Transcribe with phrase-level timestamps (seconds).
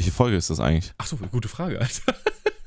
[0.00, 0.94] Welche Folge ist das eigentlich?
[0.96, 2.14] Ach so, gute Frage, Alter.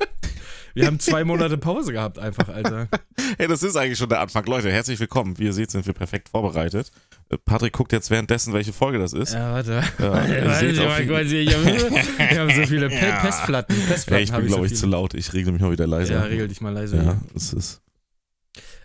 [0.76, 2.88] Wir haben zwei Monate Pause gehabt, einfach, Alter.
[3.40, 4.46] Hey, das ist eigentlich schon der Anfang.
[4.46, 5.40] Leute, herzlich willkommen.
[5.40, 6.92] Wie ihr seht, sind wir perfekt vorbereitet.
[7.30, 9.34] Äh, Patrick guckt jetzt währenddessen, welche Folge das ist.
[9.34, 9.82] Ja, warte.
[9.98, 13.20] Ja, ihr Warte, ich habe ich hab so viele Ja.
[13.22, 13.76] Pestplatten.
[13.88, 14.92] Pestplatten Hey, ich bin, so glaube ich, zu viele.
[14.92, 15.16] laut.
[15.16, 16.14] Ich regle mich mal wieder leiser.
[16.14, 16.98] Ja, regel dich mal leise.
[16.98, 17.82] Ja, es ist.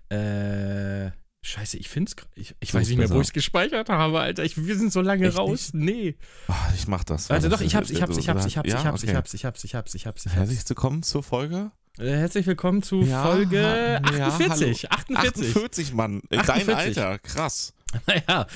[0.09, 1.11] Äh,
[1.43, 2.17] scheiße, ich find's.
[2.35, 3.23] Ich, ich weiß nicht mehr, wo besser.
[3.23, 4.45] ich's gespeichert habe, Alter.
[4.45, 5.71] Ich, wir sind so lange Echt raus.
[5.73, 6.17] Nee.
[6.49, 7.31] Ah, ich mach das.
[7.31, 9.45] Also, doch, ich hab's, ich hab's, ich hab's, ich hab's, ich hab's, ich hab's, ich
[9.45, 10.33] hab's, ich hab's, ich hab's, ich.
[10.35, 14.91] Herzlich willkommen zur Folge Äh, Herzlich willkommen zu Ja, Folge ha- ja, 48.
[14.93, 15.49] 48.
[15.57, 16.23] 48, Mann.
[16.31, 16.67] Äh, 48.
[16.67, 17.73] Dein Alter, krass.
[18.29, 18.47] Ja,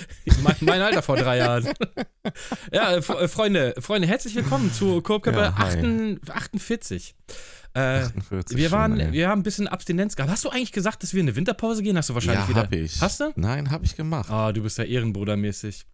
[0.43, 1.67] mein, mein Alter vor drei Jahren.
[2.71, 6.19] Ja, äh, äh, Freunde, Freunde, herzlich willkommen zu Korbkörper Ja, hi.
[6.31, 7.15] 48.
[7.75, 7.75] 48.
[7.75, 9.13] Äh, 48 wir, schon, waren, ey.
[9.13, 10.31] wir haben ein bisschen Abstinenz gehabt.
[10.31, 11.97] Hast du eigentlich gesagt, dass wir in eine Winterpause gehen?
[11.97, 12.63] Hast du wahrscheinlich ja, wieder.
[12.63, 13.01] hab ich.
[13.01, 13.33] Hast du?
[13.37, 14.31] Nein, hab ich gemacht.
[14.31, 15.87] Ah, du bist ja Ehrenbrudermäßig.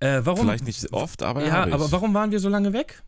[0.00, 0.46] Äh, warum?
[0.46, 1.72] Vielleicht nicht oft, aber ja, ich.
[1.72, 3.02] aber warum waren wir so lange weg?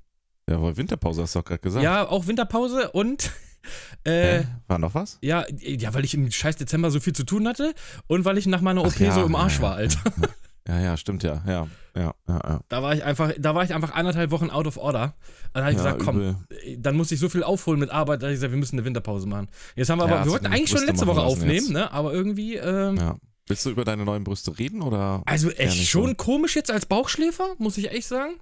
[0.48, 1.82] Ja, weil Winterpause hast du doch gerade gesagt.
[1.82, 3.30] Ja, auch Winterpause und
[4.04, 4.46] äh, Hä?
[4.66, 5.18] War noch was?
[5.22, 7.74] ja, ja, weil ich im scheiß Dezember so viel zu tun hatte
[8.06, 10.00] und weil ich nach meiner OP Ach ja, so im Arsch ja, war, Alter.
[10.68, 11.42] Ja, ja, stimmt ja.
[11.46, 12.40] Ja, ja, ja.
[12.44, 12.60] ja.
[12.68, 15.14] Da war ich einfach, da war ich einfach anderthalb Wochen out of order.
[15.52, 16.36] Dann habe ich ja, gesagt, komm, übel.
[16.78, 19.26] dann muss ich so viel aufholen mit Arbeit, dass ich gesagt, wir müssen eine Winterpause
[19.26, 19.48] machen.
[19.74, 21.70] Jetzt haben wir aber, wir wollten eigentlich schon letzte Woche aufnehmen, jetzt.
[21.70, 21.92] ne?
[21.92, 23.16] Aber irgendwie, ähm, Ja.
[23.48, 25.22] Willst du über deine neuen Brüste reden oder?
[25.26, 26.14] also echt schon so.
[26.14, 28.34] komisch jetzt als Bauchschläfer, muss ich echt sagen.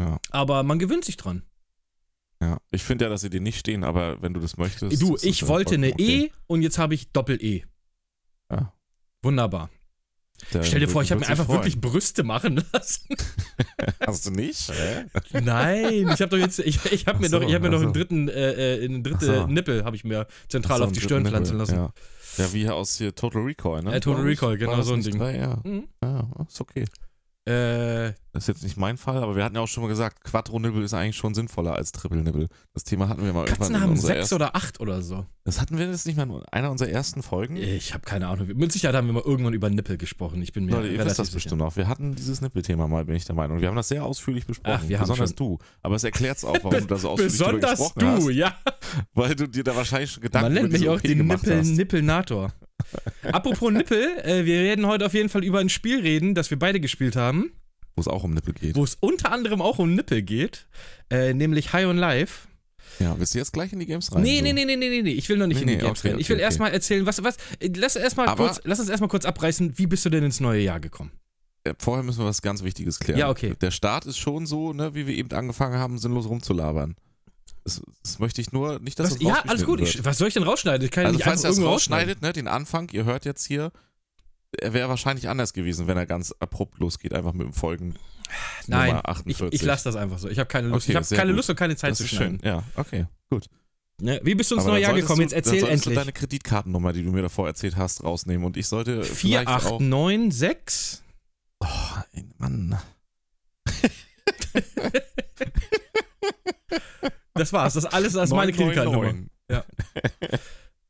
[0.00, 0.18] Ja.
[0.30, 1.44] Aber man gewöhnt sich dran.
[2.42, 2.58] Ja.
[2.70, 5.00] Ich finde ja, dass sie dir nicht stehen, aber wenn du das möchtest.
[5.00, 6.24] du, ich wollte eine okay.
[6.24, 7.64] E und jetzt habe ich Doppel-E.
[8.50, 8.72] Ja.
[9.22, 9.70] Wunderbar.
[10.52, 11.60] Der Stell dir vor, ich habe mir einfach freuen.
[11.60, 13.08] wirklich Brüste machen lassen.
[14.06, 14.70] Hast du nicht?
[14.72, 15.04] Hä?
[15.40, 17.82] Nein, ich habe doch jetzt, ich, ich habe mir so, doch, ich habe mir noch
[17.82, 19.46] einen dritten, äh, äh, einen dritte Ach so.
[19.46, 21.74] Nippel habe ich mir zentral So, auf die dritten Stirn pflanzen lassen.
[21.76, 21.92] Ja.
[22.38, 23.94] ja, wie aus hier Total Recall, ne?
[23.94, 24.22] Äh, Total.
[24.22, 25.18] Recall, genau so ein Ding.
[25.18, 25.36] Drei?
[25.36, 25.60] Ja.
[25.64, 25.88] Mhm.
[26.02, 26.84] ja, ist okay.
[27.46, 30.22] Äh, Das ist jetzt nicht mein Fall, aber wir hatten ja auch schon mal gesagt,
[30.24, 32.48] Quattro-Nibbel ist eigentlich schon sinnvoller als Triple-Nibbel.
[32.74, 35.26] Das Thema hatten wir mal Katzen irgendwann haben sechs ersten, oder acht oder so.
[35.44, 37.56] Das hatten wir das nicht mal in einer unserer ersten Folgen?
[37.56, 38.46] Ich habe keine Ahnung.
[38.54, 40.40] Mit Sicherheit haben wir mal irgendwann über Nippel gesprochen.
[40.42, 41.36] Ich bin mir Leute, ihr wisst das sicher.
[41.36, 41.76] bestimmt noch.
[41.76, 43.60] Wir hatten dieses Nippel-Thema mal, bin ich der Meinung.
[43.60, 44.78] Wir haben das sehr ausführlich besprochen.
[44.84, 45.58] Ach, wir haben Besonders schon- du.
[45.82, 48.30] Aber es erklärt es auch, warum du da so ausführlich drüber Besonders gesprochen du, hast.
[48.36, 48.54] ja.
[49.14, 51.42] Weil du dir da wahrscheinlich schon Gedanken Man nennt über diese mich auch den gemacht
[51.42, 51.68] Nippel, hast.
[51.68, 52.52] Nippelnator.
[53.32, 56.58] Apropos Nippel, äh, wir werden heute auf jeden Fall über ein Spiel reden, das wir
[56.58, 57.52] beide gespielt haben,
[57.96, 58.76] Wo es auch um Nippel geht.
[58.76, 60.66] wo es unter anderem auch um Nippel geht,
[61.10, 62.48] äh, nämlich High on Life.
[62.98, 64.22] Ja, willst du jetzt gleich in die Games rein?
[64.22, 64.42] Nee, so?
[64.44, 66.00] nee, nee, nee, nee, nee, nee, ich will noch nicht Nee, in die nee, Games
[66.00, 66.18] okay, rein.
[66.18, 66.44] Ich okay, will okay.
[66.44, 69.78] erstmal erzählen, was, was, äh, lass, erst mal Aber- kurz, lass uns erstmal kurz abreißen,
[69.78, 71.10] wie bist du denn ins neue Jahr gekommen?
[71.64, 73.18] Äh, Vorher müssen wir was ganz Wichtiges klären.
[73.18, 73.54] Ja, okay.
[73.60, 76.94] Der Start ist schon so, ne, wie wir eben angefangen haben, sinnlos rumzulabern.
[77.70, 79.80] Das, das möchte ich nur nicht, dass Was, das ja, alles gut.
[79.80, 80.84] Ich, was soll ich denn rausschneiden?
[80.84, 82.08] Ich kann Also nicht falls er irgendwo rausschneiden.
[82.08, 83.70] rausschneidet, ne, den Anfang, ihr hört jetzt hier,
[84.58, 87.94] er wäre wahrscheinlich anders gewesen, wenn er ganz abrupt losgeht, einfach mit dem Folgen.
[88.66, 89.60] Nein, Nummer ich, 48.
[89.60, 90.28] ich lasse das einfach so.
[90.28, 90.86] Ich habe keine Lust.
[90.86, 91.36] Okay, ich habe keine gut.
[91.36, 92.40] Lust und keine Zeit Das zu ist schneiden.
[92.40, 92.48] schön.
[92.48, 93.46] Ja, okay, gut.
[94.00, 94.20] Ne?
[94.24, 95.20] Wie bist du ins neue Jahr gekommen?
[95.20, 95.94] Jetzt du, erzähl dann endlich.
[95.94, 99.78] du deine Kreditkartennummer, die du mir davor erzählt hast, rausnehmen und ich sollte vielleicht auch...
[99.78, 101.02] 4896.
[101.60, 101.66] Oh,
[102.38, 102.78] Mann.
[107.34, 107.74] Das war's.
[107.74, 109.30] Das alles das ist meine 999.
[109.46, 109.64] Kreditkartennummer.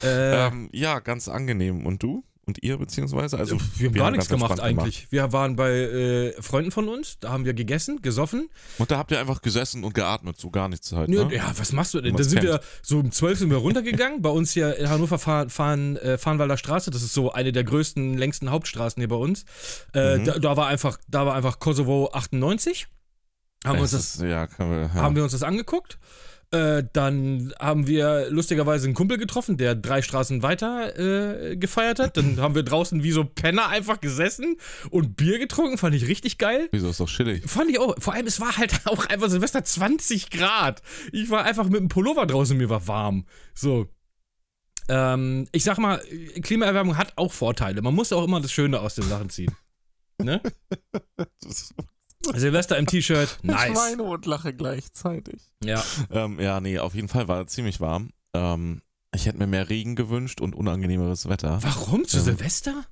[0.02, 1.84] Äh, Ähm, ja, ganz angenehm.
[1.84, 2.24] Und du?
[2.46, 3.36] Und ihr beziehungsweise?
[3.38, 5.06] Also, wir haben gar nichts ganz gemacht eigentlich.
[5.12, 8.48] Wir waren bei äh, Freunden von uns, da haben wir gegessen, gesoffen.
[8.78, 11.10] Und da habt ihr einfach gesessen und geatmet, so gar nichts halt.
[11.10, 11.28] Ne?
[11.32, 12.16] Ja, was machst du denn?
[12.16, 14.22] Da sind wir so um 12 sind wir runtergegangen.
[14.22, 17.64] bei uns hier in Hannover fahren, fahren äh, Farnwalder Straße, das ist so eine der
[17.64, 19.44] größten, längsten Hauptstraßen hier bei uns.
[19.94, 20.24] Äh, Mhm.
[20.24, 22.86] da, da war einfach, da war einfach Kosovo 98.
[23.66, 24.94] Haben wir uns das ja, wir, ja.
[24.94, 25.98] haben wir uns das angeguckt.
[26.52, 32.16] Äh, dann haben wir lustigerweise einen Kumpel getroffen, der drei Straßen weiter äh, gefeiert hat.
[32.16, 34.56] Dann haben wir draußen wie so Penner einfach gesessen
[34.90, 35.78] und Bier getrunken.
[35.78, 36.68] Fand ich richtig geil.
[36.72, 37.48] Wieso ist doch chillig?
[37.48, 37.94] Fand ich auch.
[38.00, 40.82] Vor allem, es war halt auch einfach Silvester 20 Grad.
[41.12, 43.26] Ich war einfach mit dem Pullover draußen, mir war warm.
[43.54, 43.86] So.
[44.88, 46.02] Ähm, ich sag mal,
[46.42, 47.80] Klimaerwärmung hat auch Vorteile.
[47.80, 49.54] Man muss auch immer das Schöne aus den Sachen ziehen.
[50.18, 50.40] Ne?
[51.42, 51.74] Das
[52.34, 53.76] Silvester im T-Shirt, nice.
[53.76, 55.40] weine und lache gleichzeitig.
[55.64, 55.82] Ja.
[56.10, 58.10] Ähm, ja, nee, auf jeden Fall war es ziemlich warm.
[58.34, 58.82] Ähm,
[59.14, 61.58] ich hätte mir mehr Regen gewünscht und unangenehmeres Wetter.
[61.62, 62.04] Warum?
[62.06, 62.22] Zu Ja.
[62.24, 62.84] Silvester?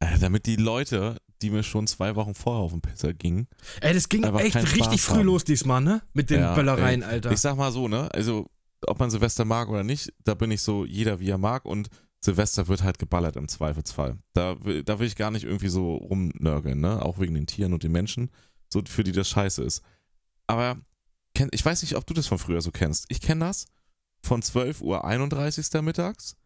[0.00, 3.48] Äh, damit die Leute, die mir schon zwei Wochen vorher auf den Pisser gingen,
[3.80, 5.24] Ey, das ging echt richtig Spaß früh haben.
[5.26, 6.02] los diesmal, ne?
[6.12, 7.08] Mit den Ja, Böllereien, ey.
[7.08, 7.32] Alter.
[7.32, 8.08] Ich sag mal so, ne?
[8.12, 8.46] Also,
[8.86, 11.88] ob man Silvester mag oder nicht, da bin ich so, jeder wie er mag und
[12.20, 14.18] Silvester wird halt geballert im Zweifelsfall.
[14.34, 17.02] Da, will- da will ich gar nicht irgendwie so rumnörgeln, ne?
[17.02, 18.30] Auch wegen den Tieren und den Menschen,
[18.74, 19.82] so für die das scheiße ist.
[20.46, 20.76] Aber
[21.34, 23.06] kenn, ich weiß nicht, ob du das von früher so kennst.
[23.08, 23.64] Ich kenne das
[24.22, 25.72] von 12 Uhr 31.
[25.82, 26.36] mittags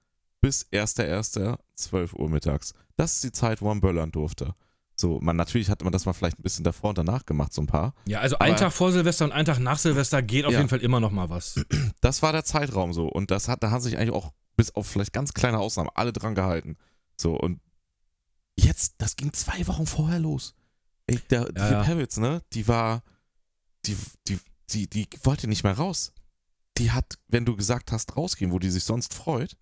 [0.41, 1.59] bis 1.1.
[1.75, 2.75] 12 Uhr mittags.
[2.97, 4.55] Das ist die Zeit, wo man böllern durfte.
[4.95, 7.63] So, man, natürlich hat man das mal vielleicht ein bisschen davor und danach gemacht, so
[7.63, 7.95] ein paar.
[8.07, 10.59] Ja, also ein Tag vor Silvester und ein Tag nach Silvester geht auf Ja.
[10.59, 11.61] jeden Fall immer noch mal was.
[12.01, 13.07] Das war der Zeitraum so.
[13.09, 16.13] Und das hat, da haben sich eigentlich auch bis auf vielleicht ganz kleine Ausnahmen alle
[16.13, 16.77] dran gehalten.
[17.17, 17.61] So, und
[18.57, 20.55] jetzt, das ging zwei Wochen vorher los.
[21.09, 21.83] Ey, der, die Ja.
[21.83, 23.03] Parrots, ne, die war,
[23.87, 23.97] die,
[24.29, 24.39] die,
[24.71, 26.13] die, die wollte nicht mehr raus.
[26.77, 29.57] Die hat, wenn du gesagt hast, rausgehen, wo die sich sonst freut,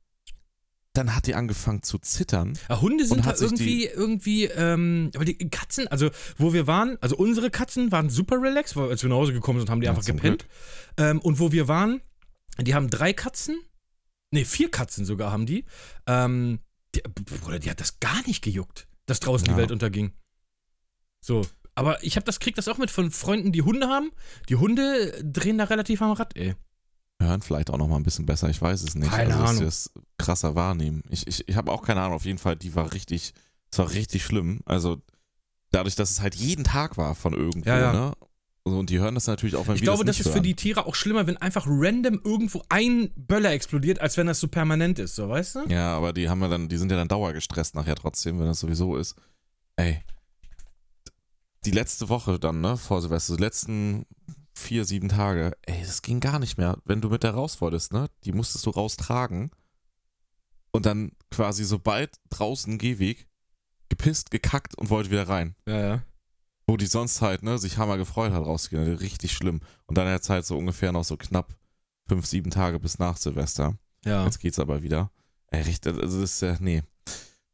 [0.93, 2.59] dann hat die angefangen zu zittern.
[2.69, 6.97] Ja, Hunde sind da sich irgendwie, irgendwie, ähm, aber die Katzen, also wo wir waren,
[7.01, 9.87] also unsere Katzen waren super relaxed, weil als wir nach Hause gekommen sind, haben die
[9.87, 10.47] Ja, einfach gepennt.
[10.97, 12.01] Ähm, und wo wir waren,
[12.59, 13.59] die haben drei Katzen,
[14.31, 15.65] nee, vier Katzen sogar haben die.
[16.07, 16.61] Ähm,
[16.95, 19.53] die Bruder, die hat das gar nicht gejuckt, dass draußen Ja.
[19.55, 20.13] die Welt unterging.
[21.27, 21.43] So.
[21.75, 24.11] Aber ich habe das, krieg das auch mit von Freunden, die Hunde haben.
[24.49, 26.55] Die Hunde drehen da relativ am Rad, ey.
[27.21, 29.11] Hören vielleicht auch noch mal ein bisschen besser, ich weiß es nicht.
[29.11, 29.65] Keine also, Ahnung.
[29.65, 31.03] das krasser wahrnehmen.
[31.11, 33.33] Ich, ich, ich habe auch keine Ahnung, auf jeden Fall, die war richtig,
[33.73, 34.61] es war richtig schlimm.
[34.67, 35.03] Also
[35.73, 37.93] dadurch, dass es halt jeden Tag war von irgendwo, Ja, ja.
[37.93, 38.13] ne?
[38.65, 40.43] Und die hören das natürlich auch, wenn Ich wir glaube, das das ist für hören.
[40.45, 44.49] die Tiere auch schlimmer, wenn einfach random irgendwo ein Böller explodiert, als wenn das so
[44.49, 45.65] permanent ist, so weißt du?
[45.69, 48.59] Ja, aber die haben ja dann, die sind ja dann dauergestresst nachher trotzdem, wenn das
[48.61, 49.15] sowieso ist.
[49.77, 50.03] Ey.
[51.67, 54.07] Die letzte Woche dann, ne, vor Silvester, die letzten
[54.55, 56.79] vier, sieben Tage, ey, das ging gar nicht mehr.
[56.85, 59.51] Wenn du mit der raus wolltest, ne, die musstest du raustragen.
[60.71, 63.29] Und dann quasi sobald draußen Gehweg,
[63.89, 65.57] gepisst, gekackt und wollte wieder rein.
[65.67, 66.03] Ja, ja.
[66.69, 68.97] Wo die sonst halt, ne, sich hammer gefreut hat, rauszugehen.
[68.97, 69.61] Richtig schlimm.
[69.87, 71.57] Und dann jetzt halt so ungefähr noch so knapp
[72.09, 73.77] fünf, sieben Tage bis nach Silvester.
[74.05, 74.25] Ja.
[74.25, 75.11] Jetzt geht's aber wieder.
[75.49, 76.83] Ey, richtig, also das ist ja, nee.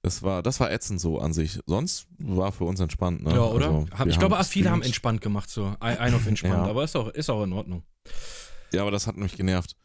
[0.04, 1.60] Das war, das war ätzend so an sich.
[1.66, 3.34] Sonst war für uns entspannt, ne?
[3.34, 3.86] Ja, oder?
[3.92, 5.74] Also, ich glaube, viele haben entspannt gemacht, so.
[5.78, 6.70] Ein, ein auf entspannt, Ja.
[6.70, 7.84] aber ist auch, ist auch in Ordnung.
[8.72, 9.76] Ja, aber das hat mich genervt.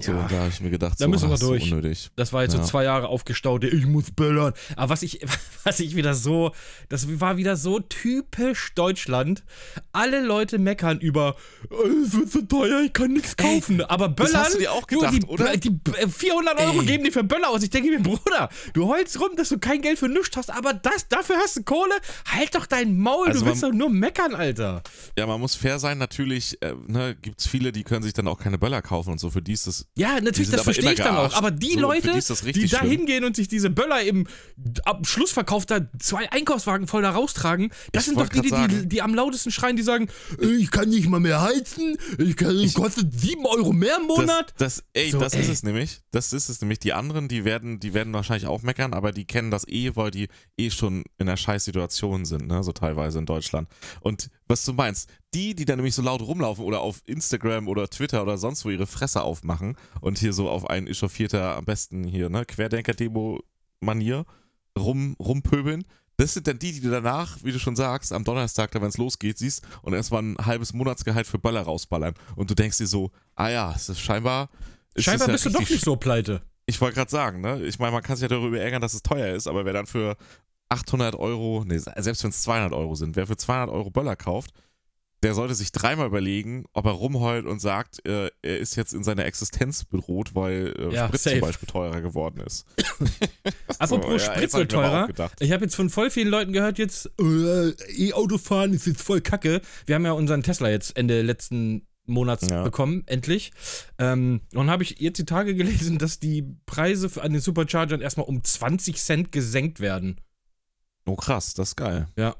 [0.00, 0.26] So, Ja.
[0.28, 1.72] da habe ich mir gedacht, Da so, müssen wir durch.
[1.72, 2.10] unnötig.
[2.16, 2.60] Das war jetzt Ja.
[2.62, 4.52] so zwei Jahre aufgestaut, ich muss böllern.
[4.76, 5.20] Aber was ich,
[5.64, 6.52] was ich wieder so,
[6.90, 9.44] das war wieder so typisch Deutschland.
[9.92, 11.36] Alle Leute meckern über,
[11.70, 13.80] "Äh, es wird so teuer, ich kann nichts Ey, kaufen.
[13.82, 15.56] Aber das Böllern, hast du dir auch gedacht, die, oder?
[15.56, 16.86] Die äh, 400 Euro Ey.
[16.86, 17.62] geben die für Böller aus.
[17.62, 20.74] Ich denke mir, Bruder, du heulst rum, dass du kein Geld für nichts hast, aber
[20.74, 21.94] das, dafür hast du Kohle.
[22.26, 24.82] Halt doch dein Maul, Also du willst man- doch nur meckern, Alter.
[25.16, 28.33] Ja, man muss fair sein, natürlich, äh, ne, gibt's viele, die können sich dann auch
[28.38, 29.30] keine Böller kaufen und so.
[29.30, 31.34] Für die ist das Ja, natürlich, das verstehe ich dann auch.
[31.34, 32.18] Aber die So, Leute, die
[32.64, 34.26] ist da hingehen und sich diese Böller im
[34.84, 38.88] am Schlussverkauf da zwei Einkaufswagen voll da raustragen, das Ich sind doch die, die, die,
[38.88, 40.08] die am lautesten schreien, die sagen,
[40.40, 44.06] "Äh, ich kann nicht mal mehr heizen, ich kann, es kostet sieben Euro mehr im
[44.06, 44.52] Monat.
[44.58, 45.52] Das, das, ey, So, das ist ey.
[45.52, 46.00] es nämlich.
[46.10, 46.78] Das ist es nämlich.
[46.78, 50.10] Die anderen, die werden, die werden wahrscheinlich auch meckern, aber die kennen das eh, weil
[50.10, 52.62] die eh schon in einer Scheißsituation sind, ne?
[52.62, 53.68] So teilweise in Deutschland.
[54.00, 57.88] Und was du meinst, die, die dann nämlich so laut rumlaufen oder auf Instagram oder
[57.88, 62.04] Twitter oder sonst wo ihre Fresse aufmachen und hier so auf ein echauffierter, am besten
[62.04, 64.26] hier, ne, Querdenker-Demo-Manier
[64.78, 65.84] rum, rumpöbeln.
[66.16, 68.88] Das sind dann die, die du danach, wie du schon sagst, am Donnerstag, da wenn
[68.88, 72.14] es losgeht, siehst und erstmal ein halbes Monatsgehalt für Böller rausballern.
[72.36, 74.48] Und du denkst dir so, ah ja, es ist scheinbar.
[74.94, 76.42] ist Scheinbar es ja bist du doch nicht so pleite.
[76.66, 77.64] ich wollte gerade sagen, ne?
[77.64, 79.86] Ich meine, man kann sich ja darüber ärgern, dass es teuer ist, aber wer dann
[79.86, 80.16] für
[80.68, 84.50] 800 Euro, nee, selbst wenn es 200 Euro sind, wer für 200 Euro Böller kauft,
[85.22, 89.02] der sollte sich dreimal überlegen, ob er rumheult und sagt, äh, er ist jetzt in
[89.02, 91.36] seiner Existenz bedroht, weil äh, Ja, Sprit safe.
[91.38, 92.66] zum Beispiel teurer geworden ist.
[93.78, 95.08] Apropos ja, Sprit hab wird teurer.
[95.40, 99.22] Ich habe jetzt von voll vielen Leuten gehört jetzt, äh, E-Auto fahren ist jetzt voll
[99.22, 99.62] kacke.
[99.86, 102.62] Wir haben ja unseren Tesla jetzt Ende letzten Monats Ja.
[102.62, 103.52] bekommen, endlich.
[103.98, 107.40] Ähm, und dann habe ich jetzt die Tage gelesen, dass die Preise für, an den
[107.40, 110.20] Superchargern erstmal um 20 Cent gesenkt werden.
[111.06, 112.08] Oh krass, das ist geil.
[112.16, 112.34] Ja.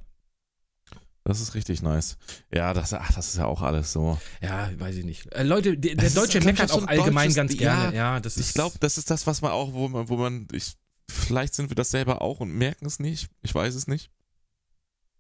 [1.27, 2.19] Das ist richtig nice.
[2.53, 4.19] Ja, das, ach, das ist ja auch alles so.
[4.43, 5.33] Ja, weiß ich nicht.
[5.33, 7.85] Äh, Leute, der, der ist, Deutsche ich, meckert auch so allgemein deutsches- ganz gerne.
[7.97, 8.49] ja, Ja, das ist.
[8.49, 10.75] Ich glaube, das ist das, was man auch, wo man, wo man, ich,
[11.11, 13.31] vielleicht sind wir das selber auch und merken es nicht.
[13.41, 14.11] Ich weiß es nicht.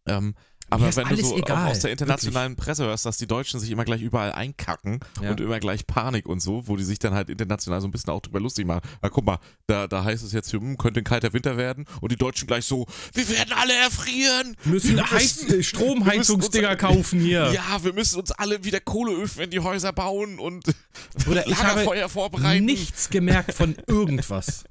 [0.07, 0.35] Ähm,
[0.75, 4.03] aber wenn du so aus der internationalen Presse hörst, dass die Deutschen sich immer gleich
[4.03, 5.31] überall einkacken Ja.
[5.31, 8.11] und immer gleich Panik und so, wo die sich dann halt international so ein bisschen
[8.11, 8.81] auch drüber lustig machen.
[9.03, 11.85] Na guck mal, da, da heißt es jetzt, hier, hm, könnte ein kalter Winter werden
[12.01, 14.57] und die Deutschen gleich so, wir werden alle erfrieren.
[14.65, 17.53] müssen Wir müssen- äh, Stromheizungsdinger kaufen hier.
[17.53, 20.65] Ja, wir müssen uns alle wieder Kohleöfen in die Häuser bauen und
[21.27, 22.65] habe Lagerfeuer vorbereiten.
[22.65, 24.65] nichts gemerkt von irgendwas.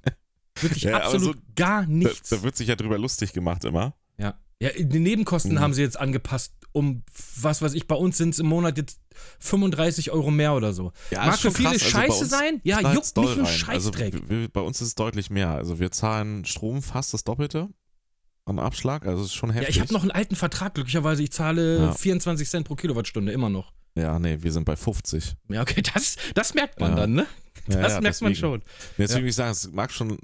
[0.62, 2.30] Wirklich Ja, absolut so- gar Da, nichts.
[2.30, 3.96] da wird sich ja drüber lustig gemacht immer.
[4.18, 4.36] Ja.
[4.64, 5.60] Ja, die Nebenkosten Mhm.
[5.60, 7.04] haben sie jetzt angepasst um,
[7.40, 9.00] was weiß ich, bei uns sind es im Monat jetzt
[9.40, 10.92] 35 Euro mehr oder so.
[11.12, 11.84] Ja, Mag für schon viele krass.
[11.84, 13.46] Also scheiße uns sein, ja, juckt mich ein rein.
[13.46, 14.14] Scheißdreck.
[14.16, 15.50] Also, bei uns ist es deutlich mehr.
[15.52, 17.70] Also wir zahlen Strom fast das Doppelte
[18.46, 19.06] am Abschlag.
[19.06, 19.76] Also es ist schon ja, heftig.
[19.76, 21.22] ich habe noch einen alten Vertrag, glücklicherweise.
[21.22, 21.94] Ich zahle Ja.
[21.94, 23.72] 24 Cent pro Kilowattstunde, immer noch.
[23.96, 25.36] Ja, nee, wir sind bei 50.
[25.50, 26.96] Ja, okay, das, das merkt man Ja.
[26.96, 27.28] dann, ne?
[27.70, 28.36] Ja, Das ja, merkt man deswegen.
[28.36, 28.64] schon.
[28.98, 29.22] Jetzt Ja.
[29.22, 30.18] will ich sagen, es mag schon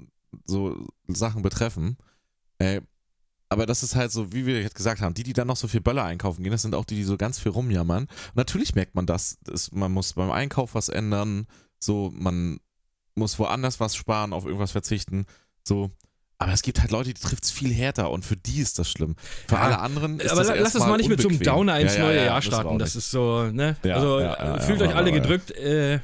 [0.46, 1.96] so Sachen betreffen.
[2.58, 2.80] Ey,
[3.52, 5.66] Aber das ist halt so, wie wir jetzt gesagt haben, die, die dann noch so
[5.66, 8.04] viel Böller einkaufen gehen, das sind auch die, die so ganz viel rumjammern.
[8.04, 11.46] Und natürlich merkt man das, das, man muss beim Einkauf was ändern,
[11.80, 12.60] so, man
[13.16, 15.26] muss woanders was sparen, auf irgendwas verzichten,
[15.66, 15.90] so.
[16.38, 18.88] Aber es gibt halt Leute, die trifft es viel härter und für die ist das
[18.90, 19.14] schlimm.
[19.46, 21.34] Für Ja, alle anderen ist Aber das la- lass uns mal nicht mit so einem
[21.36, 21.52] unbequem.
[21.54, 22.78] Downer ins Ja, neue ja, Jahr starten.
[22.78, 23.76] Das ist so, ne?
[23.82, 24.20] Also
[24.64, 25.98] fühlt euch alle aber- gedrückt, äh,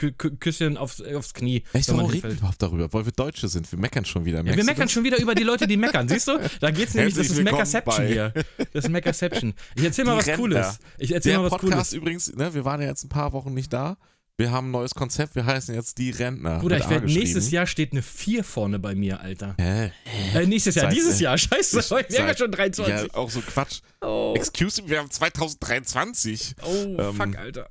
[0.00, 1.62] Kü Kü Küsschen aufs, aufs Knie.
[1.74, 2.90] Echt, warum reden wir überhaupt darüber?
[2.90, 3.70] Weil wir Deutsche sind.
[3.70, 4.38] Wir meckern schon wieder.
[4.38, 4.92] Ja, wir meckern das?
[4.92, 6.08] schon wieder über die Leute, die meckern.
[6.08, 6.38] Siehst du?
[6.60, 8.32] Da geht's nämlich, das Herzlich ist willkommen Meckerception hier.
[8.72, 9.54] Das ist Meckerception.
[9.76, 10.42] Ich erzähl mal Die was Rentner.
[10.42, 10.78] Cooles.
[10.98, 11.92] Ich erzähl Der mal was Podcast Cooles.
[11.92, 13.98] übrigens, ne, wir waren ja jetzt ein paar Wochen nicht da.
[14.38, 15.34] Wir haben ein neues Konzept.
[15.34, 16.60] Wir heißen jetzt die Rentner.
[16.60, 17.50] Bruder, ich A werd, nächstes.
[17.50, 19.54] Jahr steht eine 4 vorne bei mir, Alter.
[19.60, 19.92] Hä?
[20.34, 21.36] Äh, nächstes Jahr, Seit- dieses Jahr.
[21.36, 23.14] Scheiße, Ich- wir haben ja schon Ja, 23.
[23.14, 23.80] auch so Quatsch.
[24.00, 26.54] Oh, Excuse me, wir haben 2023.
[26.62, 27.68] oh ähm, fuck, Alter.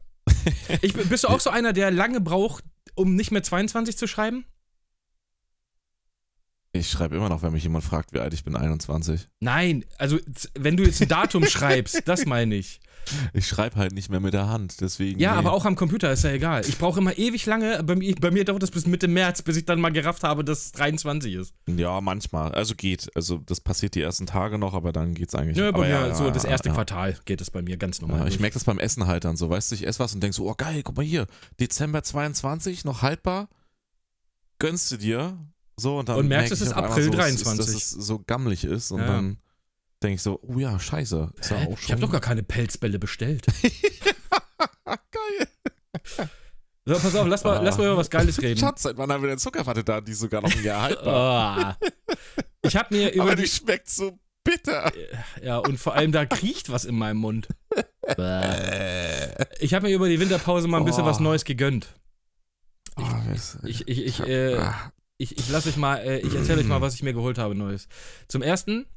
[0.81, 2.63] Ich, bist du auch so einer, der lange braucht,
[2.95, 4.45] um nicht mehr 22 zu schreiben?
[6.71, 9.27] Ich schreibe immer noch, wenn mich jemand fragt, wie alt ich bin, 21.
[9.39, 10.19] Nein, also
[10.53, 12.79] wenn du jetzt ein Datum schreibst, das meine ich.
[13.33, 15.19] Ich schreibe halt nicht mehr mit der Hand, deswegen.
[15.19, 15.39] Ja, nee.
[15.39, 16.65] aber auch am Computer ist ja egal.
[16.67, 17.83] Ich brauche immer ewig lange.
[17.83, 20.43] Bei mir, bei mir dauert das bis Mitte März, bis ich dann mal gerafft habe,
[20.43, 21.53] dass es 23 ist.
[21.67, 22.53] Ja, manchmal.
[22.53, 23.09] Also geht.
[23.15, 25.57] Also das passiert die ersten Tage noch, aber dann geht's eigentlich.
[25.57, 26.75] Ja, bei aber mir ja, so das erste ja.
[26.75, 28.21] Quartal geht es bei mir ganz normal.
[28.21, 29.49] Ja, ich merke das beim Essen halt dann so.
[29.49, 31.27] Weißt du, ich esse was und denk so, oh geil, guck mal hier,
[31.59, 33.49] Dezember 22, noch haltbar.
[34.59, 35.37] Gönnst du dir.
[35.77, 37.59] So, und dann Und merkst, merk es April so, es 23.
[37.59, 39.07] Ist, dass es so gammelig ist und Ja.
[39.07, 39.37] dann
[40.01, 41.31] denke ich so, oh ja, scheiße.
[41.39, 41.99] Ist ja auch Ich habe schon.
[42.01, 43.45] doch gar keine Pelzbälle bestellt.
[44.85, 45.47] geil.
[46.85, 47.61] So, pass auf, lass mal, Ah.
[47.61, 48.59] lass mal über was Geiles reden.
[48.59, 50.01] Schatz, seit wann haben wir denn Zuckerwatte da?
[50.01, 51.77] Die ist sogar noch ein Jahr haltbar.
[51.87, 51.87] Ah.
[52.61, 54.91] Ich habe mir über aber die die, schmeckt so bitter.
[55.41, 57.47] ja und vor allem da kriecht was in meinem Mund.
[58.17, 59.45] Äh.
[59.59, 61.05] Ich habe mir über die Winterpause mal ein bisschen Oh.
[61.07, 61.93] was Neues gegönnt.
[62.97, 64.91] Oh, das- Ich, ich, ich, äh, Ah.
[65.17, 67.53] ich, ich lasse euch mal, äh, ich erzähle euch mal, was ich mir geholt habe
[67.53, 67.87] Neues.
[68.27, 68.87] Zum ersten,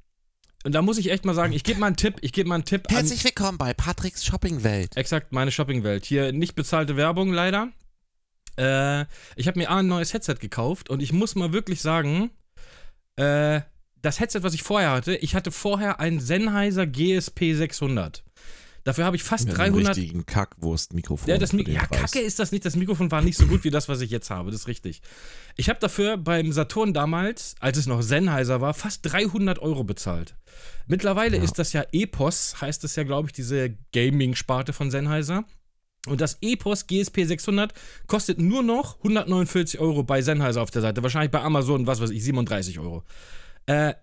[0.65, 2.57] und da muss ich echt mal sagen, ich gebe mal einen Tipp, ich gebe mal
[2.57, 2.85] einen Tipp.
[2.89, 4.97] Herzlich willkommen bei Patricks Shoppingwelt.
[4.97, 6.05] Exakt, meine Shoppingwelt.
[6.05, 7.69] Hier nicht bezahlte Werbung, leider.
[8.57, 12.31] Äh, ich habe mir A, ein neues Headset gekauft und ich muss mal wirklich sagen,
[13.17, 13.61] äh,
[14.03, 18.23] das Headset, was ich vorher hatte, ich hatte vorher ein Sennheiser GSP 600.
[18.85, 21.29] Dafür habe ich fast Mit einem 300 richtigen Kackwurst-Mikrofon.
[21.29, 22.65] ja, das Mi ja, kacke ist das nicht.
[22.65, 24.51] Das Mikrofon war nicht so gut wie das, was ich jetzt habe.
[24.51, 25.03] Das ist richtig.
[25.57, 30.35] Ich habe dafür beim Saturn damals, als es noch Sennheiser war, fast 300 Euro bezahlt.
[30.89, 31.43] Mittlerweile Ja.
[31.45, 35.45] ist das ja Epos, heißt das ja, glaube ich, diese Gaming-Sparte von Sennheiser.
[36.09, 37.73] Und das Epos GSP 600
[38.09, 41.05] kostet nur noch 149 Euro bei Sennheiser auf der Seite.
[41.05, 43.05] Wahrscheinlich bei Amazon, was weiß ich, 37 Euro.
[43.67, 43.95] Äh,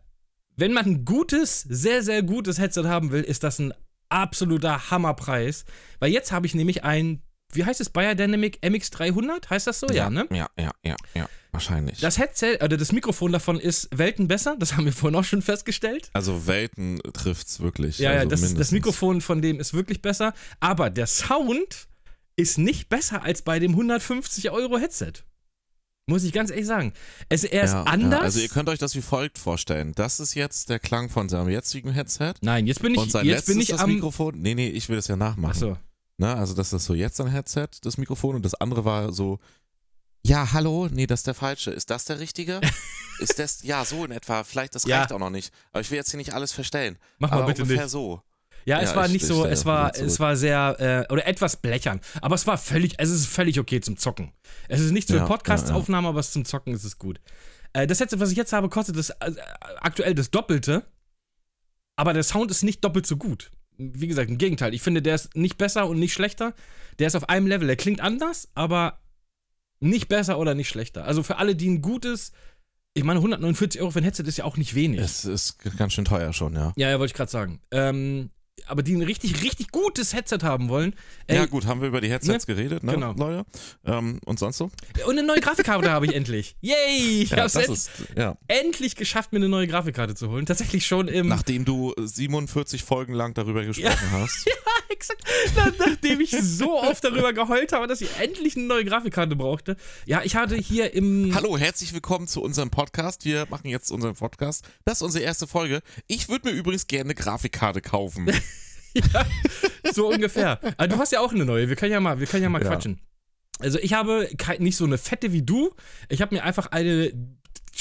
[0.55, 3.73] wenn man ein gutes, sehr, sehr gutes Headset haben will, ist das ein
[4.09, 5.65] absoluter Hammerpreis.
[5.99, 7.21] Weil jetzt habe ich nämlich ein,
[7.53, 9.49] wie heißt es, Biodynamic MX300?
[9.49, 9.87] Heißt das so?
[9.87, 10.27] Ja, ne?
[10.31, 11.29] Ja, ja, ja, ja.
[11.51, 11.99] Wahrscheinlich.
[11.99, 14.55] Das Headset, oder das Mikrofon davon ist Welten besser.
[14.59, 16.09] Das haben wir vorhin auch schon festgestellt.
[16.13, 17.97] also Welten trifft's wirklich.
[17.97, 18.71] Ja, ja, also das, das.
[18.71, 20.33] Mikrofon von dem ist wirklich besser.
[20.59, 21.87] Aber der Sound
[22.35, 25.13] ist nicht besser als bei dem 150 Euro Headset.
[26.09, 26.93] Muss ich ganz ehrlich sagen.
[27.29, 28.19] Es, er ist ja, anders.
[28.19, 29.93] Ja, also ihr könnt euch das wie folgt vorstellen.
[29.95, 32.33] Das ist jetzt der Klang von seinem jetzigen Headset.
[32.41, 33.93] Nein, jetzt bin und ich, sein jetzt bin ich das am.
[33.93, 34.41] Mikrofon.
[34.41, 35.51] Nee, nee, ich will das ja nachmachen.
[35.51, 35.77] Achso.
[36.17, 36.35] Ne?
[36.35, 38.35] Also das ist so jetzt sein Headset, das Mikrofon.
[38.35, 39.39] Und das andere war so,
[40.25, 41.71] ja, hallo, nee, das ist der falsche.
[41.71, 42.59] Ist das der richtige?
[43.19, 44.43] ist das, ja, so in etwa.
[44.43, 44.99] Vielleicht, das Ja.
[44.99, 45.53] reicht auch noch nicht.
[45.71, 46.97] Aber ich will jetzt hier nicht alles verstellen.
[47.19, 47.91] Mach mal Aber bitte ungefähr nicht.
[47.91, 48.21] so.
[48.65, 51.25] Ja, es Ja, war ich- nicht ich so, es war, es war sehr, äh, oder
[51.27, 52.01] etwas blechern.
[52.21, 54.31] Aber es war völlig, es ist völlig okay zum Zocken.
[54.67, 57.19] Es ist nicht für Ja, Podcast-Aufnahmen, aber zum Zocken ist es gut.
[57.73, 59.33] Äh, das Headset, was ich jetzt habe, kostet das äh,
[59.81, 60.83] aktuell das Doppelte.
[61.95, 63.51] Aber der Sound ist nicht doppelt so gut.
[63.77, 64.73] Wie gesagt, im Gegenteil.
[64.73, 66.53] Ich finde, der ist nicht besser und nicht schlechter.
[66.99, 67.67] Der ist auf einem Level.
[67.67, 68.99] Der klingt anders, aber
[69.79, 71.05] nicht besser oder nicht schlechter.
[71.05, 72.31] Also für alle, die ein gutes,
[72.93, 74.99] ich meine, 149 Euro für ein Headset ist ja auch nicht wenig.
[74.99, 76.73] Es ist ganz schön teuer schon, ja.
[76.75, 77.61] Ja, ja, wollte ich gerade sagen.
[77.71, 78.29] Ähm,
[78.67, 80.93] aber die ein richtig, richtig gutes Headset haben wollen.
[81.27, 83.13] Ey, ja, gut, haben wir über die Headsets geredet, ne, Genau.
[83.13, 83.45] Leute?
[83.85, 84.71] Ähm, und sonst so?
[85.05, 86.55] Und eine neue Grafikkarte habe ich endlich.
[86.61, 86.75] Yay!
[87.29, 88.37] Ich Ja, habe es ja.
[88.47, 90.45] endlich geschafft, mir eine neue Grafikkarte zu holen.
[90.45, 91.27] Tatsächlich schon im.
[91.27, 94.47] Nachdem du 47 Folgen lang darüber gesprochen hast.
[94.91, 95.23] Exakt.
[95.55, 99.77] Na, nachdem ich so oft darüber geheult habe, dass ich endlich eine neue Grafikkarte brauchte.
[100.05, 101.31] Ja, ich hatte hier im.
[101.35, 103.23] Hallo, herzlich willkommen zu unserem Podcast.
[103.23, 104.67] Wir machen jetzt unseren Podcast.
[104.85, 105.81] Das ist unsere erste Folge.
[106.07, 108.27] Ich würde mir übrigens gerne eine Grafikkarte kaufen.
[108.93, 109.25] ja,
[109.93, 110.59] so ungefähr.
[110.77, 111.69] Aber du hast ja auch eine neue.
[111.69, 112.69] Wir können ja mal, wir können ja mal Ja.
[112.69, 112.99] quatschen.
[113.59, 114.27] Also ich habe
[114.57, 115.71] nicht so eine fette wie du.
[116.07, 117.11] Ich habe mir einfach eine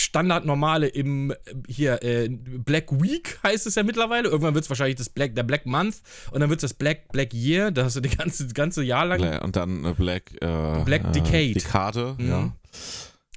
[0.00, 1.34] standardnormale im äh,
[1.68, 4.28] hier äh, Black Week heißt es ja mittlerweile.
[4.28, 5.96] Irgendwann wird es wahrscheinlich das Black der Black Month
[6.32, 7.70] und dann wird es das Black Black Year.
[7.70, 9.40] Da hast du die ganze das ganze Jahr lang.
[9.42, 11.52] Und dann eine Black, äh, Black äh, Decade.
[11.52, 12.28] Dekade, Mhm.
[12.28, 12.52] ja.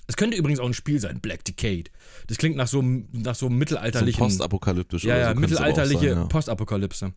[0.08, 1.86] Das könnte übrigens auch ein Spiel sein, Black Decade.
[2.28, 4.20] Das klingt nach so, nach so einem So mittelalterlichen.
[4.20, 7.14] postapokalyptisch ja, ja, so es mittelalterliche sein, Postapokalypse.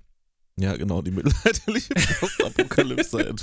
[0.56, 0.70] ja.
[0.70, 3.34] ja, genau, die mittelalterliche Postapokalypse.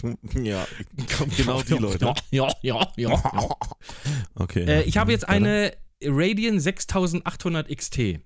[0.41, 0.65] ja,
[1.37, 2.13] genau die Leute.
[2.31, 3.23] Ja, ja, ja, ja.
[4.35, 4.63] Okay.
[4.63, 8.19] Äh, ich habe jetzt eine Radeon 6800 XT.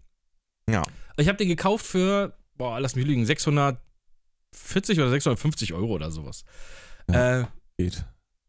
[0.69, 0.83] Ja.
[1.17, 6.43] Ich habe die gekauft für, boah, lass mich lügen, 640 oder 650 Euro oder sowas.
[7.09, 7.45] Ja, äh,
[7.77, 8.05] Geht.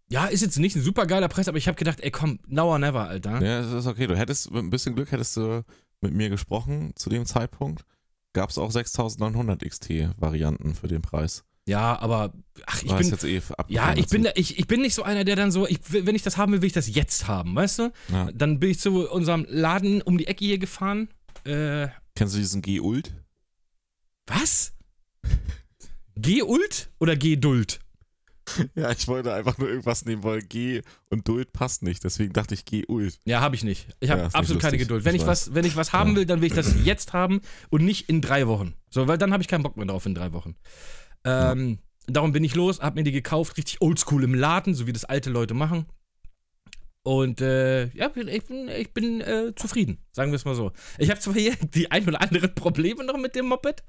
[0.08, 2.64] ja ist jetzt nicht ein super geiler Preis, aber ich habe gedacht, ey komm, now
[2.64, 3.42] or never, Alter.
[3.42, 4.06] Ja, es ist okay.
[4.06, 5.64] Du hättest mit ein bisschen Glück hättest du
[6.00, 7.84] mit mir gesprochen zu dem Zeitpunkt.
[8.32, 11.44] Gab es auch 6900 XT-Varianten für den Preis.
[11.68, 12.32] Ja, aber
[12.66, 15.24] ach, ich War bin jetzt eh ja, ich bin, ich, ich bin nicht so einer,
[15.24, 17.78] der dann so, ich, wenn ich das haben will, will ich das jetzt haben, weißt
[17.80, 17.92] du?
[18.12, 18.30] Ja.
[18.32, 21.08] Dann bin ich zu unserem Laden um die Ecke hier gefahren.
[21.44, 23.12] Äh, Kennst du diesen G-Ult?
[24.28, 24.72] was?
[26.16, 27.80] G-Ult oder G-Duld?
[28.76, 32.04] Ja, ich wollte einfach nur irgendwas nehmen, weil G und Duld passt nicht.
[32.04, 33.18] Deswegen dachte ich G-Ult.
[33.24, 33.88] Ja, habe ich nicht.
[33.98, 34.78] Ich habe Ja, absolut keine.
[34.78, 35.04] Geduld.
[35.04, 36.16] Wenn Ich ich, was, wenn ich was haben Ja.
[36.18, 38.74] will, dann will ich das jetzt haben und nicht in drei Wochen.
[38.88, 40.54] So, weil dann habe ich keinen Bock mehr drauf in drei Wochen.
[41.26, 44.92] Ähm, Darum bin ich los, habe mir die gekauft, richtig oldschool im Laden, so wie
[44.92, 45.86] das alte Leute machen.
[47.02, 50.72] Und äh, ja, ich bin, ich bin äh, zufrieden, sagen wir es mal so.
[50.98, 53.82] Ich habe zwar hier die ein oder anderen Probleme noch mit dem Moped,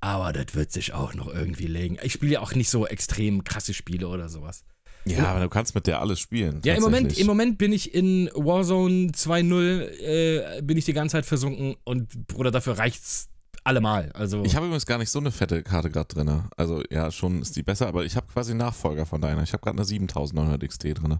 [0.00, 1.98] aber das wird sich auch noch irgendwie legen.
[2.02, 4.64] Ich spiele ja auch nicht so extrem krasse Spiele oder sowas.
[5.04, 6.60] Ja, aber du kannst mit der alles spielen.
[6.64, 11.12] Ja, im Moment, im Moment bin ich in Warzone 2.0, äh, bin ich die ganze
[11.12, 13.28] Zeit versunken und Bruder, dafür reicht's
[13.66, 14.10] allemal.
[14.12, 16.42] Also, Ich habe übrigens gar nicht so eine fette Karte gerade drin.
[16.56, 19.42] Also, ja, schon ist die besser, aber ich habe quasi einen Nachfolger von deiner.
[19.42, 21.18] Ich habe gerade eine 7900 XT drin.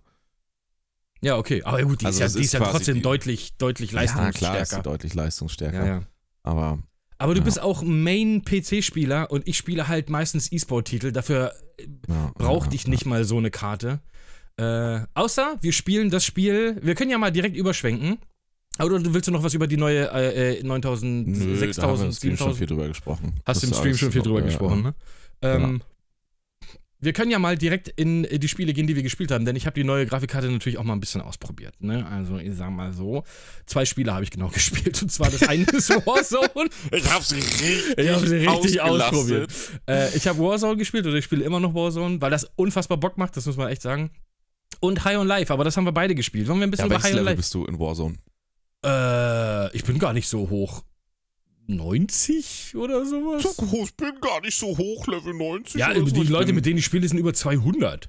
[1.22, 1.62] ja, okay.
[1.64, 4.00] Aber gut, die Also ist ja, die ist ist ja trotzdem die- deutlich, deutlich Ja,
[4.00, 4.82] na klar, ist leistungsstärker.
[4.82, 5.78] deutlich leistungsstärker.
[5.78, 6.02] Ja, ja.
[6.42, 6.78] Aber
[7.18, 7.44] Aber du Ja.
[7.46, 11.12] bist auch Main-PC-Spieler und ich spiele halt meistens E-Sport-Titel.
[11.12, 11.54] Dafür
[12.08, 14.00] ja, brauchte ja, ich nicht mal so eine Karte.
[14.58, 16.78] Äh, außer wir spielen das Spiel.
[16.82, 18.18] Wir können ja mal direkt überschwenken.
[18.78, 21.50] Oder du willst du noch was über die neue äh, äh, 9000, Nö, da haben
[21.50, 22.58] wir 6000, im Stream schon 7000?
[22.58, 23.32] viel drüber gesprochen.
[23.44, 24.84] Hast du im Stream schon viel drüber ja, gesprochen,
[25.42, 25.50] ja.
[25.50, 25.64] ne?
[25.64, 25.82] Ähm,
[26.98, 29.54] Wir können ja mal direkt in äh, die Spiele gehen, die wir gespielt haben, denn
[29.54, 31.74] ich habe die neue Grafikkarte natürlich auch mal ein bisschen ausprobiert.
[31.80, 32.06] Ne?
[32.06, 33.22] Also, ich sag mal so,
[33.66, 35.00] zwei Spiele habe ich genau gespielt.
[35.02, 36.68] Und zwar das eine ist Warzone.
[36.90, 39.52] Ich habe sie richtig, Ich habe sie richtig ausprobiert.
[39.88, 43.18] Äh, ich habe Warzone gespielt oder ich spiele immer noch Warzone, weil das unfassbar Bock
[43.18, 44.10] macht, das muss man echt sagen.
[44.80, 46.48] Und High on Life, aber das haben wir beide gespielt.
[46.48, 47.36] Wollen wir ein bisschen Ja, über High on Life?
[47.36, 48.16] bist du in Warzone?
[48.86, 50.82] Äh, ich bin gar nicht so hoch.
[51.68, 53.44] 90 oder sowas?
[53.84, 55.74] ich bin gar nicht so hoch, Level 90.
[55.80, 58.08] Ja, die Leute, mit denen ich spiele, sind über 200.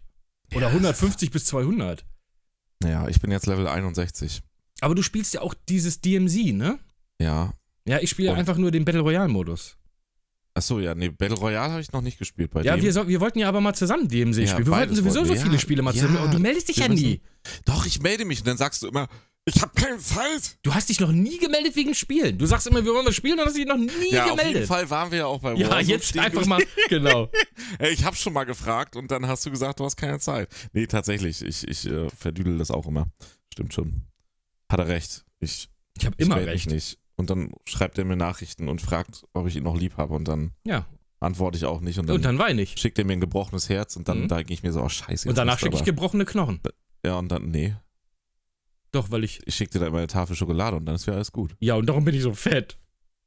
[0.55, 2.05] Oder 150 bis 200.
[2.83, 4.41] Ja, ich bin jetzt Level 61.
[4.81, 6.77] Aber du spielst ja auch dieses DMZ, ne?
[7.19, 7.53] Ja.
[7.87, 9.75] Ja, ich spiele einfach nur den Battle Royale-Modus.
[10.53, 12.83] Achso, ja, nee, Battle Royale habe ich noch nicht gespielt bei Ja, dem.
[12.83, 14.65] wir, so, wir wollten ja aber mal zusammen DMZ Ja, spielen.
[14.67, 16.17] Wir wollten sowieso wollten so viele Ja, Spiele mal ja, zusammen.
[16.25, 17.21] Und du meldest dich ja müssen- nie.
[17.65, 19.07] Doch, ich melde mich und dann sagst du immer,
[19.49, 20.57] ich habe keine Zeit.
[20.61, 22.37] Du hast dich noch nie gemeldet wegen Spielen.
[22.37, 24.37] Du sagst immer, wir wollen was spielen und hast dich noch nie Ja, auf jeden
[24.37, 24.67] gemeldet.
[24.67, 26.61] Fall waren wir ja auch bei Ja, Warzone jetzt stehen einfach mal.
[26.89, 27.29] Genau.
[27.79, 30.49] Ey, ich habe schon mal gefragt und dann hast du gesagt, du hast keine Zeit.
[30.73, 33.07] Nee, tatsächlich, ich, ich äh, verdüdel das auch immer.
[33.53, 34.03] Stimmt schon.
[34.69, 35.23] Hat er recht.
[35.39, 36.69] Ich, Ich habe immer recht.
[36.69, 36.99] nicht.
[37.15, 40.27] Und dann schreibt er mir Nachrichten und fragt, ob ich ihn noch lieb habe und
[40.27, 40.85] dann Ja.
[41.19, 42.75] antworte ich auch nicht und dann, Und dann weine ich.
[42.77, 44.27] schickt er mir ein gebrochenes Herz und dann Mhm.
[44.27, 45.27] da gehe ich mir so, oh scheiße.
[45.27, 46.59] Und jetzt danach schicke ich gebrochene Knochen.
[47.05, 47.75] Ja, und dann, nee.
[48.91, 49.39] Doch, weil ich.
[49.45, 51.55] Ich schicke dir dann immer eine Tafel Schokolade und dann ist ja alles gut.
[51.59, 52.77] Ja, und darum bin ich so fett.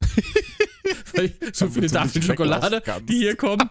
[1.14, 3.68] weil ich so Damit viele Tafeln Schokolade, die hier kommen.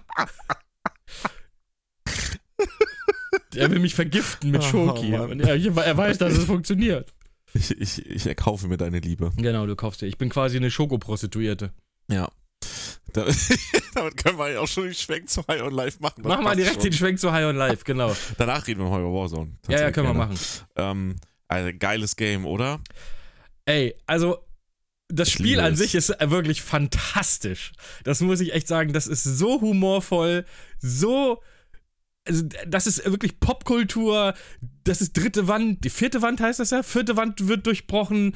[3.55, 5.09] Er will mich vergiften mit Oh, Schoki.
[5.09, 5.31] Mann.
[5.31, 7.13] und er, er weiß, dass es funktioniert.
[7.53, 9.31] Ich, ich, ich erkaufe mir deine Liebe.
[9.37, 10.05] Genau, du kaufst dir.
[10.05, 11.71] Ich bin quasi eine Schokoprostituierte.
[12.09, 12.29] Ja.
[13.11, 13.25] Da,
[13.95, 16.21] damit können wir ja auch schon den Schwenk zu High on Life machen.
[16.21, 16.83] Das Mach mal direkt schon.
[16.83, 18.15] den Schwenk zu High on Life, genau.
[18.37, 19.53] Danach reden wir mal über Warzone.
[19.67, 20.31] Ja, ja, können wir gerne.
[20.31, 20.39] machen.
[20.75, 21.15] Ähm,
[21.49, 22.79] also geiles Game, oder?
[23.65, 24.37] Ey, also
[25.09, 27.71] das Spiel an sich ist wirklich fantastisch.
[28.03, 28.93] Das muss ich echt sagen.
[28.93, 30.45] Das ist so humorvoll,
[30.79, 31.41] so.
[32.27, 34.35] Also, das ist wirklich Popkultur.
[34.83, 35.83] Das ist dritte Wand.
[35.83, 36.83] Die vierte Wand heißt das ja.
[36.83, 38.35] Vierte Wand wird durchbrochen.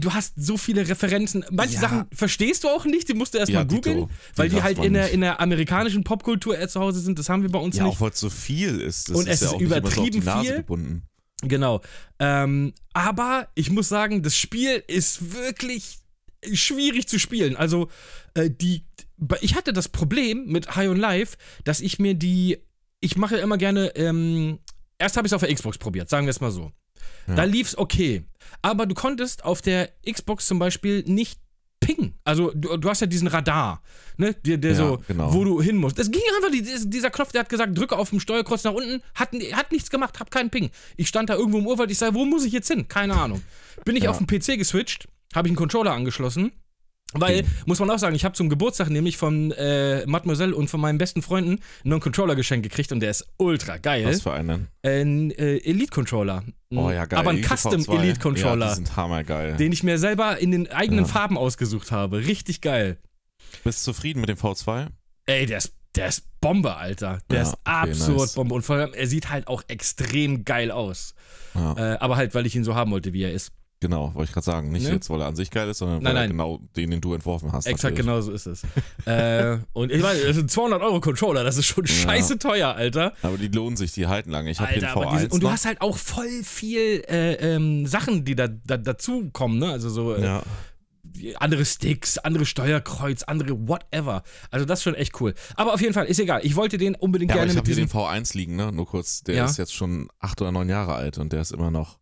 [0.00, 1.44] Du hast so viele Referenzen.
[1.50, 1.80] Manche Ja.
[1.80, 3.08] Sachen verstehst du auch nicht.
[3.10, 6.56] Die musst du erstmal Ja, googeln, weil die halt in der, in der amerikanischen Popkultur
[6.56, 7.18] eher zu Hause sind.
[7.18, 7.96] Das haben wir bei uns Ja, nicht.
[7.96, 9.10] auch weil es so viel ist.
[9.10, 10.56] Das Und es ja ist so übertrieben Nase viel.
[10.58, 11.02] gebunden.
[11.42, 11.82] Genau.
[12.18, 15.98] Ähm, aber ich muss sagen, das Spiel ist wirklich
[16.52, 17.56] schwierig zu spielen.
[17.56, 17.88] Also,
[18.34, 18.84] äh, die.
[19.40, 22.58] Ich hatte das Problem mit High on Life, dass ich mir die.
[23.00, 23.94] Ich mache immer gerne.
[23.96, 24.58] Ähm,
[24.98, 26.72] erst habe ich es auf der Xbox probiert, sagen wir es mal so.
[27.26, 27.34] Ja.
[27.34, 28.24] Da lief's okay.
[28.62, 31.40] Aber du konntest auf der Xbox zum Beispiel nicht
[31.86, 32.14] Ping.
[32.24, 33.82] Also du, du hast ja diesen Radar,
[34.16, 35.32] ne, der, der Ja, so, genau.
[35.32, 35.98] wo du hin musst.
[35.98, 39.02] Das ging einfach, die- dieser Knopf, der hat gesagt, drücke auf dem Steuerkreuz nach unten,
[39.14, 40.70] hat, hat nichts gemacht, hab keinen Ping.
[40.96, 42.88] Ich stand da irgendwo im Urwald, ich sage, wo muss ich jetzt hin?
[42.88, 43.42] Keine Ahnung.
[43.84, 44.10] Bin ich Ja.
[44.10, 46.52] auf den PC geswitcht, habe ich einen Controller angeschlossen.
[47.12, 47.52] Weil, Ping.
[47.66, 50.98] muss man auch sagen, ich habe zum Geburtstag nämlich von äh, Mademoiselle und von meinen
[50.98, 54.04] besten Freunden einen neuen Controller geschenkt gekriegt und der ist ultra geil.
[54.06, 54.68] Was für einen?
[54.82, 56.42] Ein äh, Elite-Controller.
[56.74, 57.18] Oh ja, geil.
[57.20, 58.36] Aber ein Elite Custom V2.
[58.38, 59.56] Ja, die sind hammergeil.
[59.56, 61.10] den ich mir selber in den eigenen Ja.
[61.10, 62.18] Farben ausgesucht habe.
[62.26, 62.98] Richtig geil.
[63.62, 64.88] Bist du zufrieden mit dem V2?
[65.26, 67.20] Ey, der ist, der ist Bombe, Alter.
[67.30, 68.34] Der Ja, ist okay, absolut nice.
[68.34, 68.54] Bombe.
[68.54, 71.14] Und vor allem, er sieht halt auch extrem geil aus.
[71.54, 73.52] Ja, Äh, aber halt, weil ich ihn so haben wollte, wie er ist.
[73.80, 74.70] Genau, wollte ich gerade sagen.
[74.72, 74.92] Nicht Ne?
[74.94, 76.30] jetzt, weil er an sich geil ist, sondern Nein, weil er nein.
[76.30, 77.66] genau den, den du entworfen hast.
[77.66, 78.06] Exakt natürlich.
[78.06, 78.62] genau so ist es.
[79.06, 83.12] äh, und ich meine, das sind 200 Euro Controller, das ist schon scheiße teuer, Alter.
[83.22, 84.50] Aber die lohnen sich, die halten lange.
[84.50, 88.24] Ich habe aber V1 diese, und du hast halt auch voll viel äh, ähm, Sachen,
[88.24, 89.70] die da, da dazu kommen, ne?
[89.70, 90.42] Also so äh, ja,
[91.38, 94.22] andere Sticks, andere Steuerkreuz, andere whatever.
[94.50, 95.34] Also das ist schon echt cool.
[95.54, 96.40] Aber auf jeden Fall, ist egal.
[96.44, 98.72] Ich wollte den unbedingt ja gerne ich mit habe hier den V1 liegen, ne?
[98.72, 99.22] Nur kurz.
[99.22, 99.44] Der Ja.
[99.46, 101.98] ist jetzt schon acht oder neun Jahre alt und der ist immer noch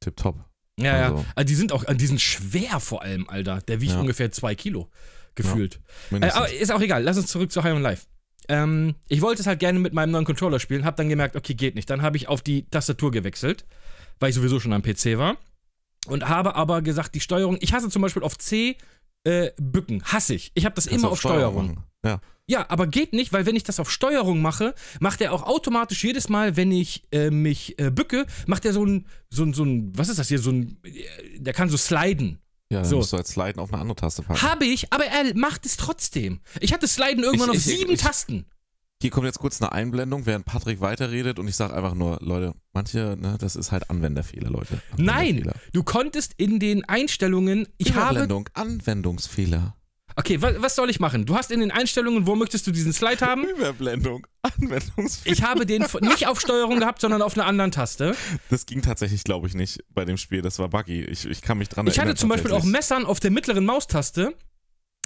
[0.00, 0.44] tipptopp.
[0.80, 1.04] Ja, ja.
[1.08, 3.60] also- Also die sind auch, die sind schwer vor allem, Alter.
[3.68, 4.00] Der wiegt Ja.
[4.00, 4.88] ungefähr zwei Kilo,
[5.34, 5.76] gefühlt.
[5.76, 6.36] Äh, Mindestens.
[6.42, 7.02] aber ist auch egal.
[7.02, 8.06] Lass uns zurück zu High on Life.
[8.48, 11.54] Ähm, ich wollte es halt gerne mit meinem neuen Controller spielen, hab dann gemerkt, okay,
[11.54, 11.88] geht nicht.
[11.88, 13.64] Dann habe ich auf die Tastatur gewechselt,
[14.18, 15.36] weil ich sowieso schon am PC war.
[16.06, 18.76] Und habe aber gesagt, die Steuerung, ich hasse zum Beispiel auf C
[19.24, 20.50] äh, bücken, hasse ich.
[20.54, 21.66] Ich habe das Kannst immer du auf Steuerung.
[21.74, 21.84] machen.
[22.04, 22.20] Ja.
[22.50, 26.02] Ja, aber geht nicht, weil wenn ich das auf Steuerung mache, macht er auch automatisch
[26.02, 29.62] jedes Mal, wenn ich äh, mich äh, bücke, macht er so ein, so ein, so
[29.64, 32.40] ein, was ist das hier, so ein, äh, der kann so sliden.
[32.72, 32.96] Ja, dann So.
[32.96, 34.42] musst du als Sliden auf eine andere Taste packen.
[34.42, 36.40] Habe ich, aber er macht es trotzdem.
[36.60, 38.46] Ich hatte Sliden irgendwann Ich- auf ich- sieben ich- Tasten.
[39.02, 42.52] Hier kommt jetzt kurz eine Einblendung, während Patrick weiterredet und ich sage einfach nur, Leute,
[42.74, 44.82] manche, ne, das ist halt Anwenderfehler, Leute.
[44.98, 45.08] Nein,
[45.38, 45.54] Anwenderfehler.
[45.72, 49.74] du konntest in den Einstellungen, ich habe, Überblendung, Anwendungsfehler.
[50.20, 51.26] Okay, wa, was soll ich machen?
[51.26, 53.44] Du hast in den Einstellungen, wo möchtest du diesen Slide haben?
[53.44, 55.34] Überblendung, Anwendungsfehler.
[55.36, 58.14] Ich habe den nicht auf Steuerung gehabt, sondern auf einer anderen Taste.
[58.50, 60.42] Das ging tatsächlich, glaube ich, nicht bei dem Spiel.
[60.42, 61.02] Das war buggy.
[61.04, 62.10] Ich, ich kann mich dran Ich erinnern.
[62.10, 62.62] hatte zum Beispiel auch.
[62.64, 64.34] Messern auf der mittleren Maustaste,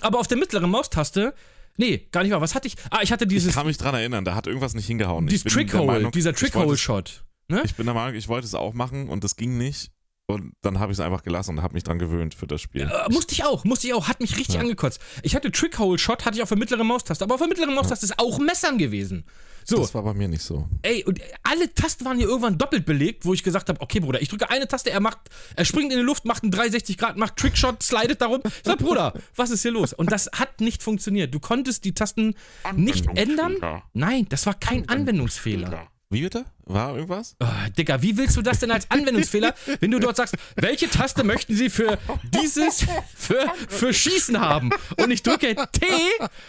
[0.03, 1.35] aber auf der mittleren Maustaste,
[1.77, 2.41] nee, gar nicht wahr.
[2.41, 2.77] Was hatte ich?
[2.91, 5.27] Ah, ich hatte Ich dieses, kann mich dran erinnern, da hat irgendwas nicht hingehauen.
[5.27, 7.25] dieses Ich Trickhole, dieser ich Trickhole-Shot.
[7.49, 7.63] Ne?
[7.65, 9.91] Ich bin der Meinung, ich wollte es auch machen und das ging nicht.
[10.27, 12.83] Und dann habe ich es einfach gelassen und habe mich dran gewöhnt für das Spiel.
[12.91, 14.63] Äh, musste ich auch, musste ich auch, hat mich richtig Ja.
[14.63, 14.99] angekotzt.
[15.23, 18.19] Ich hatte Trickhole-Shot, hatte ich auf der mittleren Maustaste, aber auf der mittleren Maustaste ist
[18.19, 19.25] auch Messern gewesen.
[19.67, 20.67] So, Das war bei mir nicht so.
[20.83, 24.21] ey, und alle Tasten waren hier irgendwann doppelt belegt, wo ich gesagt habe, okay, Bruder,
[24.23, 25.19] ich drücke eine Taste, er macht,
[25.57, 28.41] er springt in die Luft, macht einen 360 Grad, macht Trickshot, slidet darum.
[28.45, 29.93] Ich sag, Bruder, was ist hier los?
[29.93, 31.35] Und das hat nicht funktioniert.
[31.35, 32.35] Du konntest die Tasten
[32.75, 33.57] nicht ändern.
[33.93, 35.87] Nein, das war kein Anwendungsfehler.
[36.15, 36.45] Wie bitte?
[36.65, 37.37] War irgendwas?
[37.41, 37.47] Oh,
[37.77, 41.55] Digga, wie willst du das denn als Anwendungsfehler, wenn du dort sagst, welche Taste möchten
[41.57, 44.71] Sie für dieses, für, für Schießen haben?
[44.97, 45.87] Und ich drücke T,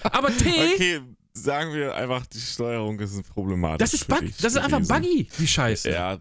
[0.04, 1.02] aber T, Okay,
[1.34, 3.80] sagen wir einfach, die Steuerung ist problematisch.
[3.80, 5.90] das ist bug, das ist einfach buggy, die Scheiße.
[5.92, 6.20] Ja.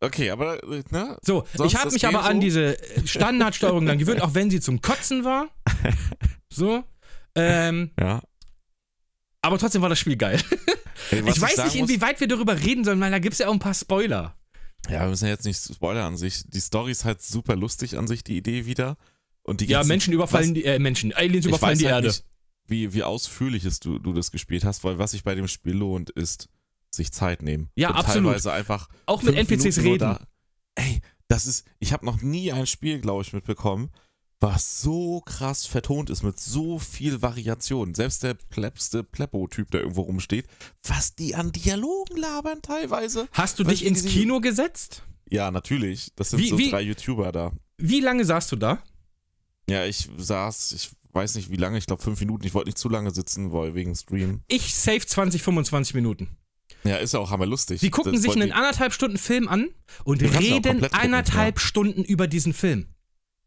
[0.00, 1.16] Okay, aber, äh, ne?
[1.22, 2.40] So, Sonst ich habe mich aber an so?
[2.40, 5.48] diese Standardsteuerung dann gewöhnt, auch wenn sie zum Kotzen war.
[6.48, 6.84] So.
[7.34, 8.22] Ähm, Ja.
[9.42, 10.40] aber trotzdem war das Spiel geil.
[11.10, 13.48] Ey, ich weiß sagen nicht, inwieweit wir darüber reden sollen, weil da gibt es ja
[13.48, 14.36] auch ein paar Spoiler.
[14.88, 16.44] Ja, wir müssen ja jetzt nicht Spoiler an sich.
[16.46, 18.96] Die Story ist halt super lustig an sich, die Idee wieder.
[19.42, 22.04] Und die Ja, Menschen überfallen was- die, äh, Menschen, Aliens ich überfallen weiß die halt
[22.04, 22.08] Erde.
[22.08, 22.24] Nicht,
[22.68, 25.74] wie, wie ausführlich es du, du das gespielt hast, weil was sich bei dem Spiel
[25.74, 26.48] lohnt, ist
[26.90, 27.68] sich Zeit nehmen.
[27.76, 28.30] Ja, Und absolut.
[28.30, 29.98] Teilweise einfach Auch mit NPCs Minuten reden.
[29.98, 30.20] Da.
[30.76, 33.90] Ey, das ist, ich habe noch nie ein Spiel, glaube ich, mitbekommen,
[34.40, 37.94] was so krass vertont ist mit so viel Variation.
[37.94, 40.46] Selbst der plebste Pleppo-Typ, der irgendwo rumsteht,
[40.86, 43.28] was die an Dialogen labern teilweise.
[43.32, 45.02] Hast du dich ins Kino gesetzt?
[45.30, 46.12] Ja, natürlich.
[46.16, 47.52] Das sind Wie- so wie- drei YouTuber da.
[47.78, 48.82] Wie lange saßt du da?
[49.68, 52.46] Ja, ich saß, ich weiß nicht wie lange, ich glaube fünf Minuten.
[52.46, 54.42] Ich wollte nicht zu lange sitzen, weil wegen Stream.
[54.48, 56.28] Ich safe 20, 25 Minuten.
[56.84, 57.80] Ja, ist ja auch hammerlustig.
[57.80, 59.68] Die gucken Das sich einen anderthalb Stunden Film an
[60.04, 62.86] und reden komplett gucken, Stunden über diesen Film.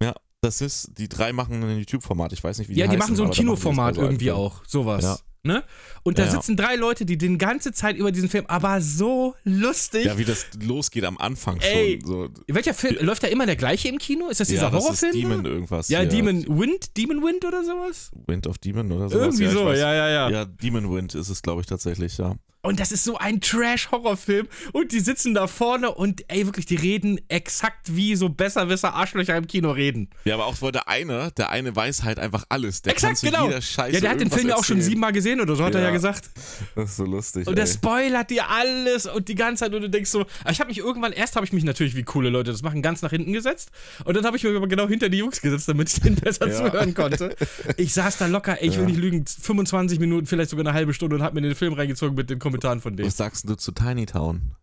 [0.02, 2.34] Ja, das ist, die drei machen ein YouTube-Format.
[2.34, 4.64] Ich weiß nicht, wie die Ja, die heißen, machen so ein Kinoformat irgendwie auch.
[4.66, 5.04] Sowas.
[5.04, 5.18] Ja.
[5.42, 5.64] Ne?
[6.04, 6.34] Und da Ja, ja.
[6.36, 10.06] sitzen drei Leute, die die ganze Zeit über diesen Film, aber so lustig.
[10.06, 12.00] Ja, wie das losgeht am Anfang Ey.
[12.02, 12.08] schon.
[12.08, 12.30] So.
[12.48, 12.98] Welcher Film?
[13.06, 14.28] Läuft da immer der gleiche im Kino?
[14.28, 15.12] Ist das dieser ja, das Horrorfilm?
[15.14, 15.50] ist Demon da?
[15.50, 15.88] irgendwas.
[15.88, 16.04] ja.
[16.04, 16.98] Demon Wind?
[16.98, 18.12] Demon Wind oder sowas?
[18.28, 19.40] Wind of Demon oder sowas.
[19.40, 20.30] Irgendwie so, ja, ja, ja.
[20.30, 22.36] Ja, Demon Wind ist es, glaube ich, tatsächlich, ja.
[22.62, 24.48] Und das ist so ein Trash-Horrorfilm.
[24.74, 29.38] Und die sitzen da vorne und ey, wirklich, die reden exakt wie so besserwisser Arschlöcher
[29.38, 30.10] im Kino reden.
[30.26, 32.82] Ja, aber auch weil der eine, der eine weiß halt einfach alles.
[32.82, 33.46] Der Exakt, genau.
[33.48, 35.74] jeder Scheiße ja, der hat den Film ja auch schon siebenmal gesehen oder so, hat
[35.76, 35.94] er ja Ja.
[35.94, 36.30] gesagt.
[36.76, 37.48] Das ist so lustig.
[37.48, 37.72] Und der ey.
[37.72, 41.14] spoilert dir alles und die ganze Zeit und du denkst so, ich habe mich irgendwann,
[41.14, 43.70] erst habe ich mich natürlich, wie coole Leute das machen, ganz nach hinten gesetzt
[44.04, 46.48] und dann habe ich mich aber genau hinter die Jungs gesetzt, damit ich denen besser
[46.50, 46.54] Ja.
[46.56, 47.36] zuhören konnte.
[47.78, 50.94] Ich saß da locker, ey, ich will nicht lügen, 25 Minuten, vielleicht sogar eine halbe
[50.94, 53.08] Stunde und habe mir den Film reingezogen mit den Kommentaren von denen.
[53.08, 54.56] Was sagst du zu Tiny Town?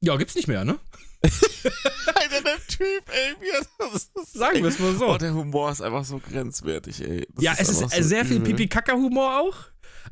[0.00, 0.78] Ja, gibt's nicht mehr, ne?
[1.22, 5.06] Alter, der Typ, ey, wie er das Sagen wir es mal so.
[5.08, 7.26] Oh, der Humor ist einfach so grenzwertig, ey.
[7.32, 8.50] Das ja, es ist einfach äh, so sehr viel übel.
[8.50, 9.56] Pipi-Kaka-Humor auch,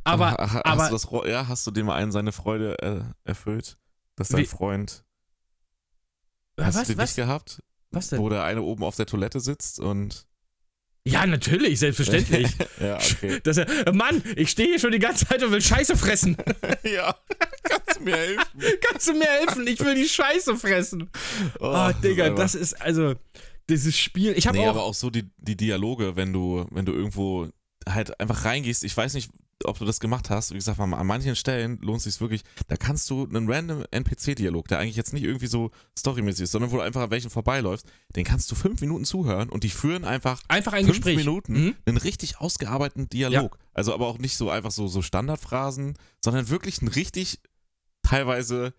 [0.05, 3.79] aber, Ach, hast aber du das, ja, hast du dem einen seine Freude äh, erfüllt?
[4.16, 5.05] Dass dein Wie- Freund.
[6.59, 7.62] Hast was, du den was, nicht gehabt?
[7.90, 8.21] was denn?
[8.21, 10.27] Wo der eine oben auf der Toilette sitzt und.
[11.05, 12.49] Ja, natürlich, selbstverständlich.
[12.81, 13.41] ja, okay.
[13.45, 16.37] Dass er, Mann, ich stehe hier schon die ganze Zeit und will Scheiße fressen.
[16.85, 17.15] ja,
[17.65, 18.45] kannst du mir helfen?
[18.88, 19.67] Kannst du mir helfen?
[19.67, 21.11] Ich will die Scheiße fressen.
[21.59, 23.15] Oh, das Digga, das ist also
[23.69, 24.33] dieses Spiel.
[24.37, 24.71] Ich habe Nee, auch.
[24.71, 27.49] aber auch so die, die Dialoge, wenn du, wenn du irgendwo
[27.88, 28.85] halt einfach reingehst.
[28.85, 29.31] Ich weiß nicht,
[29.66, 30.51] ob du das gemacht hast.
[30.51, 32.42] Wie gesagt, an manchen Stellen lohnt es sich wirklich.
[32.68, 36.70] Da kannst du einen random NPC-Dialog, der eigentlich jetzt nicht irgendwie so storymäßig ist, sondern
[36.70, 40.05] wo du einfach an welchen vorbeiläufst, den kannst du fünf Minuten zuhören und die führen
[40.05, 41.16] einfach einfach ein fünf Gespräch.
[41.16, 41.75] Minuten Mhm.
[41.87, 43.59] einen richtig ausgearbeiteten Dialog.
[43.75, 45.94] Also aber auch nicht so einfach so, so Standardphrasen,
[46.25, 47.40] sondern wirklich ein richtig
[48.03, 48.75] teilweise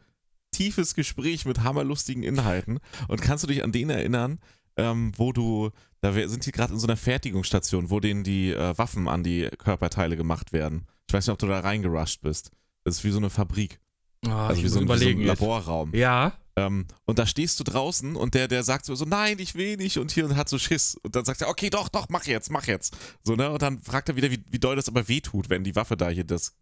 [0.51, 2.79] tiefes Gespräch mit hammerlustigen Inhalten.
[3.07, 4.39] Und kannst du dich an den erinnern,
[4.77, 5.69] ähm, wo du,
[6.01, 9.23] da wir- sind die gerade in so einer Fertigungsstation, wo denen die äh, Waffen an
[9.23, 10.87] die Körperteile gemacht werden.
[11.07, 12.51] Ich weiß nicht, ob du da reingerusht bist.
[12.83, 13.79] Das ist wie so eine Fabrik.
[14.25, 15.27] Oh, Also wie so, ein, wie so ein jetzt.
[15.39, 15.93] Laborraum.
[15.93, 16.33] ja.
[16.55, 19.75] Ähm, und da stehst du draußen und der, der sagt so, so, nein, ich will
[19.75, 20.93] nicht und hier und hat so Schiss.
[21.01, 22.95] Und dann sagt er, okay, doch, doch, mach jetzt, mach jetzt.
[23.23, 23.49] So, ne?
[23.49, 26.09] Und dann fragt er wieder, wie, wie doll das aber wehtut, wenn die Waffe da
[26.09, 26.53] hier das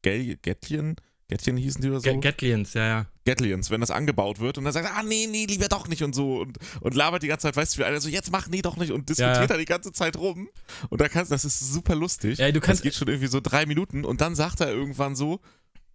[0.00, 0.96] Gel Gettchen,
[1.28, 2.10] Gettchen hießen die oder so?
[2.10, 3.06] Ga- Gatlians, ja, ja.
[3.26, 6.02] Gatlians, wenn das angebaut wird und dann sagt er, ah, nee, nee, lieber doch nicht
[6.02, 8.48] und so und, und labert die ganze Zeit, weißt du, wie einer so, jetzt mach,
[8.48, 9.46] nee, doch nicht und diskutiert Ja.
[9.46, 10.48] da die ganze Zeit rum.
[10.88, 12.38] Und da kannst das ist super lustig.
[12.38, 15.14] Ja, du kannst- Das geht schon irgendwie so drei Minuten und dann sagt er irgendwann
[15.16, 15.40] so,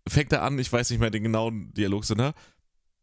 [0.08, 2.34] fängt er an, ich weiß nicht mehr den genauen Dialog so, ne?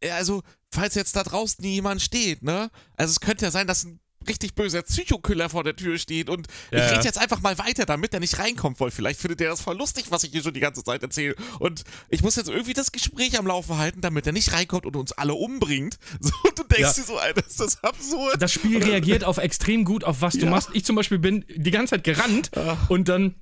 [0.03, 2.71] Ja, also, falls jetzt da draußen jemand steht, ne?
[2.97, 6.47] Also es könnte ja sein, dass ein richtig böser Psychokiller vor der Tür steht und
[6.71, 9.51] Ja, ich rede jetzt einfach mal weiter, damit er nicht reinkommt, weil vielleicht findet er
[9.51, 11.35] das voll lustig, was ich hier schon die ganze Zeit erzähle.
[11.59, 14.97] Und ich muss jetzt irgendwie das Gespräch am Laufen halten, damit er nicht reinkommt und
[14.97, 15.99] uns alle umbringt.
[16.21, 16.93] So, und du denkst Ja.
[16.93, 18.41] dir so, Alter, ist das absurd.
[18.43, 20.51] Das Spiel reagiert auf extrem gut, auf was du Ja.
[20.51, 20.69] machst.
[20.75, 22.91] Ich zum Beispiel bin die ganze Zeit gerannt Ach.
[22.91, 23.35] und dann.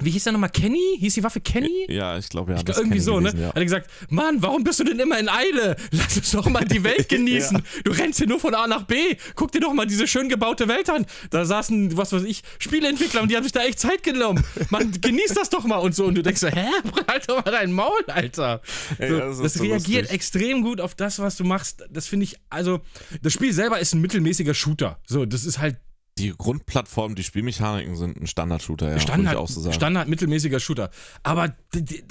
[0.00, 0.50] Wie hieß der nochmal?
[0.50, 0.96] Kenny?
[0.98, 1.86] Hieß die Waffe Kenny?
[1.88, 2.58] Ja, ich glaube, ja.
[2.58, 3.28] Ich das glaub, irgendwie Kenny so, ne?
[3.30, 3.48] gewesen, ja.
[3.50, 5.76] Hat er gesagt, Mann, warum bist du denn immer in Eile?
[5.92, 7.62] Lass uns doch mal die Welt genießen.
[7.84, 9.16] Du rennst hier nur von A nach B.
[9.36, 11.06] Guck dir doch mal diese schön gebaute Welt an.
[11.30, 14.42] Da saßen, was weiß ich, Spieleentwickler und die haben sich da echt Zeit genommen.
[14.70, 16.06] Man, genieß das doch mal und so.
[16.06, 16.66] Und du denkst so, hä?
[17.06, 18.60] Halt doch mal dein Maul, Alter.
[18.98, 20.14] Ey, So, das das ist so reagiert lustig.
[20.16, 21.84] extrem gut auf das, was du machst.
[21.90, 22.80] Das finde ich, also,
[23.22, 24.98] das Spiel selber ist ein mittelmäßiger Shooter.
[25.06, 25.76] So, das ist halt
[26.18, 29.00] Die Grundplattform, die Spielmechaniken sind ein Standard-Shooter, ja.
[29.00, 29.74] Standard, ich auch so sagen.
[29.74, 30.90] Standard mittelmäßiger Shooter.
[31.22, 31.56] Aber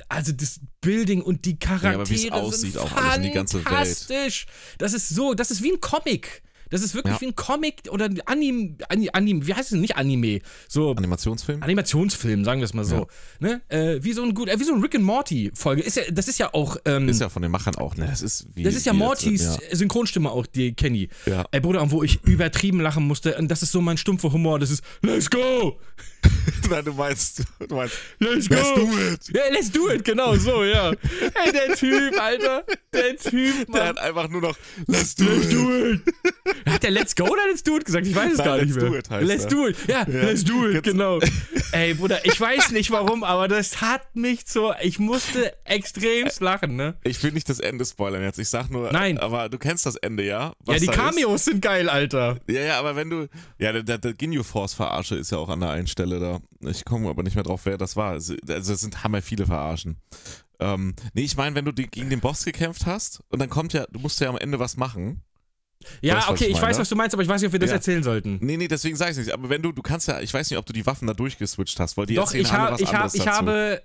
[0.09, 3.63] also das Building und die Charaktere aber wie's aussieht sind auch alles und die ganze
[3.63, 4.47] Welt.
[4.79, 6.41] Das ist so, das ist wie ein Comic.
[6.71, 7.21] Das ist wirklich Ja.
[7.21, 8.75] wie ein Comic oder ein Anime,
[9.13, 10.39] Anime, wie heißt es nicht Anime?
[10.67, 11.61] So Animationsfilm?
[11.61, 13.07] Animationsfilm, sagen wir es mal so.
[13.39, 13.61] Ne?
[13.69, 15.81] Äh, wie so ein gut, äh, wie so ein Rick and Morty Folge.
[15.83, 18.07] Ist ja, das ist ja auch ähm, Ist ja von den Machern auch, ne?
[18.07, 18.63] Das ist wie.
[18.63, 19.75] das ist ja Mortys Ja.
[19.75, 21.09] Synchronstimme auch, die Kenny.
[21.25, 21.45] Ja.
[21.51, 24.71] Ey, Bruder, wo ich übertrieben lachen musste, und das ist so mein stumpfer Humor, das
[24.71, 25.77] ist Let's go!
[26.69, 28.55] Nein, du meinst, du meinst, Let's go!
[28.55, 29.35] let's do it!
[29.35, 30.91] Ja, let's do it, genau so, ja.
[30.91, 32.63] Ey, der Typ, Alter.
[32.93, 33.87] Der Typ, Der Mann.
[33.89, 34.57] hat einfach nur noch,
[34.87, 35.51] let's do Let's it!
[35.53, 36.01] do it.
[36.69, 38.07] Hat der Let's go oder Let's do it gesagt?
[38.07, 38.89] Ich weiß es Nein, gar nicht Let's mehr.
[38.91, 39.49] do it heißt let's er.
[39.49, 39.77] do it.
[39.87, 41.19] Ja, let's do it, genau.
[41.73, 46.75] Ey, Bruder, ich weiß nicht warum, aber das hat mich so, ich musste extremst lachen,
[46.75, 46.95] ne?
[47.03, 48.39] Ich will nicht das Ende spoilern jetzt.
[48.39, 49.17] Ich sag nur, Nein.
[49.17, 50.31] aber du kennst das Ende, ja?
[50.41, 52.37] Ja, Was die da Cameos sind geil, Alter.
[52.47, 52.55] Ist?
[52.55, 53.27] Ja, ja, aber wenn du.
[53.57, 56.39] Ja, der, der, der Ginyu Force Verarsche ist ja auch an der einen Stelle da.
[56.69, 58.11] Ich komme aber nicht mehr drauf, wer das war.
[58.11, 59.97] Also, es sind hammer viele Verarschen.
[60.59, 63.73] Ähm, nee, ich meine, wenn du die, gegen den Boss gekämpft hast und dann kommt
[63.73, 65.23] ja, du musst ja am Ende was machen.
[66.01, 67.59] Ja, Weißt okay, ich ich weiß, was du meinst, aber ich weiß nicht, ob wir
[67.59, 67.77] das Ja.
[67.77, 68.37] erzählen sollten.
[68.41, 69.31] Nee, nee, deswegen sage ich nicht.
[69.31, 71.79] Aber wenn du, du kannst ja, ich weiß nicht, ob du die Waffen da durchgeswitcht
[71.79, 73.37] hast, weil die Doch, erzählen ich, alle hab, was ich, hab, anderes ich dazu.
[73.37, 73.81] habe,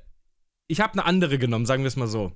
[0.66, 2.32] ich habe eine andere genommen, sagen wir es mal so.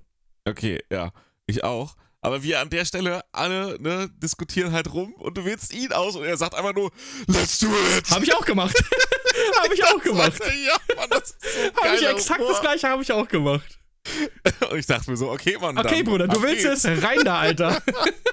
[0.49, 1.13] Okay, ja.
[1.47, 1.97] Ich auch.
[2.23, 6.17] Aber wir an der Stelle alle ne, diskutieren halt rum und du wählst ihn aus
[6.17, 6.91] und er sagt einfach nur,
[7.27, 8.11] let's do it!
[8.11, 8.77] Habe ich auch gemacht.
[9.63, 10.39] habe ich auch gemacht.
[10.39, 12.53] ja, Mann, das ist so Habe ich exakt Humor.
[12.53, 13.79] das gleiche habe ich auch gemacht.
[14.71, 15.77] Und ich dachte mir so, okay, Mann.
[15.79, 16.85] Okay, dann, Bruder, du willst geht's.
[16.85, 17.03] es?
[17.03, 17.83] Rein da, Alter.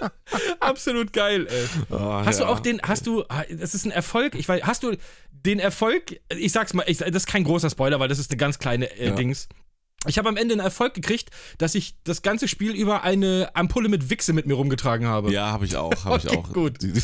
[0.60, 1.96] Absolut geil, ey.
[1.96, 2.46] Ah, Hast ja.
[2.46, 4.96] du auch den, hast du, das ist ein Erfolg, ich weiß, hast du
[5.32, 8.38] den Erfolg, ich sag's mal, ich, das ist kein großer Spoiler, weil das ist eine
[8.38, 9.16] ganz kleine äh, Ja.
[9.16, 9.48] Dings.
[10.06, 13.90] Ich habe am Ende einen Erfolg gekriegt, dass ich das ganze Spiel über eine Ampulle
[13.90, 15.32] mit Wichse mit mir rumgetragen habe.
[15.34, 16.54] Ja, habe ich auch, habe Okay, ich auch.
[16.54, 16.82] gut.
[16.84, 17.02] Die- die-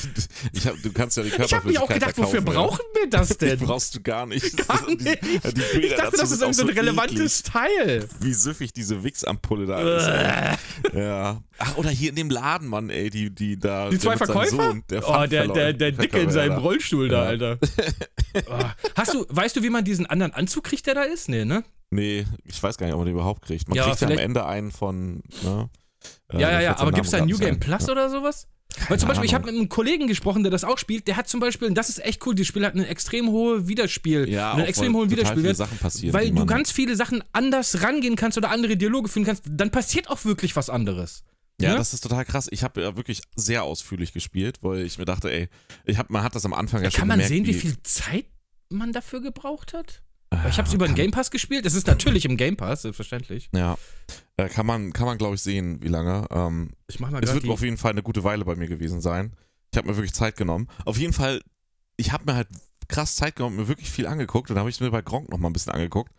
[0.53, 2.85] Ich hab, du kannst ja die ich habe Körperflüssigkeit mich auch gedacht, wofür verkaufen, brauchen
[2.93, 3.35] wir das ja.
[3.41, 3.59] denn?
[3.59, 4.55] Die brauchst du gar nicht.
[4.67, 5.23] Gar Die- nicht.
[5.23, 8.07] Die, Bilder Ich dachte, das ist so ein eklig, relevantes Teil.
[8.21, 10.93] Wie süffig diese Wix-Ampulle da ist.
[10.93, 11.41] Ja.
[11.57, 13.89] Ach, oder hier in dem Laden, Mann, ey, die, die da.
[13.89, 14.55] Die zwei Verkäufer?
[14.55, 17.29] Sohn, der oh, der, der, der Dicke in seinem Rollstuhl da, Ja.
[17.29, 17.57] Alter.
[18.47, 18.59] Oh.
[18.95, 21.27] Hast du, weißt du, wie man diesen anderen Anzug kriegt, der da ist?
[21.27, 21.63] Nee, ne?
[21.93, 23.67] Nee, ich weiß gar nicht, ob man den überhaupt kriegt.
[23.67, 25.21] Man Ja, kriegt ja am Ende einen von.
[25.43, 25.69] Ne?
[26.29, 27.59] Äh, Ja, ja, ja, fällt aber sein gibt's da Name New Game ein.
[27.59, 28.47] Plus oder sowas?
[28.89, 29.53] Weil zum Beispiel, ich habe Ahnung.
[29.55, 32.03] mit einem Kollegen gesprochen, der das auch spielt, der hat zum Beispiel, und das ist
[32.03, 35.55] echt cool, dieses Spiel hat eine extrem hohe Wiederspiel, Ja, einen extrem weil hohen Wiederspielwert,
[35.57, 36.11] Sachen passieren.
[36.13, 40.09] weil du ganz viele Sachen anders rangehen kannst oder andere Dialoge führen kannst, dann passiert
[40.09, 41.23] auch wirklich was anderes.
[41.61, 41.77] Ja, ne?
[41.77, 42.47] das ist total krass.
[42.49, 45.49] Ich habe ja wirklich sehr ausführlich gespielt, weil ich mir dachte, ey,
[45.85, 47.77] ich hab, man hat das am Anfang ja schon Kann man gemerkt, sehen, wie viel
[47.83, 48.25] Zeit
[48.69, 50.01] man dafür gebraucht hat?
[50.41, 51.65] Weil ich habe es über den Game Pass gespielt.
[51.65, 53.49] Das ist natürlich im Game Pass, selbstverständlich.
[53.53, 53.77] Ja,
[54.37, 56.27] äh, kann man, kann man glaube ich sehen, wie lange.
[56.31, 59.01] Ähm, Ich mach mal es wird auf jeden Fall eine gute Weile bei mir gewesen
[59.01, 59.35] sein.
[59.71, 60.67] Ich habe mir wirklich Zeit genommen.
[60.85, 61.41] Auf jeden Fall,
[61.97, 62.47] ich habe mir halt
[62.87, 64.49] krass Zeit genommen, mir wirklich viel angeguckt.
[64.49, 66.11] Und dann habe ich mir bei Gronk noch mal ein bisschen angeguckt.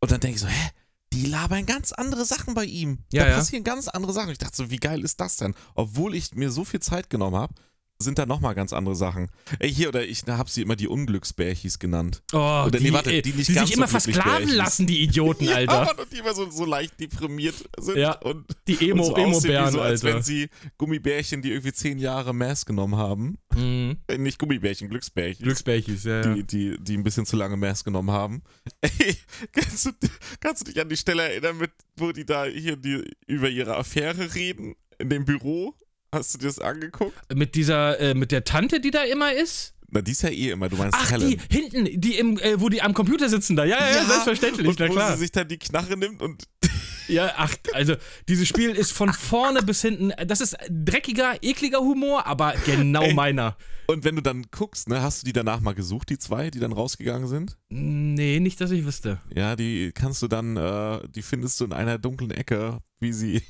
[0.00, 0.70] Und dann denke ich so, hä?
[1.12, 2.98] Die labern ganz andere Sachen bei ihm.
[3.12, 3.36] Ja, da ja.
[3.36, 4.30] passieren ganz andere Sachen.
[4.30, 5.54] Ich dachte so, wie geil ist das denn?
[5.74, 7.54] Obwohl ich mir so viel Zeit genommen habe,
[8.00, 9.28] sind da nochmal ganz andere Sachen.
[9.58, 12.22] Ey, hier, oder ich habe sie immer die Unglücksbärchis genannt.
[12.32, 14.86] Oh, Oder die, nee, warte, äh, die nicht die sich so immer glücklich versklaven lassen,
[14.86, 15.72] die Idioten, Alter.
[15.72, 17.96] Ja, Mann, und die immer so, so leicht deprimiert sind.
[17.96, 20.16] Ja, und Die und so Emo, aussehen wie Emo-Bären, so, als Alter.
[20.16, 23.38] wenn sie Gummibärchen, die irgendwie zehn Jahre Mass genommen haben.
[23.56, 23.96] Mhm.
[24.06, 25.42] Äh, nicht Gummibärchen, Glücksbärchen.
[25.42, 26.34] Glücksbärchis, ja, ja.
[26.34, 28.42] die, die, die ein bisschen zu lange Mass genommen haben.
[28.80, 29.16] Ey,
[29.50, 29.90] kannst du,
[30.38, 33.76] kannst du dich an die Stelle erinnern, mit, wo die da hier die, über ihre
[33.76, 34.76] Affäre reden?
[35.00, 35.74] In dem Büro?
[36.12, 37.16] Hast du dir das angeguckt?
[37.34, 39.74] Mit dieser, äh, mit der Tante, die da immer ist?
[39.90, 41.30] Na, die ist ja eh immer, du meinst Ach, Helen.
[41.30, 43.64] die hinten, die im, äh, wo die am Computer sitzen da.
[43.64, 45.12] Ja, ja, ja selbstverständlich, und na wo klar.
[45.12, 46.44] sie sich dann die Knarre nimmt und
[47.08, 47.96] Ja, ach, also
[48.28, 53.14] dieses Spiel ist von vorne bis hinten, das ist dreckiger, ekliger Humor, aber genau Ey.
[53.14, 53.56] meiner.
[53.86, 56.58] Und wenn du dann guckst, ne, hast du die danach mal gesucht, die zwei, die
[56.60, 57.56] dann rausgegangen sind?
[57.70, 59.22] Nee, nicht, dass ich wüsste.
[59.34, 63.42] Ja, die kannst du dann, äh, die findest du in einer dunklen Ecke, wie sie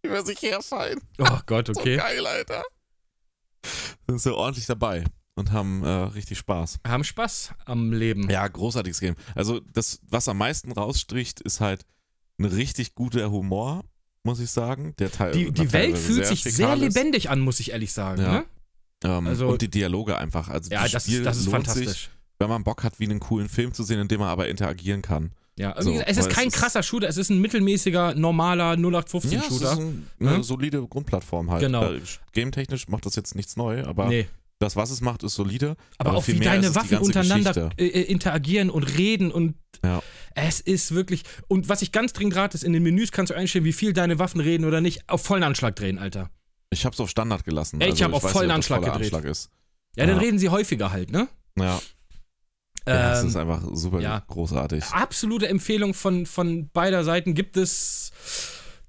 [0.02, 1.00] über sich herfallen.
[1.18, 1.96] Oh Gott, So okay.
[1.96, 2.62] geil, Alter.
[4.08, 6.78] Sind so ordentlich dabei und haben äh, richtig Spaß.
[6.86, 8.28] Haben Spaß am Leben.
[8.30, 9.16] Ja, großartiges Game.
[9.34, 11.84] Also das, was am meisten rausstricht, ist halt
[12.38, 13.84] ein richtig guter Humor,
[14.22, 14.94] muss ich sagen.
[14.98, 18.22] Der Teil, Die, die Welt fühlt sich sehr lebendig an, muss ich ehrlich sagen.
[18.22, 18.32] Ja.
[18.32, 18.44] Ne?
[19.04, 20.48] Ähm, Also- und die Dialoge einfach.
[20.48, 21.86] Also Ja, das das Spiel ist, das ist lohnt fantastisch.
[21.86, 24.48] sich, wenn man Bock hat, wie einen coolen Film zu sehen, in dem man aber
[24.48, 25.30] interagieren kann.
[25.58, 28.14] Ja, So, wie gesagt, es ist es kein ist- krasser Shooter, es ist ein mittelmäßiger,
[28.14, 29.72] normaler Ja, es 0815-Shooter.
[29.72, 30.42] ist ein, eine Ne?
[30.42, 31.60] solide Grundplattform halt.
[31.60, 31.92] Genau.
[31.92, 32.00] Äh,
[32.32, 34.26] Game-technisch macht das jetzt nichts neu, aber nee.
[34.58, 35.76] das, was es macht, ist solide.
[35.98, 40.02] Aber, aber auch wie deine es Waffen untereinander äh, äh, interagieren und reden und Ja.
[40.34, 41.24] es ist wirklich.
[41.48, 43.92] Und was ich ganz dringend rate, ist, in den Menüs kannst du einstellen, wie viel
[43.92, 45.10] deine Waffen reden oder nicht.
[45.10, 46.30] Auf vollen Anschlag drehen, Alter.
[46.70, 47.80] Ich hab's auf Standard gelassen.
[47.82, 49.12] Ey, ich hab auf vollen Anschlag gedreht.
[49.12, 49.50] Anschlag ist.
[49.96, 50.22] Ja, dann Ja.
[50.22, 51.28] reden sie häufiger halt, ne?
[51.58, 51.80] Ja,
[52.86, 54.22] ja es Ähm, ist einfach super ja.
[54.26, 54.84] großartig.
[54.92, 58.12] absolute Empfehlung von, von beider Seiten gibt es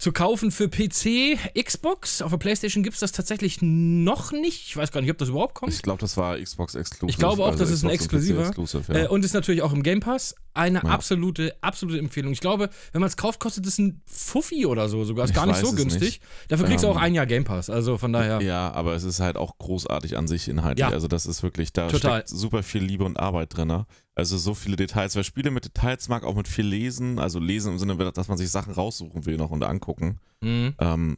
[0.01, 2.23] zu kaufen für PC, Xbox.
[2.23, 4.65] Auf der PlayStation gibt es das tatsächlich noch nicht.
[4.67, 5.71] Ich weiß gar nicht, ob das überhaupt kommt.
[5.71, 7.11] Ich glaube, das war Xbox Exclusive.
[7.11, 8.41] Ich glaube auch, das ist ein Exklusiver.
[8.47, 9.03] Exclusive, ja.
[9.03, 10.33] Äh, und ist natürlich auch im Game Pass.
[10.55, 10.89] Eine Ja.
[10.89, 12.33] absolute, absolute Empfehlung.
[12.33, 15.25] Ich glaube, wenn man es kauft, kostet es ein Fuffi oder so sogar.
[15.25, 16.01] Ist Ich gar nicht so günstig.
[16.01, 16.21] nicht.
[16.49, 17.69] Dafür kriegst du Ähm, auch ein Jahr Game Pass.
[17.69, 18.41] Also von daher.
[18.41, 20.81] Ja, aber es ist halt auch großartig an sich inhaltlich.
[20.81, 20.89] Ja.
[20.89, 22.21] Also das ist wirklich, da Total.
[22.21, 23.85] steckt super viel Liebe und Arbeit drin.
[24.21, 25.15] Also so viele Details.
[25.15, 28.37] Wer Spiele mit Details mag, auch mit viel Lesen, also Lesen im Sinne, dass man
[28.37, 30.75] sich Sachen raussuchen will noch und angucken, Mhm.
[30.77, 31.17] ähm,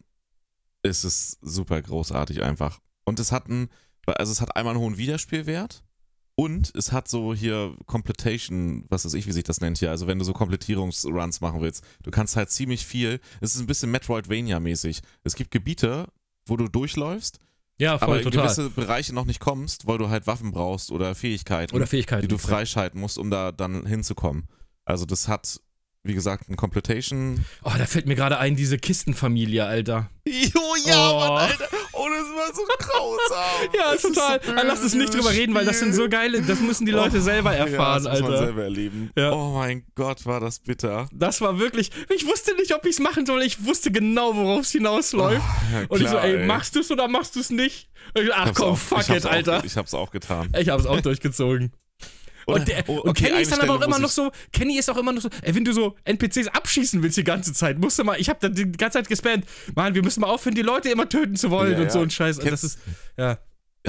[0.84, 2.80] ist es super großartig einfach.
[3.04, 3.68] Und es hat ein,
[4.06, 5.84] also es hat einmal einen hohen Wiederspielwert
[6.36, 9.90] und es hat so hier Completation, was weiß ich, wie sich das nennt hier.
[9.92, 13.20] Also wenn du so Komplettierungsruns machen willst, du kannst halt ziemlich viel.
[13.42, 15.02] Es ist ein bisschen Metroidvania-mäßig.
[15.26, 16.08] Es gibt Gebiete,
[16.46, 17.40] wo du durchläufst,
[17.84, 18.44] Ja, aber voll, in total.
[18.46, 22.22] gewisse Bereiche noch nicht kommst, weil du halt Waffen brauchst oder Fähigkeiten, Oder Fähigkeiten.
[22.22, 24.48] die du freischalten musst, um da dann hinzukommen.
[24.86, 25.60] Also das hat,
[26.04, 27.46] wie gesagt, ein Completation.
[27.64, 30.10] Oh, da fällt mir gerade ein, diese Kistenfamilie, Alter.
[30.28, 31.68] Jo, ja, Mann, Alter.
[32.04, 33.70] Oh, das war so grausam.
[33.74, 34.40] Ja, total.
[34.56, 37.22] Dann lass uns nicht drüber reden, weil das sind so geile, das müssen die Leute
[37.22, 38.46] selber erfahren, ja, das muss man Alter.
[38.46, 39.12] selber erleben.
[39.18, 39.32] Ja.
[39.32, 41.08] Oh mein Gott, war das bitter.
[41.14, 43.42] Das war wirklich, ich wusste nicht, ob ich es machen soll.
[43.44, 45.42] Ich wusste genau, worauf es hinausläuft.
[45.72, 47.90] Ja, Und ich so, klar, ey, machst du es oder machst du es nicht?
[48.16, 49.60] Und ich, ach komm, auch- fuck it, Alter.
[49.60, 50.50] Auch, ich hab's auch getan.
[50.60, 51.72] Ich hab's auch durchgezogen.
[52.46, 54.90] Und, der, oh, und okay, Kenny ist dann aber auch immer noch so, Kenny ist
[54.90, 57.98] auch immer noch so, ey, wenn du so NPCs abschießen willst die ganze Zeit, musst
[58.00, 60.62] du mal, ich hab da die ganze Zeit gespammt, Mann, wir müssen mal aufhören, die
[60.62, 61.90] Leute immer töten zu wollen Ja, und ja.
[61.92, 62.40] so ein Scheiß.
[62.40, 62.80] Und das ist,
[63.18, 63.38] ja.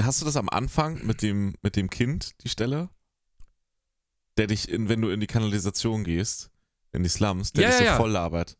[0.01, 2.89] Hast du das am Anfang mit dem, mit dem Kind, die Stelle?
[4.37, 6.49] Der dich, in, wenn du in die Kanalisation gehst,
[6.91, 8.57] in die Slums, der Ja, dich so voll labert.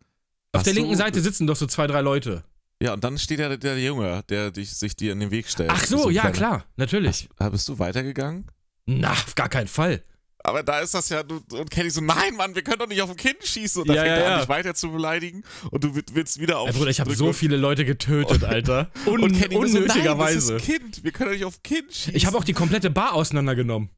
[0.53, 2.43] Auf Hast der linken du- Seite sitzen doch so zwei, drei Leute.
[2.81, 5.69] Ja, und dann steht ja der Junge, der dich, sich dir in den Weg stellt.
[5.73, 7.27] Ach so, ein ja, klar, natürlich.
[7.39, 8.45] Hast, bist du weitergegangen?
[8.85, 10.03] Na, auf gar keinen Fall.
[10.43, 13.01] Aber da ist das ja, du, und Kenny so, nein, Mann, wir können doch nicht
[13.01, 13.81] auf ein Kind schießen.
[13.81, 14.39] Und dann Ja, fängt ja, er an, ja.
[14.41, 17.33] dich weiter zu beleidigen und du wi- willst wieder auf Ey, Bruder, ich habe so
[17.33, 18.91] viele Leute getötet, Alter.
[19.07, 20.53] Un und Kenny nur so, unnötigerweise.
[20.53, 22.15] Nein, das ist Kind, wir können doch nicht auf Kind schießen.
[22.15, 23.89] ich habe auch die komplette Bar auseinandergenommen.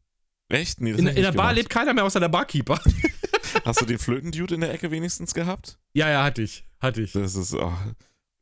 [0.47, 0.79] Echt?
[0.79, 1.55] Nee, das In, in der nicht Bar gemacht.
[1.57, 2.79] lebt keiner mehr außer der Barkeeper.
[3.65, 5.77] Hast du den Flötendude in der Ecke wenigstens gehabt?
[5.93, 6.65] ja, ja, hatte ich.
[6.79, 7.11] Hatte ich.
[7.11, 7.73] Das ist, oh.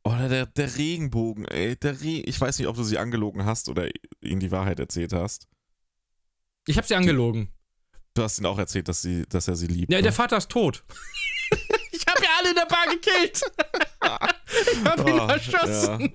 [0.04, 1.74] Oder der, der Regenbogen, ey.
[1.74, 3.88] Der Re ich weiß nicht, ob du sie angelogen hast oder
[4.20, 5.48] ihnen die Wahrheit erzählt hast.
[6.66, 7.52] Ich habe sie angelogen.
[8.14, 9.92] Du hast ihnen auch erzählt, dass, sie, dass er sie liebt.
[9.92, 10.02] Ja, ne?
[10.02, 10.84] der Vater ist tot.
[11.92, 13.40] ich habe ja alle in der Bar gekillt.
[14.72, 16.00] ich habe ihn Oh, erschossen.
[16.00, 16.08] Ja,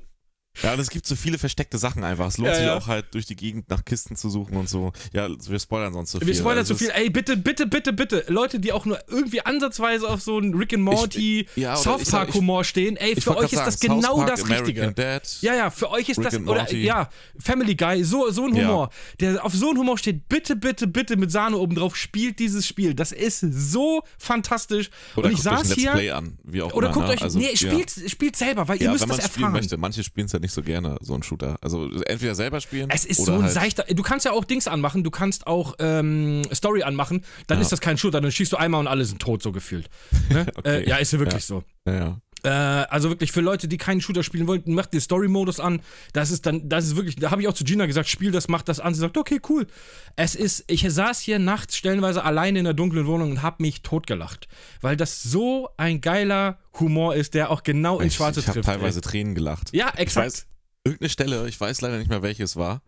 [0.74, 2.28] und es gibt so viele versteckte Sachen einfach.
[2.28, 2.76] Es lohnt Ja, sich ja.
[2.78, 4.92] auch halt durch die Gegend nach Kisten zu suchen und so.
[5.14, 6.28] Ja, wir spoilern sonst so viel.
[6.28, 6.92] Wir spoilern Also zu viel.
[6.94, 8.26] Ey, bitte, bitte, bitte, bitte.
[8.28, 12.34] Leute, die auch nur irgendwie ansatzweise auf so einen Rick and Morty, ja, South Park
[12.34, 12.98] Humor stehen.
[12.98, 14.92] Ey, für euch ist grad das sagen, genau Park, das Richtige.
[14.92, 15.38] Dad.
[15.42, 18.68] Ja, ja, für euch ist Rick das, oder, ja, Family Guy, so, so ein Ja.
[18.68, 18.90] Humor,
[19.22, 22.68] der auf so einen Humor steht, bitte, bitte, bitte mit Sahne oben drauf, spielt dieses
[22.68, 22.94] Spiel.
[22.94, 24.90] Das ist so fantastisch.
[25.16, 26.94] Oder Und ich guckt euch ein saß Let's hier, Play an, wie auch oder immer.
[26.94, 27.14] guckt ne?
[27.14, 27.56] euch, also, nee, ja.
[27.56, 29.54] spielt, spielt selber, weil ihr Ja, müsst wenn man das spielen erfahren.
[29.54, 29.78] möchte.
[29.78, 31.58] Manche spielen es ja nicht so gerne, so ein Shooter.
[31.62, 33.84] Also entweder selber spielen Es ist so ein halt, seichter.
[33.90, 37.62] Du kannst ja auch Dings anmachen, du kannst auch ähm, Story anmachen, dann Ja.
[37.62, 39.90] ist das kein Shooter, dann schießt du einmal und alle sind tot, so gefühlt.
[40.30, 40.46] Ne?
[40.58, 40.82] Okay.
[40.84, 41.64] äh, ja, ist ja wirklich so.
[41.86, 42.18] Ja, ja.
[42.44, 45.82] Äh, also wirklich für Leute, die keinen Shooter spielen wollten, macht den Story-Modus an.
[46.14, 48.48] Das ist dann, das ist wirklich, da habe ich auch zu Gina gesagt, spiel das,
[48.48, 48.94] mach das an.
[48.94, 49.68] Sie sagt, okay, cool.
[50.16, 53.82] Es ist, ich saß hier nachts stellenweise alleine in der dunklen Wohnung und habe mich
[53.84, 54.48] totgelacht.
[54.82, 58.56] Weil das so ein geiler Humor ist, der auch genau ins Ich, Schwarze ich habe
[58.62, 58.66] trifft.
[58.70, 59.70] teilweise Tränen gelacht.
[59.74, 59.80] ey.
[59.80, 60.26] Ja, Ich exakt.
[60.28, 60.48] weiß,
[60.84, 62.82] irgendeine Stelle, ich weiß leider nicht mehr, welche es war.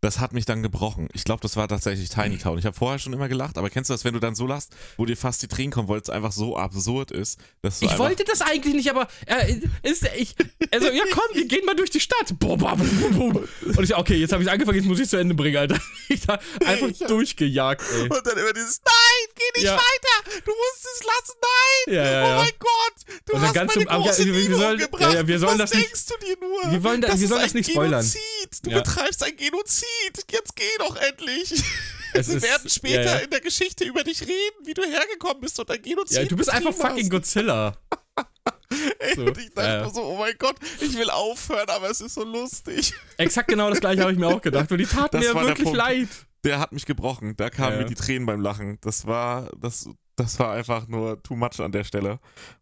[0.00, 1.08] Das hat mich dann gebrochen.
[1.12, 2.56] Ich glaube, das war tatsächlich Tiny Town.
[2.56, 4.72] Ich habe vorher schon immer gelacht, aber kennst du das, wenn du dann so lachst,
[4.96, 7.98] wo dir fast die Tränen kommen, weil es einfach so absurd ist, dass du Ich
[7.98, 10.36] wollte das eigentlich nicht, aber äh, ist, ich,
[10.72, 12.32] also ja komm, wir gehen mal durch die Stadt.
[12.40, 13.48] Und
[13.82, 15.78] ich okay, jetzt habe ich angefangen, jetzt muss ich zu Ende bringen, Alter.
[16.10, 18.02] Ich da einfach Ich durchgejagt, ey.
[18.08, 19.74] Und dann immer dieses Nein, geh nicht Ja.
[19.76, 20.40] weiter!
[20.42, 21.94] Du musst es lassen, nein!
[21.96, 23.18] Ja, ja, Oh mein Gott!
[23.26, 25.12] Du Und hast ganz meine große ja, wir- Liebe sollen- umgebracht!
[25.14, 26.72] ja, wir sollen Was das nicht- denkst du dir nur?
[26.72, 28.00] Wir wollen da- das wir sollen das nicht spoilern.
[28.00, 28.22] Genozid!
[28.62, 29.84] Du betreibst ein Genozid!
[30.30, 31.62] Jetzt geh doch endlich!
[32.14, 33.18] Es Wir ist- werden später ja, ja.
[33.18, 36.36] in der Geschichte über dich reden, wie du hergekommen bist und ein Genozid Ja, du
[36.36, 37.10] bist einfach fucking hast.
[37.10, 37.76] Godzilla.
[38.98, 39.26] Ey, so.
[39.26, 42.24] Und ich dachte Ja, so, oh mein Gott, ich will aufhören, aber es ist so
[42.24, 42.94] lustig.
[43.18, 44.72] Exakt genau das gleiche habe ich mir auch gedacht.
[44.72, 46.08] Und die taten Das mir wirklich leid.
[46.44, 47.36] Der hat mich gebrochen.
[47.36, 48.78] Da kamen Ja, mir die Tränen beim Lachen.
[48.80, 52.20] Das war, das, das war einfach nur too much an der Stelle.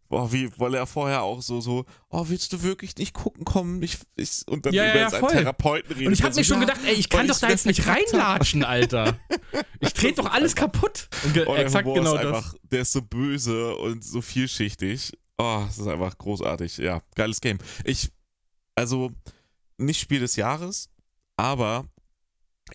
[0.09, 3.81] Boah, wie, weil er vorher auch so, so, oh, willst du wirklich nicht gucken kommen?
[3.83, 5.31] Ich, ich, und dann Ja, über ja, seinen voll.
[5.31, 6.07] Therapeuten redet.
[6.07, 7.65] Und ich er habe so, mir schon ja, gedacht, ey, ich kann doch da jetzt
[7.65, 7.95] nicht hab.
[7.97, 9.17] reinlatschen, Alter.
[9.81, 11.09] Ich trete doch alles kaputt.
[11.25, 12.35] Und ge Oh, der exakt genau ist das.
[12.35, 15.11] einfach, der ist so böse und so vielschichtig.
[15.37, 16.77] Oh, es ist einfach großartig.
[16.77, 17.57] Ja, geiles Game.
[17.83, 18.09] Ich,
[18.75, 19.11] also,
[19.77, 20.89] nicht Spiel des Jahres,
[21.35, 21.85] aber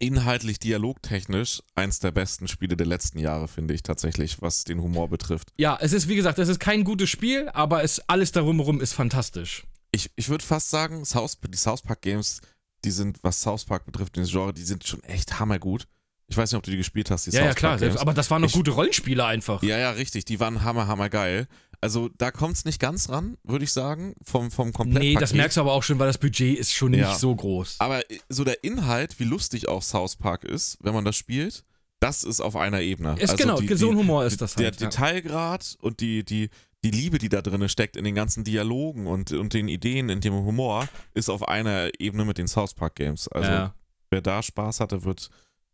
[0.01, 5.09] inhaltlich, dialogtechnisch eins der besten Spiele der letzten Jahre, finde ich tatsächlich, was den Humor
[5.09, 5.49] betrifft.
[5.59, 8.81] Ja, es ist, wie gesagt, es ist kein gutes Spiel, aber es, alles darum herum
[8.81, 9.65] ist fantastisch.
[9.91, 12.41] Ich, ich würde fast sagen, South, die South Park Games,
[12.85, 15.87] die sind, was South Park betrifft, dieses Genre, die sind schon echt hammergut.
[16.29, 17.73] Ich weiß nicht, ob du die gespielt hast, die ja, South ja, klar.
[17.73, 17.97] Park Games.
[18.01, 19.63] aber das waren noch Ich- gute Rollenspiele einfach.
[19.63, 20.25] Ja, ja, richtig.
[20.25, 21.47] Die waren hammer, hammer geil.
[21.83, 25.15] Also da kommt es nicht ganz ran, würde ich sagen, vom, vom Komplettpaket.
[25.15, 27.09] nee, das merkst du aber auch schon, weil das Budget ist schon Ja.
[27.09, 27.77] nicht so groß.
[27.81, 31.65] Aber so der Inhalt, wie lustig auch South Park ist, wenn man das spielt,
[31.99, 33.17] das ist auf einer Ebene.
[33.19, 34.81] Ist Also genau, die, so ein Humor ist das Der halt.
[34.81, 34.89] ja.
[34.89, 36.51] Detailgrad und die, die,
[36.85, 40.21] die Liebe, die da drin steckt in den ganzen Dialogen und, und den Ideen, in
[40.21, 43.27] dem Humor, ist auf einer Ebene mit den South Park Games.
[43.29, 43.75] Also ja,
[44.11, 45.31] wer da Spaß hatte, wird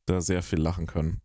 [0.06, 1.20] da sehr viel lachen können.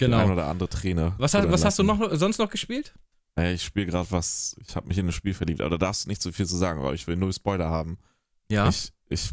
[0.00, 0.32] Die ein genau.
[0.32, 1.14] oder andere Träne.
[1.18, 2.94] Was, hast- was hast du noch, sonst noch gespielt?
[3.36, 6.06] Naja, ich spiele gerade was, ich habe mich in ein Spiel verliebt, aber da darfst
[6.06, 7.98] du nicht so viel zu sagen, aber ich will null Spoiler haben.
[8.50, 8.68] Ja.
[8.68, 9.30] Ich, ich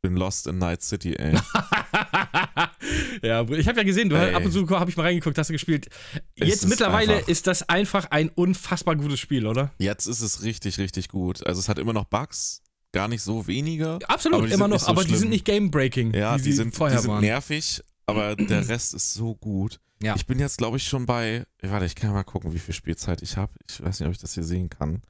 [0.00, 1.34] bin lost in Night City, ey.
[3.22, 4.34] ja, ich habe ja gesehen, du Ey.
[4.34, 5.88] ab und zu habe ich mal reingeguckt, hast du gespielt.
[6.34, 9.72] Es Jetzt ist mittlerweile ist das einfach ein unfassbar gutes Spiel, oder?
[9.78, 11.46] Jetzt ist es richtig, richtig gut.
[11.46, 13.98] Also es hat immer noch Bugs, gar nicht so wenige.
[14.08, 15.20] Absolut, die immer noch, so aber die schlimm.
[15.20, 19.14] sind nicht game-breaking, Ja, die sie sind, vorher die sind nervig, aber der Rest ist
[19.14, 19.78] so gut.
[20.02, 20.14] Ja.
[20.16, 23.22] Ich bin jetzt, glaube ich, schon bei, warte, ich kann mal gucken, wie viel Spielzeit
[23.22, 23.52] ich habe.
[23.68, 25.02] Ich weiß nicht, ob ich das hier sehen kann.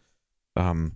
[0.57, 0.93] Ähm,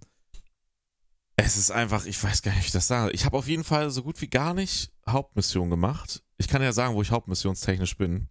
[1.37, 3.11] es ist einfach, ich weiß gar nicht, wie ich das sage.
[3.13, 6.23] Ich habe auf jeden Fall so gut wie gar nicht Hauptmission gemacht.
[6.39, 8.29] Ich kann ja sagen, wo ich hauptmissionstechnisch bin.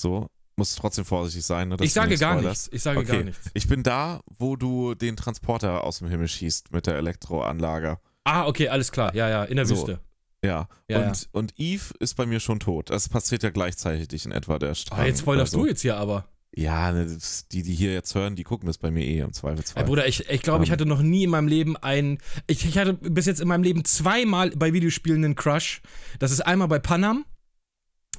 [0.00, 1.68] So, muss trotzdem vorsichtig sein.
[1.68, 2.64] Ne, ich sage gar spoilerst.
[2.66, 2.76] nichts.
[2.76, 3.12] Ich sage Okay.
[3.18, 3.50] gar nichts.
[3.54, 7.98] Ich bin da, wo du den Transporter aus dem Himmel schießt mit der Elektroanlage.
[8.24, 9.14] Ah, okay, alles klar.
[9.14, 9.76] Ja, ja, in der So.
[9.76, 10.00] Wüste.
[10.44, 10.68] Ja.
[10.88, 12.90] Ja, und, und Eve ist bei mir schon tot.
[12.90, 15.00] Das passiert ja gleichzeitig in etwa der Strang.
[15.00, 15.62] Ah, jetzt spoilerst so.
[15.62, 16.28] du jetzt hier aber.
[16.54, 17.18] Ja, ne,
[17.52, 19.82] die, die hier jetzt hören, die gucken das bei mir eh im Zweifelsfall.
[19.82, 20.72] Ey, Bruder, ich, ich glaube, ich Ähm.
[20.72, 22.18] hatte noch nie in meinem Leben einen.
[22.46, 25.82] Ich, ich hatte bis jetzt in meinem Leben zweimal bei Videospielen einen Crush.
[26.18, 27.24] Das ist einmal bei Panam,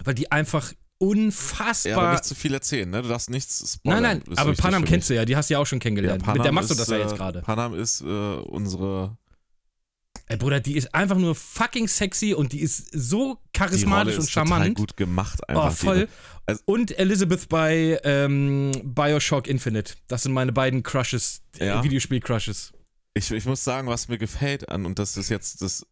[0.04, 1.92] weil die einfach unfassbar.
[1.92, 3.02] ja, aber nicht zu viel erzählen, ne?
[3.02, 4.02] Du darfst nichts nein, spoilern.
[4.04, 6.26] nein, ist aber Panam kennst du ja, die hast du ja auch schon kennengelernt.
[6.28, 7.42] Mit der machst du ist, das ja jetzt äh, gerade.
[7.42, 9.18] Panam ist äh, unsere.
[10.32, 14.14] Ey, Bruder, die ist einfach nur fucking sexy und die ist so Die Rolle charismatisch
[14.16, 14.76] und ist total charmant.
[14.78, 15.74] gut gemacht Oh, einfach.
[15.76, 16.06] voll.
[16.06, 16.12] Die,
[16.46, 19.96] also- und Elizabeth bei ähm, Bioshock Infinite.
[20.08, 21.84] Das sind meine beiden Crushes, äh, Ja.
[21.84, 22.72] Videospiel-Crushes.
[23.16, 25.86] ich, ich muss sagen, was mir gefällt an, und das ist jetzt das,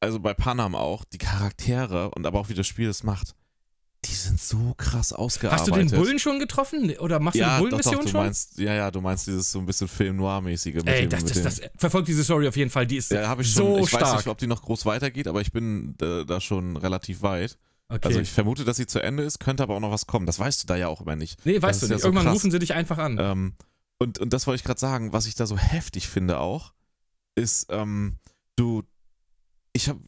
[0.00, 3.34] also bei Panam auch, die Charaktere und aber auch wie das Spiel das macht,
[4.04, 5.60] die sind so krass ausgearbeitet.
[5.74, 6.96] Hast du den Bullen schon getroffen?
[6.98, 8.20] Oder machst ja, du eine Bullenmission du schon?
[8.20, 10.76] meinst, ja, ja, du meinst dieses so ein bisschen Film-Noir-mäßige.
[10.84, 12.86] Ey, dem- das, das, das verfolgt diese Story auf jeden Fall.
[12.86, 13.66] Die ist Ja, ich schon.
[13.66, 14.02] so ich stark.
[14.02, 17.58] weiß nicht, ob die noch groß weitergeht, aber ich bin äh, da schon relativ weit.
[17.88, 18.06] okay.
[18.06, 20.26] Also ich vermute, dass sie zu Ende ist, könnte aber auch noch was kommen.
[20.26, 21.44] Das weißt du da ja auch immer nicht.
[21.44, 22.02] nee, das weißt du ist ja nicht.
[22.02, 22.34] so Irgendwann krass.
[22.36, 23.18] rufen sie dich einfach an.
[23.20, 23.54] Ähm,
[23.98, 26.72] und, und das wollte ich gerade sagen, was ich da so heftig finde auch,
[27.34, 28.18] ist, ähm,
[28.54, 28.84] du,
[29.72, 29.98] ich habe,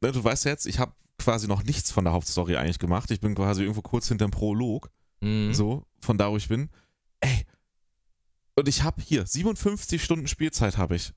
[0.00, 0.92] ne, du weißt ja jetzt, ich habe
[1.24, 3.10] quasi noch nichts von der Hauptstory eigentlich gemacht.
[3.10, 5.52] Ich bin quasi irgendwo kurz hinterm Prolog, Mhm.
[5.54, 6.68] so, von da, wo ich bin.
[7.20, 7.44] Ey,
[8.56, 11.12] und ich habe hier 57 Stunden Spielzeit habe ich.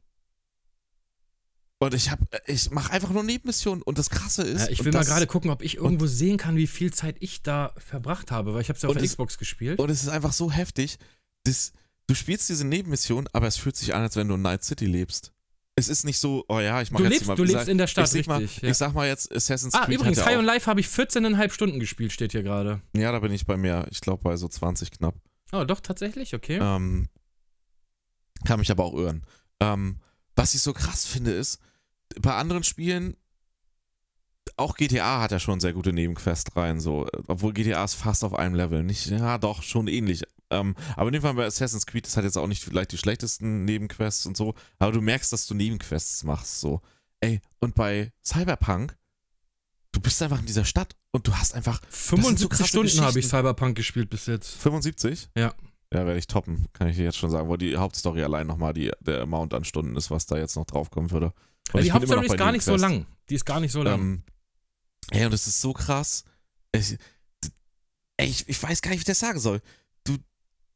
[1.79, 3.83] Und ich habe, ich mache einfach nur Nebenmissionen.
[3.83, 6.55] Und das Krasse ist, Ja, ich will mal gerade gucken, ob ich irgendwo sehen kann,
[6.55, 9.11] wie viel Zeit ich da verbracht habe, weil ich habe es ja auf der es-
[9.11, 9.79] Xbox gespielt.
[9.79, 10.97] Und es ist einfach so heftig,
[11.43, 11.73] dass
[12.07, 14.87] du spielst diese Nebenmission, aber es fühlt sich an, als wenn du in Night City
[14.87, 15.33] lebst.
[15.79, 17.67] Es ist nicht so, oh ja, ich mach Du jetzt lebst, mal du ich lebst
[17.67, 18.63] in der Stadt, ich, sag mal, richtig.
[18.63, 18.69] ja.
[18.69, 21.51] ich sag mal jetzt, Assassin's Ah, Creed übrigens, hat High on Life habe ich 14,5
[21.51, 22.81] Stunden gespielt, steht hier gerade.
[22.93, 23.85] Ja, da bin ich bei mehr.
[23.91, 25.13] Ich glaube bei so 20 knapp.
[25.51, 26.57] Oh, doch, tatsächlich, okay.
[26.59, 27.09] Ähm,
[28.43, 29.23] kann mich aber auch irren.
[29.59, 29.99] Ähm,
[30.35, 31.59] was ich so krass finde ist,
[32.19, 33.15] bei anderen Spielen,
[34.55, 38.33] auch GTA hat ja schon sehr gute Nebenquests rein, so, obwohl GTA ist fast auf
[38.33, 38.83] einem Level.
[38.83, 40.23] Nicht, ja, doch, schon ähnlich.
[40.49, 42.97] Ähm, aber in dem Fall bei Assassin's Creed, das hat jetzt auch nicht vielleicht die
[42.97, 46.81] schlechtesten Nebenquests und so, aber du merkst, dass du Nebenquests machst, so.
[47.19, 48.95] Ey, und bei Cyberpunk,
[49.91, 53.27] du bist einfach in dieser Stadt und du hast einfach 75 krasse Stunden habe ich.
[53.27, 54.49] Cyberpunk gespielt bis jetzt.
[54.55, 55.29] 75?
[55.35, 55.53] Ja.
[55.93, 58.73] Ja, werde ich toppen, kann ich dir jetzt schon sagen, wo die Hauptstory allein nochmal
[58.73, 61.33] die, der Amount an Stunden ist, was da jetzt noch draufkommen würde.
[61.71, 63.05] Und die Hauptstory ist gar nicht so Nebenquests.
[63.05, 63.17] lang.
[63.29, 63.99] Die ist gar nicht so lang.
[63.99, 64.23] Ähm,
[65.11, 66.25] ey, und es ist so krass.
[66.73, 66.97] Ich,
[68.17, 69.61] ey, ich, ich weiß gar nicht, wie ich das sagen soll.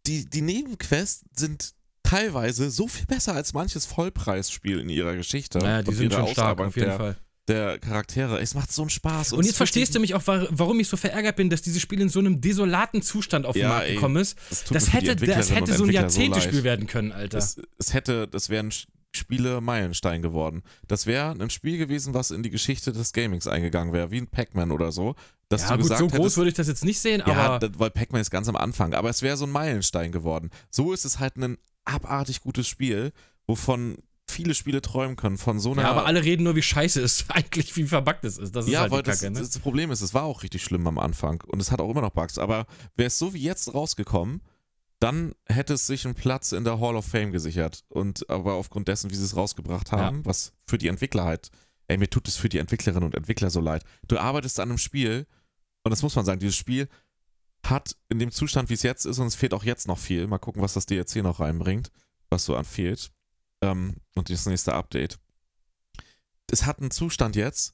[0.07, 1.73] Die, die Nebenquests sind
[2.03, 5.59] teilweise so viel besser als manches Vollpreisspiel in ihrer Geschichte.
[5.59, 7.17] naja, die und sind schon stark, auf jeden der, Fall.
[7.47, 8.39] der Charaktere.
[8.39, 9.33] Es macht so einen Spaß.
[9.33, 12.01] Und jetzt verstehst du mich auch, wa- warum ich so verärgert bin, dass dieses Spiel
[12.01, 14.35] in so einem desolaten Zustand auf den Ja, Markt ey, gekommen ist.
[14.49, 16.63] Das, Das hätte, das hätte und so ein so Jahrzehntespiel leid.
[16.63, 17.37] werden können, Alter.
[17.37, 18.71] Es, es hätte, das wäre ein
[19.13, 20.63] Spiele-Meilenstein geworden.
[20.87, 24.27] Das wäre ein Spiel gewesen, was in die Geschichte des Gamings eingegangen wäre, wie ein
[24.27, 25.15] Pac-Man oder so.
[25.49, 27.33] Dass ja, du gut, gesagt so groß hättest, würde ich das jetzt nicht sehen, ja,
[27.35, 30.49] aber das, weil Pac-Man ist ganz am Anfang, aber es wäre so ein Meilenstein geworden.
[30.69, 33.11] So ist es halt ein abartig gutes Spiel,
[33.47, 33.97] wovon
[34.31, 37.25] viele Spiele träumen können, von so einer ja, aber alle reden nur, wie scheiße es
[37.29, 38.55] eigentlich, wie verbuggt es ist.
[38.55, 39.39] Das ist ja, halt weil die das, Kacke, ne?
[39.39, 42.01] das Problem ist, es war auch richtig schlimm am Anfang und es hat auch immer
[42.01, 42.37] noch Bugs.
[42.37, 44.41] Aber wäre es so wie jetzt rausgekommen,
[45.01, 47.83] dann hätte es sich einen Platz in der Hall of Fame gesichert.
[47.89, 51.49] Und aber aufgrund dessen, wie sie es rausgebracht haben, was für die Entwickler halt,
[51.87, 53.83] ey, mir tut es für die Entwicklerinnen und Entwickler so leid.
[54.07, 55.27] Du arbeitest an einem Spiel
[55.83, 56.87] und das muss man sagen, dieses Spiel
[57.65, 60.27] hat in dem Zustand, wie es jetzt ist, und es fehlt auch jetzt noch viel.
[60.27, 61.91] Mal gucken, was das DLC noch reinbringt,
[62.29, 63.11] was so an fehlt.
[63.61, 65.19] Ähm, und das nächste Update.
[66.51, 67.73] Es hat einen Zustand jetzt,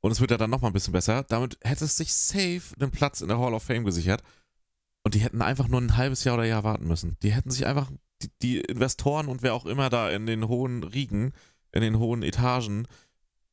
[0.00, 1.24] und es wird ja dann nochmal ein bisschen besser.
[1.24, 4.22] Damit hätte es sich safe einen Platz in der Hall of Fame gesichert.
[5.08, 7.16] Und die hätten einfach nur ein halbes Jahr oder Jahr warten müssen.
[7.22, 7.90] Die hätten sich einfach,
[8.20, 11.32] die, die Investoren und wer auch immer da in den hohen Riegen,
[11.72, 12.86] in den hohen Etagen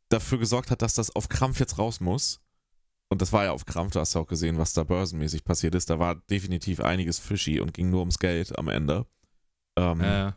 [0.10, 2.42] dafür gesorgt hat, dass das auf Krampf jetzt raus muss.
[3.08, 5.76] Und das war ja auf Krampf, du hast ja auch gesehen, was da börsenmäßig passiert
[5.76, 5.90] ist.
[5.90, 9.06] Da war definitiv einiges fishy und ging nur ums Geld am Ende.
[9.78, 10.36] Ähm, ja.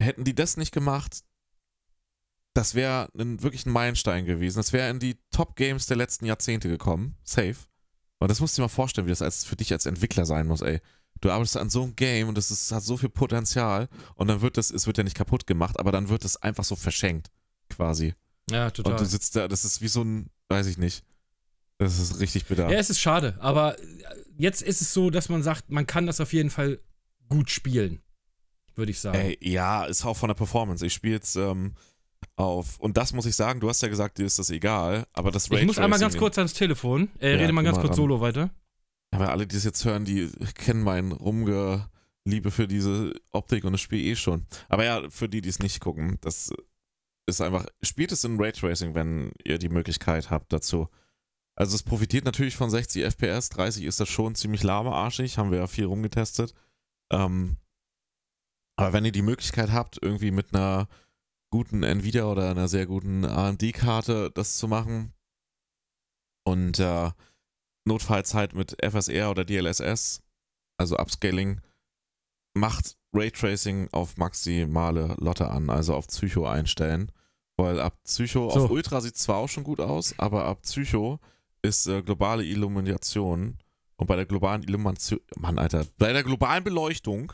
[0.00, 1.24] hätten die das nicht gemacht,
[2.54, 4.60] das wäre ein, wirklich ein Meilenstein gewesen.
[4.60, 7.18] Das wäre in die Top-Games der letzten Jahrzehnte gekommen.
[7.22, 7.56] Safe.
[8.24, 10.46] Und das musst du dir mal vorstellen, wie das als, für dich als Entwickler sein
[10.46, 10.80] muss, ey.
[11.20, 14.40] Du arbeitest an so einem Game und das ist, hat so viel Potenzial und dann
[14.40, 17.30] wird das, es wird ja nicht kaputt gemacht, aber dann wird es einfach so verschenkt,
[17.68, 18.14] quasi.
[18.50, 18.92] ja, total.
[18.92, 21.04] Und du sitzt da, das ist wie so ein, weiß ich nicht.
[21.76, 22.70] Das ist richtig bitter.
[22.70, 23.76] Ja, es ist schade, aber
[24.38, 26.80] jetzt ist es so, dass man sagt, man kann das auf jeden Fall
[27.28, 28.00] gut spielen,
[28.74, 29.18] würde ich sagen.
[29.18, 30.86] Ey, ja, ist auch von der Performance.
[30.86, 31.74] Ich spiele jetzt ähm,
[32.36, 35.30] auf, und das muss ich sagen, du hast ja gesagt, dir ist das egal, aber
[35.30, 37.08] das ich muss einmal ganz kurz ans Telefon.
[37.20, 37.96] Äh, Ja, rede mal ganz kurz ran.
[37.96, 38.50] solo weiter.
[39.12, 43.80] Aber alle, die es jetzt hören, die kennen meinen Rumgeliebe für diese Optik und das
[43.80, 44.46] Spiel eh schon.
[44.68, 46.52] Aber ja, für die, die es nicht gucken, das
[47.26, 50.88] ist einfach, spielt es in Raytracing, wenn ihr die Möglichkeit habt dazu.
[51.56, 55.58] Also es profitiert natürlich von 60 FPS, 30 ist das schon ziemlich lahmarschig, haben wir
[55.58, 56.52] ja viel rumgetestet.
[57.12, 57.58] Ähm,
[58.76, 60.88] aber wenn ihr die Möglichkeit habt, irgendwie mit einer
[61.54, 65.12] guten Nvidia oder einer sehr guten AMD-Karte das zu machen
[66.42, 67.12] und äh,
[67.84, 70.20] notfalls halt mit FSR oder DLSS,
[70.78, 71.60] also Upscaling,
[72.54, 77.12] macht Raytracing auf maximale Lotte an, also auf Psycho einstellen.
[77.56, 78.64] Weil ab Psycho, So.
[78.64, 81.20] auf Ultra sieht zwar auch schon gut aus, aber ab Psycho
[81.62, 83.58] ist äh, globale Illumination
[83.94, 87.32] und bei der globalen Illumination, Mann, Alter, bei der globalen Beleuchtung,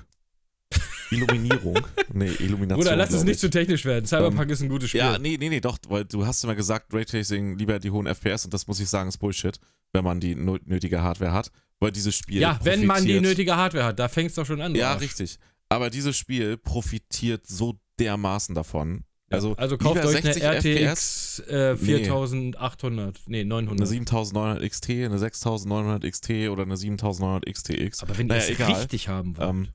[1.11, 1.79] Illuminierung,
[2.13, 2.77] nee, Illumination.
[2.85, 3.41] Bruder, lass es nicht ich.
[3.41, 4.07] zu technisch werden.
[4.07, 5.01] Cyberpunk ist ein gutes Spiel.
[5.01, 8.45] Ja, nee, nee, nee, doch, weil du hast immer gesagt, Raytracing lieber die hohen FPS
[8.45, 9.59] und das muss ich sagen, ist Bullshit,
[9.93, 11.51] wenn man die nötige Hardware hat,
[11.81, 14.61] weil dieses Spiel Ja, wenn man die nötige Hardware hat, da fängt es doch schon
[14.61, 14.75] an.
[14.75, 15.03] Ja, Arsch.
[15.03, 15.39] richtig.
[15.69, 19.05] Aber dieses Spiel profitiert so dermaßen davon.
[19.33, 21.87] Also, Also kauft euch eine 60 FPS, RTX äh, Nee.
[21.87, 23.87] 4800, nee, eine 900.
[23.87, 28.03] 7900 XT, eine 6900 XT oder eine 7900 XTX.
[28.03, 28.73] Aber wenn ihr Naja, es egal.
[28.73, 29.49] richtig haben wollt.
[29.49, 29.69] Ähm,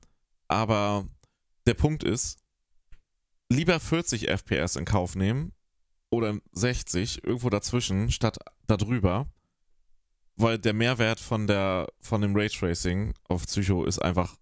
[0.48, 1.06] aber
[1.66, 2.38] der Punkt ist,
[3.48, 5.52] lieber 40 FPS in Kauf nehmen
[6.10, 9.26] oder 60, irgendwo dazwischen, statt darüber,
[10.36, 14.36] weil der Mehrwert von, der, von dem Raytracing auf Psycho ist einfach,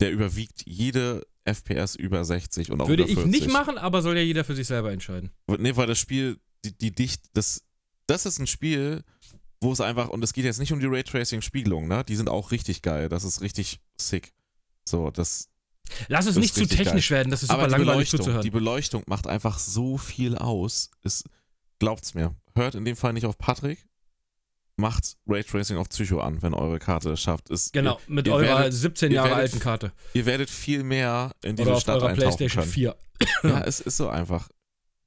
[0.00, 3.40] der überwiegt jede FPS über 60 und auch Würde über ich 40.
[3.40, 5.30] nicht machen, aber soll ja jeder für sich selber entscheiden.
[5.46, 7.64] Nee, weil das Spiel, die, die dicht, das,
[8.06, 9.02] das ist ein Spiel,
[9.60, 12.04] wo es einfach, und es geht jetzt nicht um die Raytracing-Spiegelung, ne?
[12.04, 13.08] Die sind auch richtig geil.
[13.08, 14.32] Das ist richtig sick.
[14.88, 15.48] So, das.
[16.08, 18.42] Lass es nicht zu technisch werden, das ist super langweilig zuzuhören.
[18.42, 20.90] die Beleuchtung macht einfach so viel aus.
[21.02, 21.24] Es,
[21.78, 22.34] glaubt's mir.
[22.54, 23.84] Hört in dem Fall nicht auf Patrick.
[24.76, 27.50] Macht Raytracing auf Psycho an, wenn eure Karte es schafft.
[27.50, 29.92] Es, Genau, mit ihr eurer werdet- 17 ihr Jahre werdet- alten Karte.
[30.14, 32.72] Ihr werdet viel mehr in diese Oder auf Stadt eurer eintauchen PlayStation können.
[32.72, 32.96] 4.
[33.42, 34.48] Ja, es ist so einfach.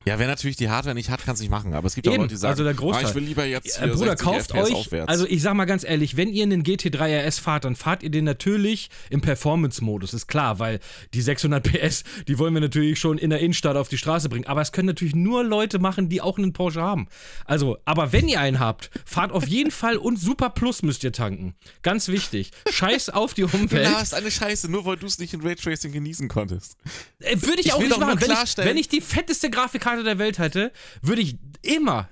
[0.03, 1.73] Ja, wer natürlich die Hardware nicht hat, kann es nicht machen.
[1.75, 3.09] Aber es gibt auch Eben, Leute, die sagen, also der ah, Großteil.
[3.09, 5.07] ich will lieber jetzt Äh, hier Bruder, 60 kauft FPS euch, aufwärts.
[5.09, 8.09] also ich sag mal ganz ehrlich, wenn ihr einen GT3 RS fahrt, dann fahrt ihr
[8.09, 10.79] den natürlich im Performance-Modus, ist klar, weil
[11.13, 14.47] die 600 PS, die wollen wir natürlich schon in der Innenstadt auf die Straße bringen,
[14.47, 17.07] aber es können natürlich nur Leute machen, die auch einen Porsche haben.
[17.45, 21.11] Also, aber wenn ihr einen habt, fahrt auf jeden Fall und Super Plus müsst ihr
[21.11, 21.53] tanken.
[21.83, 22.49] Ganz wichtig.
[22.71, 23.83] Scheiß auf die du Umwelt.
[23.83, 26.75] laberst eine Scheiße, nur weil du es nicht in Raytracing genießen konntest.
[27.19, 28.19] Äh, Würde ich, Ich auch nicht machen.
[28.19, 30.71] Wenn ich, wenn ich die fetteste Grafikkarte der Welt hätte,
[31.01, 32.09] würde ich immer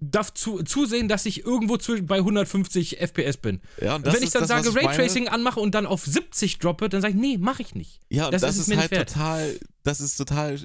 [0.00, 3.60] dazu, zusehen, dass ich irgendwo zwischen, bei 150 FPS bin.
[3.80, 4.74] Ja, und das wenn ich dann das, sage.
[4.74, 8.00] Raytracing anmache und dann auf 70 droppe, dann sage ich, nee, mache ich nicht.
[8.10, 9.08] Ja, und Das das, ist ist, mir halt nicht wert.
[9.12, 10.60] total, das ist total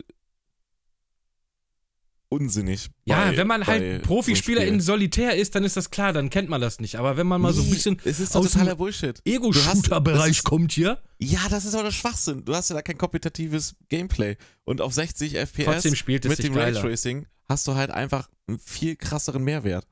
[2.29, 2.89] unsinnig.
[3.05, 4.79] Ja, bei- wenn man halt Profispieler so in.
[4.81, 6.95] Solitär ist, dann ist das klar, dann kennt man das nicht.
[6.97, 9.19] Aber wenn man mal so ein bisschen es ist doch aus totaler dem Bullshit.
[9.25, 12.45] Ego-Shooter-Bereich kommt hier, Ja, das ist aber der Schwachsinn.
[12.45, 14.37] Du hast ja da kein kompetitives Gameplay.
[14.63, 16.81] Und auf 60 FPS trotzdem spielt es mit dem geiler.
[16.81, 19.85] Raytracing hast du halt einfach einen viel krasseren Mehrwert.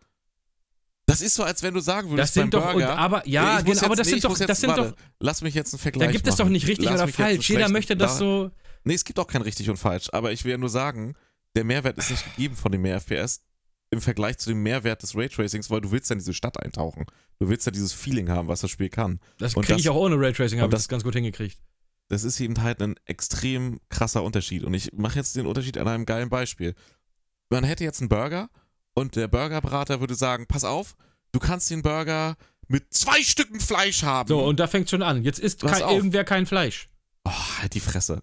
[1.10, 3.62] Das ist so, als wenn du sagen würdest, Das sind doch, und, Burger, aber, ja,
[3.62, 5.80] genau, aber das nee, sind doch, jetzt- das sind warte, doch, Lass mich jetzt einen
[5.80, 6.52] Vergleich da gibt es doch machen.
[6.52, 7.50] nicht richtig Lass oder falsch.
[7.50, 8.52] Jeder möchte das da- so,
[8.84, 11.16] Nee, es gibt auch kein richtig und falsch, aber ich will ja nur sagen,
[11.56, 13.42] der Mehrwert ist nicht gegeben von dem mehr FPS
[13.90, 17.06] im Vergleich zu dem Mehrwert des Raytracings, weil du willst ja in diese Stadt eintauchen.
[17.40, 19.20] Du willst ja dieses Feeling haben, was das Spiel kann.
[19.38, 21.58] das kriege ich auch ohne Raytracing, habe ich das ganz gut hingekriegt.
[22.10, 24.64] Das ist eben halt ein extrem krasser Unterschied.
[24.64, 26.74] Und ich mache jetzt den Unterschied an einem geilen Beispiel.
[27.50, 28.50] Man hätte jetzt einen Burger
[28.94, 30.96] und der Burgerberater würde sagen, pass auf,
[31.32, 32.36] du kannst den Burger
[32.68, 34.28] mit zwei Stücken Fleisch haben.
[34.28, 35.24] So, und da fängt schon an.
[35.24, 36.90] Jetzt isst kein, irgendwer kein Fleisch.
[37.26, 38.22] Oh, halt die Fresse.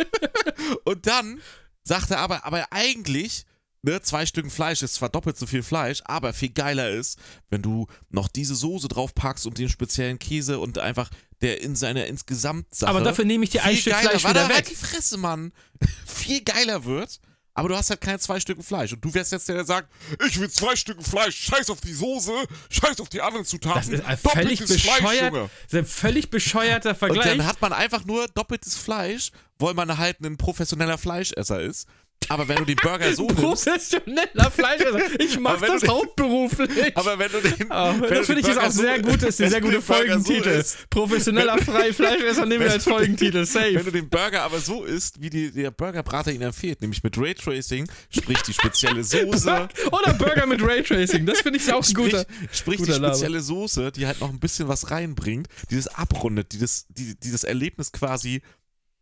[0.84, 1.40] und dann
[1.84, 3.46] sagt er aber, aber eigentlich,
[3.82, 7.18] ne, zwei Stücken Fleisch ist zwar doppelt so viel Fleisch, aber viel geiler ist,
[7.50, 11.10] wenn du noch diese Soße drauf packst und den speziellen Käse und einfach
[11.40, 14.58] der in seiner insgesamt Aber dafür nehme ich dir ein Stück geiler, Fleisch wieder halt
[14.58, 14.68] weg.
[14.68, 15.52] die Fresse, Mann.
[16.06, 17.20] viel geiler wird.
[17.56, 18.92] Aber du hast halt keine zwei Stücken Fleisch.
[18.92, 19.88] Und du wärst jetzt der, der sagt,
[20.28, 22.32] ich will zwei Stücken Fleisch, scheiß auf die Soße,
[22.70, 23.92] scheiß auf die anderen Das Zutaten.
[23.94, 27.24] ist ein völlig doppeltes Fleisch, bescheuert, das ist ein völlig bescheuerter Und Vergleich.
[27.36, 31.86] dann hat man einfach nur doppeltes Fleisch, weil man halt ein professioneller Fleischesser ist.
[32.28, 35.20] Aber wenn du den Burger so nimmst, Professioneller Fleischesser.
[35.20, 36.96] Ich mache wenn das den- hauptberuflich.
[36.96, 39.28] aber wenn du den, Ah, wenn das finde ich Burger auch sehr so, gut, das
[39.28, 40.48] ist ein wenn sehr guter so Folgentitel.
[40.48, 43.38] isst, Professioneller Frei Fleischesser nehmen wir als Folgentitel.
[43.38, 43.72] Wenn Safe.
[43.84, 47.88] du den Burger aber so isst, wie die, der Burgerbrater ihn empfiehlt, nämlich mit Raytracing,
[48.10, 51.26] sprich die spezielle Soße, Oder Burger mit Raytracing.
[51.26, 52.26] Das finde ich auch ein sprich, guter.
[52.52, 56.52] sprich die guter spezielle Soße, die halt noch ein bisschen was reinbringt, die das abrundet,
[56.52, 58.42] die das, die, die das Erlebnis quasi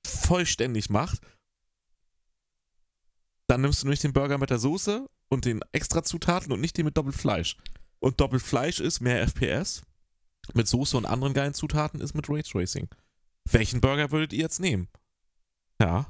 [0.06, 1.18] vollständig macht.
[3.52, 6.78] Dann nimmst du nämlich den Burger mit der Soße und den extra Zutaten und nicht
[6.78, 7.58] den mit Doppelfleisch.
[7.98, 9.82] Und Doppelfleisch ist mehr FPS.
[10.54, 12.88] Mit Soße und anderen geilen Zutaten ist mit Raytracing.
[13.50, 14.88] Welchen Burger würdet ihr jetzt nehmen?
[15.78, 16.06] Ja.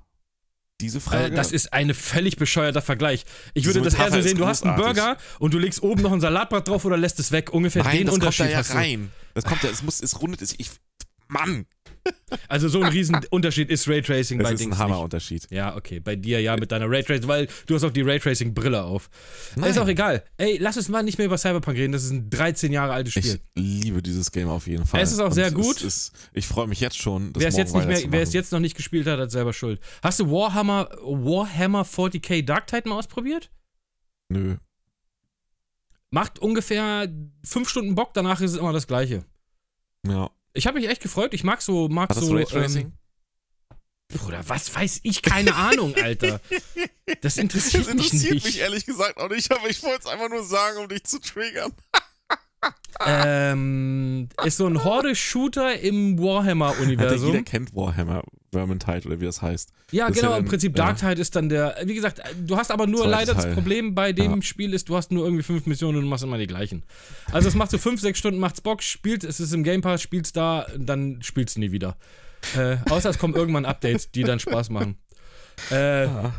[0.80, 1.24] diese Frage.
[1.24, 3.24] Äh, das ist ein völlig bescheuerter Vergleich.
[3.54, 4.76] Ich würde das eher so sehen, du hast einen.
[4.76, 7.52] Burger und du legst oben noch ein Salatblatt drauf oder lässt es weg.
[7.52, 9.10] Ungefähr Nein, den das kommt da Unterschied ja rein.
[9.34, 10.70] Das kommt ja, es muss, es rundet, es, ich,
[11.32, 11.66] Mann,
[12.48, 14.78] Also so ein Riesenunterschied ist Raytracing das bei ist Dings ein nicht.
[14.78, 15.50] Hammerunterschied.
[15.50, 16.00] Ja, okay.
[16.00, 19.08] Bei dir ja mit deiner Raytracing, weil du hast auch die Raytracing-Brille auf.
[19.56, 19.70] Nein.
[19.70, 20.24] Ist auch egal.
[20.36, 21.92] Ey, lass uns mal nicht mehr über Cyberpunk reden.
[21.92, 23.40] Das ist ein 13 Jahre altes Spiel.
[23.54, 25.00] Ich liebe dieses Game auf jeden Fall.
[25.00, 25.76] Es ist auch sehr Und gut.
[25.76, 28.32] Es ist, ich freue mich jetzt schon, das Wer es jetzt nicht mehr, wer es
[28.32, 29.80] jetzt noch nicht gespielt hat, hat selber Schuld.
[30.02, 33.50] Hast du Warhammer, Warhammer 40k Dark Titan mal ausprobiert?
[34.28, 34.56] Nö.
[36.10, 37.08] Macht ungefähr
[37.44, 39.24] fünf Stunden Bock, danach ist es immer das Gleiche.
[40.06, 40.30] Ja.
[40.54, 41.32] Ich habe mich echt gefreut.
[41.34, 42.34] Ich mag so, mag so.
[42.34, 42.86] Raytracing?
[42.86, 45.22] Ähm, Bruder, was weiß ich?
[45.22, 46.40] Keine Ahnung, Alter.
[47.22, 48.58] Das interessiert, Das interessiert mich mich nicht.
[48.62, 51.72] ehrlich gesagt auch nicht, aber ich wollte es einfach nur sagen, um dich zu triggern.
[53.06, 57.30] ähm, ist so ein Horde-Shooter im Warhammer-Universum.
[57.32, 58.22] jeder kennt Warhammer
[58.52, 59.72] Vermintide oder wie das heißt.
[59.92, 60.74] Ja, Das genau, ja im Prinzip.
[60.74, 61.76] Dark Tide ist dann der.
[61.84, 63.54] Wie gesagt, du hast aber nur leider das Teil.
[63.54, 64.42] Problem bei dem Ja.
[64.42, 66.82] Spiel ist, du hast nur irgendwie fünf Missionen und du machst immer die gleichen.
[67.32, 70.02] Also es macht so fünf, sechs Stunden, macht's Bock, spielt, es ist im Game Pass,
[70.02, 71.96] spielst da, dann spielst du nie wieder.
[72.56, 74.96] Äh, außer es kommen irgendwann Updates, die dann Spaß machen.
[75.70, 76.32] Äh, Ja.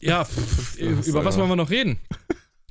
[0.00, 1.98] ja, pff, Das, über was wollen wir noch reden?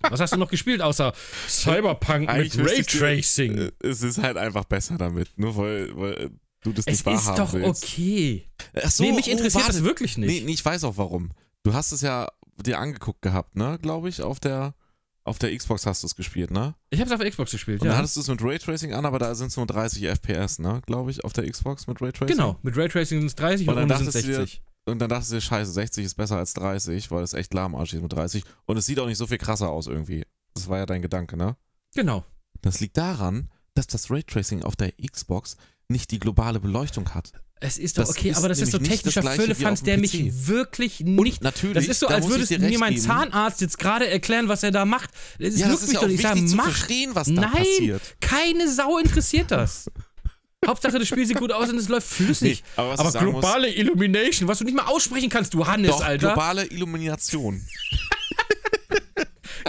[0.10, 1.14] Was hast du noch gespielt, außer
[1.48, 3.70] Cyberpunk mit Raytracing?
[3.84, 6.30] Es ist halt einfach besser damit, nur weil, weil
[6.62, 7.84] du das Es nicht wahrhaben ist doch willst.
[7.84, 8.50] okay.
[8.84, 9.78] Ach so, nee, mich oh, interessiert warte.
[9.78, 10.46] das wirklich nicht.
[10.46, 11.32] Nee, ich weiß auch warum.
[11.64, 13.80] Du hast es ja dir angeguckt gehabt, ne?
[13.82, 14.76] Glaube ich, auf der,
[15.24, 16.76] auf der Xbox hast du es gespielt, ne?
[16.90, 17.92] Ich hab's auf der Xbox gespielt, Und ja.
[17.92, 20.82] dann hattest du es mit Raytracing an, aber da sind es nur 30 FPS, ne?
[20.86, 22.36] Glaube ich, auf der Xbox mit Raytracing.
[22.36, 24.64] Genau, mit Raytracing sind es 30 Und und, dann sind dachtest du dir, 60.
[24.86, 27.98] Und dann dachtest du dir, scheiße, 60 ist besser als 30, weil es echt lahmarschig
[27.98, 28.44] ist mit 30.
[28.66, 30.24] Und es sieht auch nicht so viel krasser aus irgendwie.
[30.54, 31.56] Das war ja dein Gedanke, ne?
[31.96, 32.26] Genau.
[32.62, 35.56] Das liegt daran, dass das Raytracing auf der Xbox
[35.90, 37.32] nicht die globale Beleuchtung hat.
[37.62, 41.02] Es ist doch Das okay, ist aber das ist so technischer dem der mich wirklich
[41.02, 41.44] Und nicht.
[41.44, 42.98] natürlich, Das ist so, als würdest dir mir mein.
[42.98, 45.10] Zahnarzt jetzt gerade erklären, was er da macht.
[45.40, 46.20] Das Ja, juckt ist mich ja doch nicht.
[46.20, 46.64] Ich wichtig sag, zu mach.
[46.66, 48.02] verstehen, was da Nein, passiert.
[48.22, 49.92] keine Sau interessiert das.
[50.66, 52.62] Hauptsache, das Spiel sieht gut aus und es läuft flüssig.
[52.64, 55.90] Nee, aber aber sagen muss- globale Illumination, was du nicht mal aussprechen kannst, du Hannes,
[55.92, 56.28] Doch, Alter.
[56.28, 57.66] globale Illumination.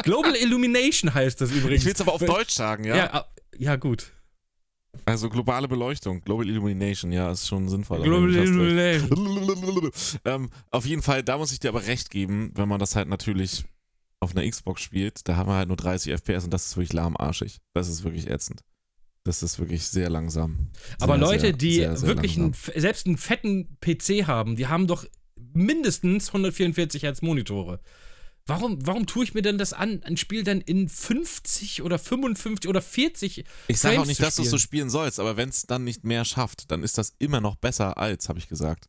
[0.04, 1.80] Global Illumination heißt das übrigens.
[1.80, 2.96] Ich will es aber auf Deutsch sagen, ja?
[2.96, 3.26] Ja, ah,
[3.58, 4.12] ja gut.
[5.04, 8.02] Also globale Beleuchtung, Global Illumination, ja, ist schon sinnvoll.
[8.02, 8.34] Global.
[8.34, 9.90] Illumination.
[10.24, 13.08] ähm, auf jeden Fall, da muss ich dir aber recht geben, wenn man das halt
[13.08, 13.64] natürlich
[14.20, 16.92] auf einer Xbox spielt, da haben wir halt nur 30 FPS und das ist wirklich
[16.92, 17.58] lahmarschig.
[17.72, 18.62] Das ist wirklich ätzend.
[19.24, 20.70] Das ist wirklich sehr langsam.
[20.98, 24.86] Aber Sehr, Leute, sehr, die sehr, wirklich einen, selbst einen fetten PC haben, die haben
[24.86, 25.04] doch
[25.52, 27.80] mindestens 144 Hertz Monitore.
[28.50, 32.68] Warum, warum tue ich mir denn das an, ein Spiel dann in 50 oder 55
[32.68, 34.88] oder 40 Ich sage auch nicht, dass du es so spielen?
[34.88, 37.98] spielen sollst, aber wenn es dann nicht mehr schafft, dann ist das immer noch besser
[37.98, 38.86] als, habe ich gesagt.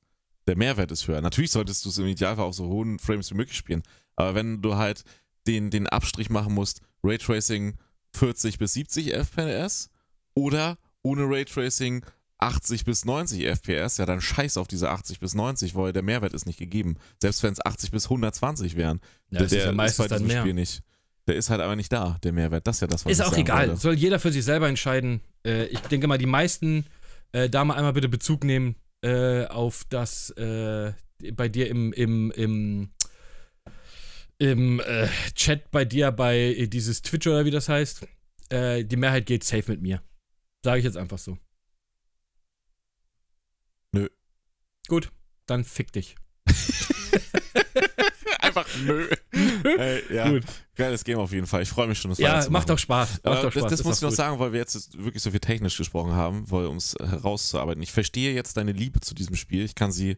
[0.48, 1.22] Der Mehrwert ist höher.
[1.22, 3.84] Natürlich solltest du es im Idealfall auf so hohen Frames wie möglich spielen,
[4.16, 5.04] aber wenn du halt
[5.48, 7.78] den, den Abstrich machen musst, Raytracing
[8.16, 9.90] 40 bis 70 FPS
[10.34, 12.06] oder ohne Raytracing
[12.42, 16.34] 80 bis 90 FPS, ja dann scheiß auf diese 80 bis 90, weil der Mehrwert
[16.34, 16.98] ist nicht gegeben.
[17.22, 20.18] Selbst wenn es 80 bis 120 wären, Ja, der, es ist ja der meistens bei
[20.18, 20.40] diesem.
[20.40, 20.82] Spiel nicht.
[21.28, 22.66] Der ist halt aber nicht da, der Mehrwert.
[22.66, 23.68] Das ist ja das, was Ist auch egal.
[23.70, 23.80] wollte.
[23.82, 25.22] Soll jeder für sich selber entscheiden.
[25.46, 26.86] Äh, ich denke mal, die meisten
[27.32, 30.94] äh, da mal einmal bitte Bezug nehmen äh, auf das äh,
[31.34, 32.90] bei dir im, im, im,
[34.40, 38.08] im äh, Chat bei dir bei äh, dieses Twitch oder wie das heißt.
[38.54, 40.02] Die Mehrheit geht safe mit mir.
[40.62, 41.38] Sage ich jetzt einfach so.
[43.94, 44.10] Nö.
[44.92, 45.10] Gut,
[45.46, 46.16] dann fick dich.
[48.42, 49.08] Einfach nö.
[49.64, 50.44] Ey, ja, Gut.
[50.76, 51.62] geiles Game auf jeden Fall.
[51.62, 53.10] Ich freue mich schon, das Ja, macht doch Spaß.
[53.10, 53.70] Macht Aber doch das, Spaß.
[53.72, 54.18] das ist muss ich noch gut.
[54.18, 57.82] sagen, weil wir jetzt wirklich so viel technisch gesprochen haben, weil um es herauszuarbeiten.
[57.82, 59.64] Ich verstehe jetzt deine Liebe zu diesem Spiel.
[59.64, 60.18] Ich kann sie.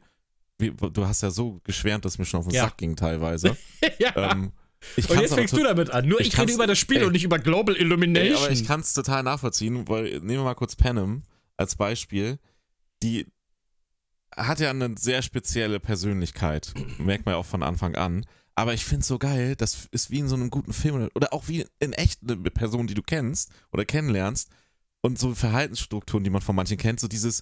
[0.57, 2.63] Du hast ja so geschwärmt, dass es mir schon auf den Ja.
[2.63, 3.55] Sack ging teilweise.
[3.99, 4.31] ja.
[4.31, 4.53] ähm,
[4.95, 6.07] ich und jetzt fängst du damit an.
[6.07, 7.03] Nur ich ich, rede über das Spiel ey.
[7.05, 8.37] und nicht über Global Ey, Illumination.
[8.37, 11.21] aber ich kann es total nachvollziehen, weil nehmen wir mal kurz Panem
[11.57, 12.39] als Beispiel.
[13.03, 13.27] Die
[14.37, 18.25] hat ja eine sehr spezielle Persönlichkeit, merkt man ja auch von Anfang an.
[18.55, 21.33] Aber ich finde es so geil, das ist wie in so einem guten Film oder-
[21.33, 24.49] auch wie in echt eine Person, die du kennst oder kennenlernst
[25.01, 27.41] und so Verhaltensstrukturen, die man von manchen kennt, so dieses,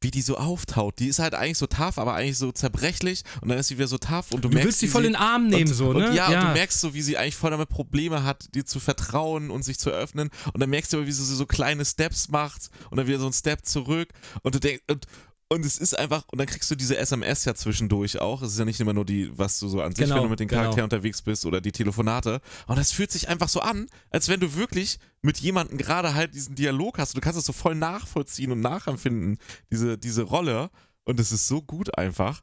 [0.00, 0.98] wie die so auftaut.
[0.98, 3.86] Die ist halt eigentlich so tough, aber eigentlich so zerbrechlich und dann ist sie wieder
[3.86, 5.92] so tough und du, du merkst, willst sie voll in den Arm nehmen, und, so,
[5.92, 6.08] ne?
[6.08, 8.80] Und ja, und du merkst so, wie sie eigentlich voll damit Probleme hat, dir zu
[8.80, 10.30] vertrauen und sich zu öffnen.
[10.52, 13.20] Und dann merkst du aber, wie sie so, so kleine Steps macht und dann wieder
[13.20, 14.08] so ein Step zurück.
[14.42, 15.06] Und du denkst, und,
[15.50, 18.42] und es ist einfach, und dann kriegst du diese SMS ja zwischendurch auch.
[18.42, 20.28] Es ist ja nicht immer nur die, was du so an sich, Genau, wenn du
[20.28, 20.62] mit den genau.
[20.62, 22.40] Charakteren unterwegs bist oder die Telefonate.
[22.66, 26.34] Und das fühlt sich einfach so an, als wenn du wirklich mit jemandem gerade halt
[26.34, 27.16] diesen Dialog hast.
[27.16, 29.38] Du kannst es so voll nachvollziehen und nachempfinden,
[29.72, 30.70] diese, diese Rolle.
[31.04, 32.42] Und es ist so gut einfach.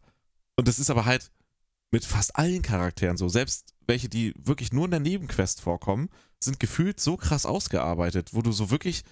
[0.56, 1.32] Und das ist aber halt
[1.92, 3.30] mit fast allen Charakteren so.
[3.30, 8.42] Selbst welche, die wirklich nur in der Nebenquest vorkommen, sind gefühlt so krass ausgearbeitet, wo
[8.42, 9.04] du so wirklich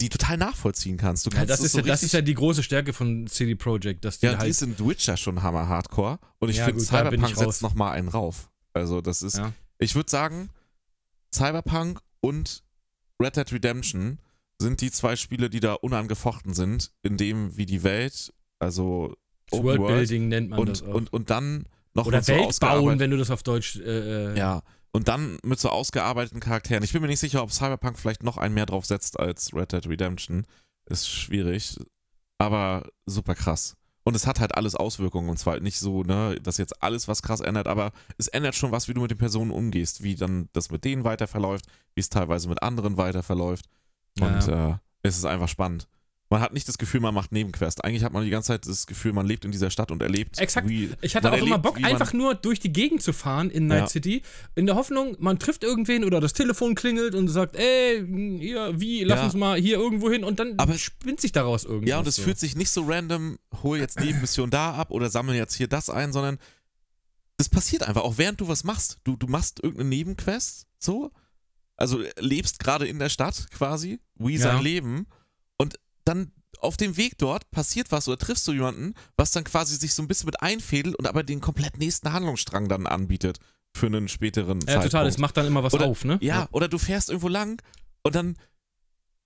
[0.00, 1.24] die total nachvollziehen kannst.
[1.26, 3.26] Du Ja, kannst das, es ist so ja, das ist ja die große Stärke von
[3.26, 4.50] CD Projekt, dass die ja, die halt.
[4.50, 8.50] ist in Witcher schon hammer hardcore und ich Ja, finde Cyberpunk setzt nochmal einen rauf.
[8.74, 9.52] Also das ist, Ja.
[9.78, 10.50] ich würde sagen,
[11.34, 12.62] Cyberpunk und
[13.20, 14.18] Red Dead Redemption
[14.58, 19.14] sind die zwei Spiele, die da unangefochten sind, in dem wie die Welt, also
[19.50, 20.94] Das Open World Worldbuilding nennt man das und, auch.
[20.94, 23.76] und, und dann noch Oder Welt bauen, wenn du das auf Deutsch.
[23.76, 24.62] Äh, äh, Ja,
[24.96, 26.82] und dann mit so ausgearbeiteten Charakteren.
[26.82, 29.72] Ich bin mir nicht sicher, ob Cyberpunk vielleicht noch einen mehr drauf setzt als Red
[29.72, 30.46] Dead Redemption.
[30.86, 31.78] Ist schwierig,
[32.38, 33.76] aber super krass.
[34.04, 37.20] Und es hat halt alles Auswirkungen und zwar nicht so, ne, dass jetzt alles was
[37.20, 40.48] krass ändert, aber es ändert schon was, wie du mit den Personen umgehst, wie dann
[40.54, 43.66] das mit denen weiter verläuft, wie es teilweise mit anderen weiter verläuft.
[44.18, 45.88] Und äh, es ist einfach spannend.
[46.36, 47.82] Man hat nicht das Gefühl, man macht Nebenquest.
[47.82, 50.38] Eigentlich hat man die ganze Zeit das Gefühl, man lebt in dieser Stadt und erlebt.
[50.38, 50.68] Exakt.
[50.68, 53.14] Wie, Ich hatte auch immer erlebt, Bock, wie man- einfach nur durch die Gegend zu
[53.14, 53.88] fahren in Night Ja.
[53.88, 54.20] City,
[54.54, 58.04] in der Hoffnung, man trifft irgendwen oder das Telefon klingelt und sagt, ey,
[58.38, 59.24] hier, wie, lass Ja.
[59.24, 61.88] uns mal hier irgendwo hin und dann Aber- spinnt sich daraus irgendwas.
[61.88, 62.22] Ja, und es so.
[62.22, 65.68] fühlt sich nicht so random, hol jetzt die Mission da ab oder sammle jetzt hier
[65.68, 66.36] das ein, sondern
[67.38, 68.98] das passiert einfach, auch während du was machst.
[69.04, 71.12] Du, du machst irgendeine Nebenquest, so,
[71.78, 74.60] also lebst gerade in der Stadt quasi, wie sein Ja.
[74.60, 75.06] Leben
[75.56, 75.76] und
[76.06, 79.92] dann auf dem Weg dort passiert was oder triffst du jemanden, was dann quasi sich
[79.92, 83.38] so ein bisschen mit einfädelt und aber den komplett nächsten Handlungsstrang dann anbietet
[83.76, 84.90] für einen späteren Ja, Zeitpunkt.
[84.92, 86.18] total, es macht dann immer was Oder- auf, ne?
[86.22, 87.60] Ja, oder du fährst irgendwo lang
[88.02, 88.36] und dann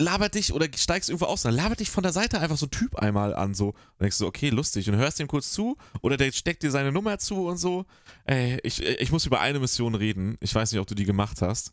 [0.00, 2.70] labert dich oder steigst irgendwo aus, dann labert dich von der Seite einfach so ein
[2.70, 3.68] Typ einmal an, so.
[3.68, 4.88] Und denkst du, okay, lustig.
[4.88, 7.84] Und hörst ihm kurz zu oder der steckt dir seine Nummer zu und so.
[8.24, 10.36] Ey, ich, ich muss über eine Mission reden.
[10.40, 11.72] Ich weiß nicht, ob du die gemacht hast.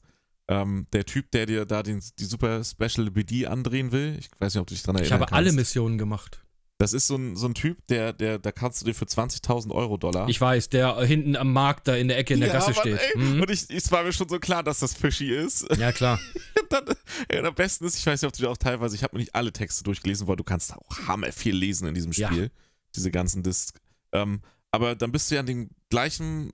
[0.50, 4.16] Ähm, der Typ, der dir da den, die Super Special BD andrehen will.
[4.20, 5.58] Ich weiß nicht, ob du dich dran Ich erinnern habe alle kannst.
[5.58, 6.42] Missionen gemacht.
[6.80, 9.72] Das ist so ein, so ein Typ, der, der, da kannst du dir für 20.000
[9.72, 10.30] Euro Dollar.
[10.30, 12.80] Ich weiß, der hinten am Markt da in der Ecke in der Ja, Gasse Mann,
[12.82, 13.00] steht.
[13.00, 13.18] ey.
[13.18, 13.42] Mhm.
[13.42, 15.66] Und ich, es war mir schon so klar, dass das fishy ist.
[15.78, 16.20] Ja, klar.
[16.70, 16.86] dann,
[17.30, 19.34] ey, am besten ist, ich weiß nicht, ob du auch teilweise, ich habe mir nicht
[19.34, 22.28] alle Texte durchgelesen, weil du kannst auch hammer viel lesen in diesem Ja.
[22.28, 22.52] Spiel.
[22.96, 23.74] Diese ganzen Discs.
[24.12, 26.52] Ähm, aber dann bist du ja an den gleichen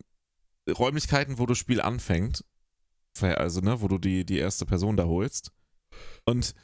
[0.70, 2.46] Räumlichkeiten, wo das Spiel anfängt.
[3.22, 5.52] Also, ne, wo du die, die erste Person da holst.
[6.26, 6.56] Und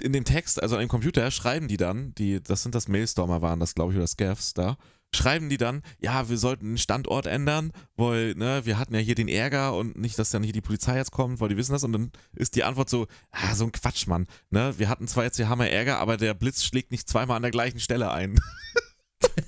[0.00, 3.42] in dem Text, also an dem Computer, schreiben die dann, die, das sind das Mailstormer
[3.42, 4.76] waren das, glaube ich, oder Scavs da,
[5.14, 9.14] schreiben die dann, ja, wir sollten den Standort ändern, weil, ne, wir hatten ja hier
[9.14, 11.84] den Ärger und nicht, dass dann hier die Polizei jetzt kommt, weil die wissen das
[11.84, 15.24] und dann ist die Antwort so, ah, so ein Quatsch, Mann, ne, wir hatten zwar
[15.24, 18.38] jetzt hier Hammer Ärger, aber der Blitz schlägt nicht zweimal an der gleichen Stelle ein.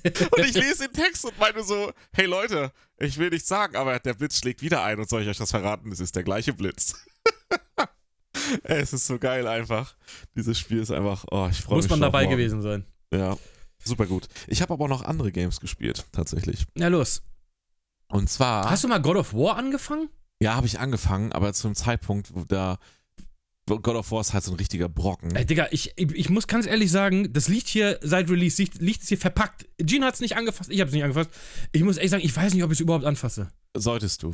[0.31, 3.99] und ich lese den Text und meine so, hey Leute, ich will nichts sagen, aber
[3.99, 6.53] der Blitz schlägt wieder ein und soll ich euch das verraten, es ist der gleiche
[6.53, 6.95] Blitz.
[8.63, 9.95] Es ist so geil einfach.
[10.35, 12.83] Dieses Spiel ist einfach, oh, ich freue mich Muss man dabei gewesen sein.
[13.13, 13.37] Ja,
[13.83, 14.27] super gut.
[14.47, 16.65] Ich habe aber auch noch andere Games gespielt, tatsächlich.
[16.75, 17.21] Ja, los.
[18.07, 20.09] Und zwar, Hast du mal God of War angefangen?
[20.41, 22.79] ja, habe ich angefangen, aber zum Zeitpunkt, wo da
[23.77, 25.35] God of War ist halt so ein richtiger Brocken.
[25.35, 29.03] Ey, Digga, ich, ich, muss ganz ehrlich sagen, das liegt hier seit Release, liegt, liegt
[29.03, 29.67] es hier verpackt.
[29.77, 31.29] Gene hat es nicht angefasst, ich habe es nicht angefasst.
[31.71, 33.49] Ich muss ehrlich sagen, ich weiß nicht, ob ich es überhaupt anfasse.
[33.77, 34.33] Solltest du.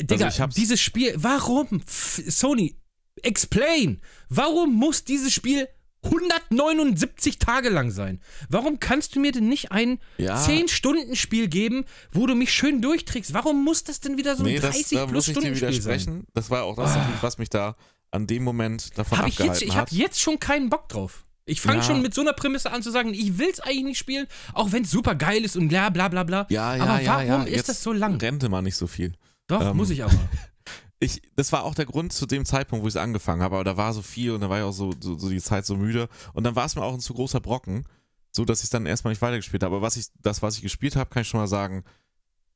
[0.00, 1.82] Digga, ich hab's- dieses Spiel, warum?
[1.86, 2.76] Sony,
[3.22, 4.00] explain.
[4.28, 5.68] Warum muss dieses Spiel
[6.04, 8.20] 179 Tage lang sein?
[8.48, 10.42] Warum kannst du mir denn nicht ein Ja.
[10.44, 13.34] 10-Stunden-Spiel geben, wo du mich schön durchträgst?
[13.34, 15.40] Warum muss das denn wieder so ein nee, das 30 da plus muss ich dir
[15.56, 16.24] Stunden Spiel sein?
[16.34, 17.08] Das war auch das, Ah.
[17.20, 17.76] was mich da
[18.12, 19.88] an dem Moment davon Hab ich abgehalten jetzt, ich hat.
[19.88, 21.26] habe jetzt schon keinen Bock drauf.
[21.44, 21.82] Ich fange Ja.
[21.82, 24.84] schon mit so einer Prämisse an zu sagen, ich will's eigentlich nicht spielen, auch wenn
[24.84, 26.46] es super geil ist und bla bla bla bla.
[26.50, 27.42] ja, ja, aber ja, warum ja.
[27.42, 28.16] ist Jetzt das so lang?
[28.20, 29.14] Rente mal nicht so viel.
[29.48, 30.14] Doch, ähm, muss ich aber.
[31.00, 33.64] ich, das war auch der Grund zu dem Zeitpunkt, wo ich es angefangen habe, aber
[33.64, 35.76] da war so viel und da war ich auch so, so, so die Zeit so
[35.76, 37.86] müde und dann war es mir auch ein zu großer Brocken,
[38.30, 39.74] so dass ich dann erstmal nicht weitergespielt habe.
[39.76, 41.82] Aber was ich, das, was ich gespielt habe, kann ich schon mal sagen,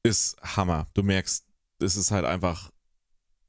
[0.04, 0.86] ist Hammer.
[0.94, 1.44] Du merkst,
[1.80, 2.70] es ist halt einfach,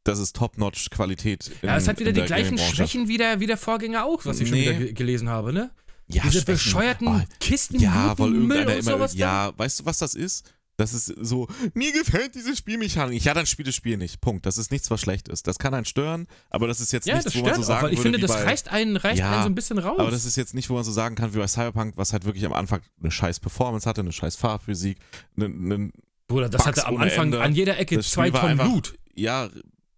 [0.08, 1.52] das ist Top-Notch-Qualität.
[1.62, 2.58] Ja, es hat wieder die gleichen.
[2.58, 4.64] Schwächen wie der, wie der Vorgänger auch, was ich schon Nee.
[4.70, 5.72] wieder ge gelesen habe, ne?
[6.08, 6.54] Ja, Diese Schwächen.
[6.54, 8.82] bescheuerten Oh, Kisten, Ja, weil irgendeiner und immer.
[8.92, 9.18] sowas da.
[9.18, 10.52] Ja, weißt du, was das ist?
[10.80, 13.24] Das ist so, mir gefällt diese Spielmechanik.
[13.26, 14.22] Ja, dann spiel das Spiel nicht.
[14.22, 14.46] Punkt.
[14.46, 15.48] Das ist nichts, was schlecht ist.
[15.48, 17.82] Das kann einen stören, aber das ist jetzt Ja, nichts, wo man so auch, sagen
[17.88, 19.98] weil ich würde, finde, das bei, reißt einen, reißt Ja, einen so ein bisschen raus.
[20.00, 22.26] Aber das ist jetzt nicht, wo man so sagen kann, wie bei Cyberpunk, was halt
[22.26, 25.00] wirklich am Anfang eine scheiß Performance hatte, eine scheiß Farbphysik,
[25.36, 25.90] eine, eine,
[26.28, 27.42] Bruder, das Bugs hatte am Anfang Ende.
[27.42, 29.00] an jeder Ecke zwei Tonnen Blut.
[29.16, 29.50] ja,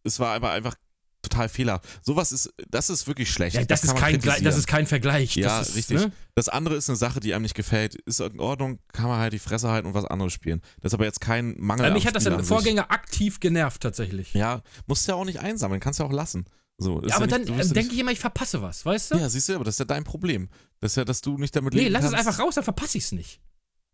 [0.04, 0.76] es war aber einfach
[1.22, 1.82] total Fehler.
[2.02, 3.56] Sowas ist, das ist wirklich schlecht.
[3.56, 5.36] Ja, das, ist kann man kein, das ist kein Vergleich.
[5.36, 5.98] Ja, das ist, richtig.
[5.98, 6.12] Ne?
[6.36, 7.96] Das andere ist eine Sache, die einem nicht gefällt.
[7.96, 10.62] Ist in Ordnung, kann man halt die Fresse halten und was anderes spielen.
[10.82, 12.44] Das ist aber jetzt kein Mangel Weil am mich hat das im.
[12.44, 14.34] Vorgänger aktiv genervt, tatsächlich.
[14.34, 16.46] Ja, musst du ja auch nicht einsammeln, kannst ja auch lassen.
[16.78, 19.12] So, ist Ja, aber nicht- dann du ja denke ich immer, ich verpasse was, weißt
[19.12, 19.18] du?
[19.18, 20.48] Ja, siehst du, aber das ist ja dein Problem.
[20.80, 22.98] Das ist ja, dass du nicht damit nee, leben lass es einfach raus, dann verpasse
[22.98, 23.42] ich es nicht.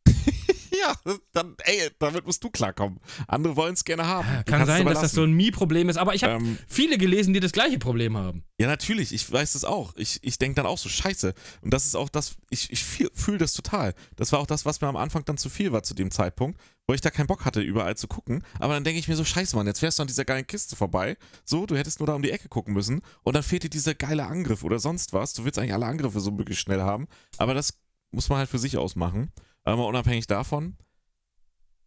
[0.82, 0.96] Ja,
[1.32, 3.00] dann, ey, damit musst du klarkommen.
[3.28, 4.28] Andere wollen es gerne haben.
[4.28, 6.98] Ja, Du kann sein, dass das so ein Mii-Problem ist, aber ich habe Ähm, viele
[6.98, 8.44] gelesen, die das gleiche Problem haben.
[8.60, 9.94] Ja, natürlich, ich weiß das auch.
[9.96, 11.34] Ich, ich denke dann auch so, scheiße.
[11.62, 13.94] Und das ist auch das, ich, ich fühle das total.
[14.16, 16.60] Das war auch das, was mir am Anfang dann zu viel war zu dem Zeitpunkt,
[16.88, 18.44] wo ich da keinen Bock hatte, überall zu gucken.
[18.60, 20.76] Aber dann denke ich mir so, scheiße, Mann, jetzt fährst du an dieser geilen Kiste
[20.76, 21.18] vorbei.
[21.44, 23.02] So, du hättest nur da um die Ecke gucken müssen.
[23.24, 25.34] Und dann fehlt dir dieser geile Angriff oder sonst was.
[25.34, 27.08] Du willst eigentlich alle Angriffe so möglichst schnell haben.
[27.38, 27.74] Aber das
[28.12, 29.32] muss man halt für sich ausmachen.
[29.66, 30.78] Aber unabhängig davon,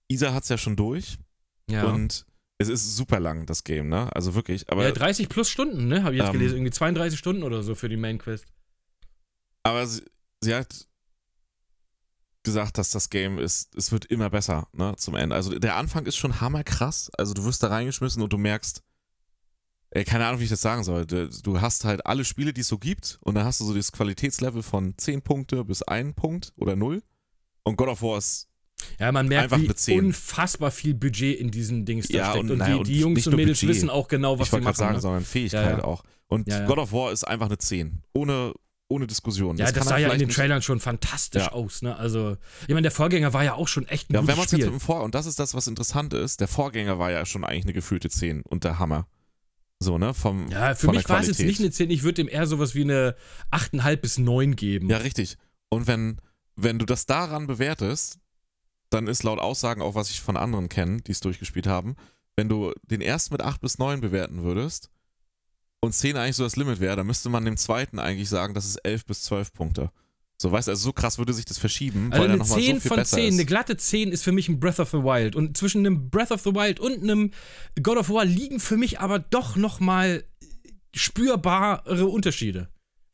[0.08, 1.18] Isa hat es ja schon durch.
[1.70, 1.84] Ja.
[1.84, 2.26] Und
[2.58, 4.14] es ist super lang, das Game, ne?
[4.14, 4.70] Also wirklich.
[4.70, 6.02] Aber ja, 30 plus Stunden, ne?
[6.02, 6.56] Habe ich jetzt Ähm, gelesen.
[6.56, 8.46] Irgendwie 32 Stunden oder so für die Main Quest.
[9.62, 10.02] Aber sie,
[10.40, 10.86] sie hat
[12.42, 15.36] gesagt, dass das Game ist, es wird immer besser, ne, zum Ende.
[15.36, 17.10] Also der Anfang ist schon hammerkrass.
[17.16, 18.82] Also du wirst da reingeschmissen und du merkst,
[19.90, 21.06] ey, keine Ahnung, wie ich das sagen soll.
[21.06, 23.74] Du, du hast halt alle Spiele, die es so gibt und dann hast du so
[23.74, 27.02] das Qualitätslevel von 10 Punkte bis 1 Punkt oder 0.
[27.68, 28.48] Und God of War ist,
[28.98, 29.98] Ja, man merkt, Einfach wie eine 10.
[30.06, 32.44] unfassbar viel Budget in diesen Dings da Ja, steckt.
[32.44, 33.76] und Und, naja, die, die Jungs und Mädels Budget.
[33.76, 34.64] wissen auch genau, was ich sie machen.
[34.64, 35.00] gerade sagen, ne?
[35.00, 35.84] sondern Fähigkeit Ja, ja.
[35.84, 36.04] auch.
[36.28, 36.46] Und.
[36.66, 38.02] God of War ist einfach eine 10.
[38.14, 38.52] Ohne,
[38.88, 39.56] ohne Diskussion.
[39.56, 41.96] Ja, das, kann sah ja in den Trailern schon fantastisch aus, ne?
[41.96, 44.44] Also, ich meine, der Vorgänger war ja auch schon echt ein Ja, und wenn man
[44.46, 44.72] gutes es jetzt Spiel.
[44.72, 47.44] mit dem Vor- und das ist das, was interessant ist, der Vorgänger war ja schon
[47.44, 49.06] eigentlich eine gefühlte 10 und der Hammer.
[49.80, 50.12] So, ne?
[50.14, 52.74] Vom, Ja, für mich war es jetzt nicht eine 10, ich würde ihm eher sowas
[52.74, 53.14] wie eine
[53.50, 54.88] 8,5 bis 9 geben.
[54.90, 55.36] Ja, richtig.
[55.70, 56.20] Und wenn,
[56.60, 58.18] wenn du das daran bewertest,
[58.90, 61.94] dann ist laut Aussagen auch, was ich von anderen kenne, die es durchgespielt haben,
[62.36, 64.90] wenn du den ersten mit 8 bis 9 bewerten würdest
[65.80, 68.66] und 10 eigentlich so das Limit wäre, dann müsste man dem zweiten eigentlich sagen, das
[68.66, 69.90] ist 11 bis 12 Punkte.
[70.40, 72.60] So, weißt du, also so krass würde sich das verschieben, Also weil er eine nochmal
[72.60, 73.46] 10 so viel von besser 10, eine ist.
[73.48, 75.36] glatte 10 ist für mich ein Breath of the Wild.
[75.36, 77.32] Und zwischen einem Breath of the Wild und einem
[77.82, 80.24] God of War liegen für mich aber doch nochmal
[80.94, 82.68] spürbare Unterschiede.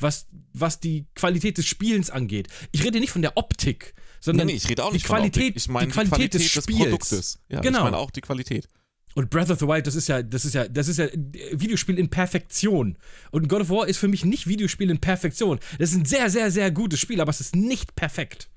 [0.05, 2.49] Was, was die Qualität des Spielens angeht.
[2.73, 5.17] Ich rede nicht von der Optik, Nee, sondern nee, ich rede auch die nicht von
[5.17, 5.57] Qualität-.
[5.57, 6.79] Ich meine die die Qualität Qualität, des des, Spiels.
[6.79, 7.39] Produktes.
[7.49, 7.79] Ja, Genau.
[7.79, 8.69] ich meine auch die Qualität.
[9.15, 11.07] Und Breath of the Wild, das ist ja, das ist ja, das ist ja
[11.53, 12.99] Videospiel in Perfektion.
[13.31, 15.59] Und God of War ist für mich nicht Videospiel in Perfektion.
[15.79, 18.51] Das ist ein sehr, sehr, sehr gutes Spiel, aber es ist nicht perfekt.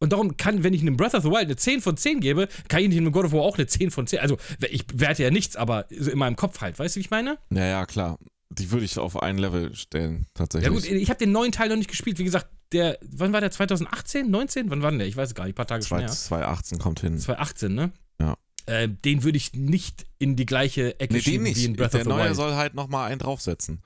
[0.00, 2.48] Und darum kann, wenn ich einem Breath of the Wild eine 10 von 10 gebe,
[2.68, 4.18] kann ich einem God of War auch eine 10 von 10.
[4.18, 4.36] Also,
[4.68, 6.78] ich werte ja nichts, aber in meinem Kopf halt.
[6.78, 7.38] Weißt du, wie ich meine?
[7.50, 8.18] Ja, ja, klar.
[8.58, 10.68] Die würde ich auf ein Level stellen, tatsächlich.
[10.70, 12.18] Ja, gut, ich habe den neuen Teil noch nicht gespielt.
[12.18, 13.50] Wie gesagt, der, wann war der?
[13.50, 14.30] 2018?
[14.30, 14.70] 19?
[14.70, 15.08] Wann war denn der?
[15.08, 15.52] Ich weiß es gar nicht.
[15.52, 16.08] Ein paar Tage schon her.
[16.08, 17.18] 2018 kommt hin.
[17.18, 17.92] 2018, ne?
[18.20, 18.36] Ja.
[18.66, 22.00] Äh, den würde ich nicht in die gleiche Ecke Nee, schieben wie in Breath Der
[22.00, 22.36] of the neue Wild.
[22.36, 23.82] soll halt nochmal einen draufsetzen.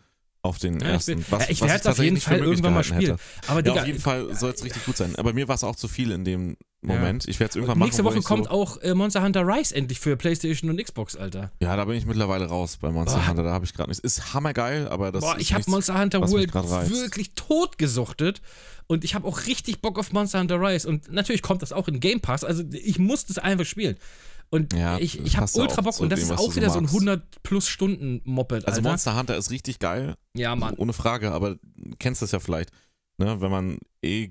[0.47, 1.24] Auf den Ja, ich ersten.
[1.30, 3.01] was, ja, ich was werde es auf jeden Fall irgendwann mal spielen.
[3.01, 3.16] hätte.
[3.49, 5.14] Aber Ja, Digga, auf jeden Fall soll es richtig gut sein.
[5.16, 7.26] Aber mir war es auch zu viel in dem Moment.
[7.26, 8.11] Ich werde es irgendwann nächste machen.
[8.12, 11.16] Woche wo ich kommt so, auch äh, Monster Hunter Rise endlich für PlayStation und Xbox,
[11.16, 11.51] Alter.
[11.61, 13.28] Ja, da bin ich mittlerweile raus bei Monster Boah.
[13.28, 13.42] Hunter.
[13.42, 14.05] Da habe ich gerade nichts.
[14.05, 18.40] Ist hammergeil, aber das Boah, ist ich habe Monster Hunter World wirklich totgesuchtet
[18.86, 21.88] und ich habe auch richtig Bock auf Monster Hunter Rise und natürlich kommt das auch
[21.88, 23.97] in Game Pass, also ich muss das einfach spielen.
[24.51, 26.78] Und Ja, ich, ich habe ultra Bock und das dem, ist auch so wieder so
[26.78, 26.94] ein magst.
[26.94, 28.88] 100 plus Stunden Moped, Also Alter.
[28.90, 30.14] Monster Hunter ist richtig geil.
[30.34, 30.74] ja, Mann.
[30.74, 32.70] Ohne Frage, aber du kennst das ja vielleicht.
[33.18, 33.40] Ne?
[33.40, 34.30] Wenn man eh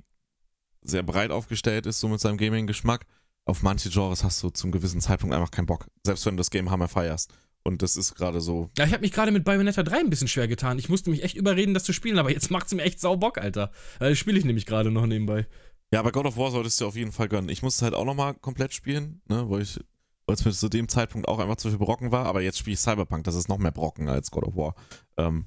[0.81, 3.05] sehr breit aufgestellt ist, so mit seinem Gaming-Geschmack,
[3.45, 5.87] auf manche Genres hast du zum gewissen Zeitpunkt einfach keinen Bock.
[6.05, 7.31] Selbst wenn du das Game Hammer feierst.
[7.63, 8.69] Und das ist gerade so.
[8.77, 10.77] Ja, ich habe mich gerade mit Bayonetta 3 ein bisschen schwer getan.
[10.77, 13.39] Ich musste mich echt überreden, das zu spielen, aber jetzt macht's mir echt sau Bock,
[13.39, 13.71] Alter.
[13.99, 15.47] Äh, Das spiele ich nämlich gerade noch nebenbei.
[15.91, 17.49] Ja, aber God of War solltest du auf jeden Fall gönnen.
[17.49, 19.49] Ich musste es halt auch nochmal komplett spielen, ne?
[19.49, 19.79] weil ich
[20.25, 22.73] weil es mir zu dem Zeitpunkt auch einfach zu viel Brocken war, aber jetzt spiele
[22.73, 24.75] ich Cyberpunk, das ist noch mehr Brocken als God of War.
[25.17, 25.45] Ähm,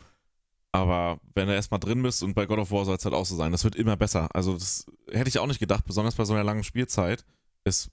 [0.73, 3.25] aber wenn du erstmal drin bist und bei God of War soll es halt auch
[3.25, 4.29] so sein, das wird immer besser.
[4.35, 7.25] Also das hätte ich auch nicht gedacht, besonders bei so einer langen Spielzeit.
[7.65, 7.91] Es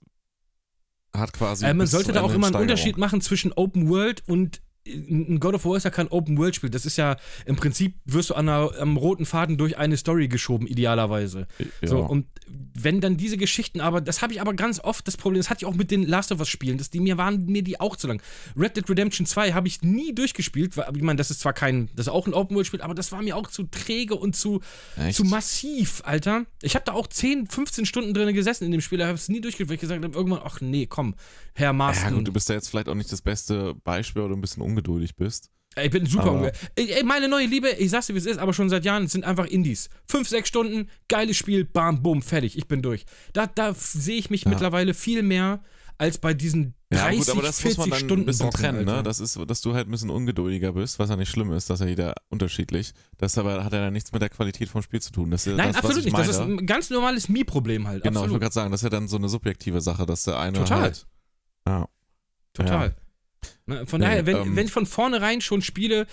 [1.12, 1.64] hat quasi.
[1.64, 2.56] Äh, man sollte da auch immer einen.
[2.56, 6.54] Unterschied machen zwischen Open World und ein God of War ist ja kein Open World
[6.54, 6.70] Spiel.
[6.70, 10.28] Das ist ja im Prinzip wirst du an einer, am roten Faden durch eine Story
[10.28, 11.46] geschoben idealerweise.
[11.80, 11.88] Ja.
[11.88, 12.26] So und
[12.74, 15.64] wenn dann diese Geschichten, aber das habe ich aber ganz oft das Problem, das hatte
[15.64, 17.96] ich auch mit den Last of Us Spielen, dass die mir waren mir die auch
[17.96, 18.22] zu lang.
[18.56, 21.88] Red Dead Redemption 2 habe ich nie durchgespielt, weil ich meine, das ist zwar kein,
[21.96, 24.36] das ist auch ein Open World Spiel, aber das war mir auch zu träge und
[24.36, 24.60] zu
[24.96, 25.16] Echt?
[25.16, 26.44] zu massiv, Alter.
[26.62, 29.28] Ich habe da auch 10, 15 Stunden drin gesessen in dem Spiel, da habe es
[29.28, 31.14] nie durchgespielt, weil ich gesagt habe, irgendwann, ach nee, komm,
[31.54, 32.14] Herr ja, Marston.
[32.14, 35.16] gut, du bist ja jetzt vielleicht auch nicht das beste Beispiel, du ein bisschen ungeduldig
[35.16, 35.50] bist.
[35.82, 38.26] Ich bin super Aber- unge ey, ey, meine neue Liebe, ich sag's dir, wie es
[38.26, 39.90] ist, aber schon seit Jahren, sind einfach Indies.
[40.06, 43.04] Fünf, sechs Stunden, geiles Spiel, bam, bumm, fertig, ich bin durch.
[43.34, 44.50] Da, da sehe ich mich Ja.
[44.50, 45.62] mittlerweile viel mehr
[45.98, 48.46] als bei diesen 30, Ja, gut, aber das 40 muss man dann Stunden ein bisschen
[48.50, 49.02] Brocken, trennen, ne?
[49.02, 51.80] Das ist, dass du halt ein bisschen ungeduldiger bist, was ja nicht schlimm ist, dass
[51.80, 52.92] ja jeder unterschiedlich.
[53.18, 55.30] Das aber hat ja dann nichts mit der Qualität vom Spiel zu tun.
[55.30, 56.18] Das ja Nein, das, absolut ich nicht.
[56.18, 58.02] Das ist ein ganz normales Mii-Problem halt.
[58.02, 58.30] Genau, ich absolut.
[58.32, 60.80] wollte gerade sagen, das ist ja dann so eine subjektive Sache, dass der eine Total.
[60.80, 61.06] halt.
[61.66, 61.88] Ja.
[62.52, 62.88] Total.
[62.90, 62.96] Ne,
[63.66, 66.06] Von Nee, daher, wenn, ähm, wenn ich von vornherein schon spiele,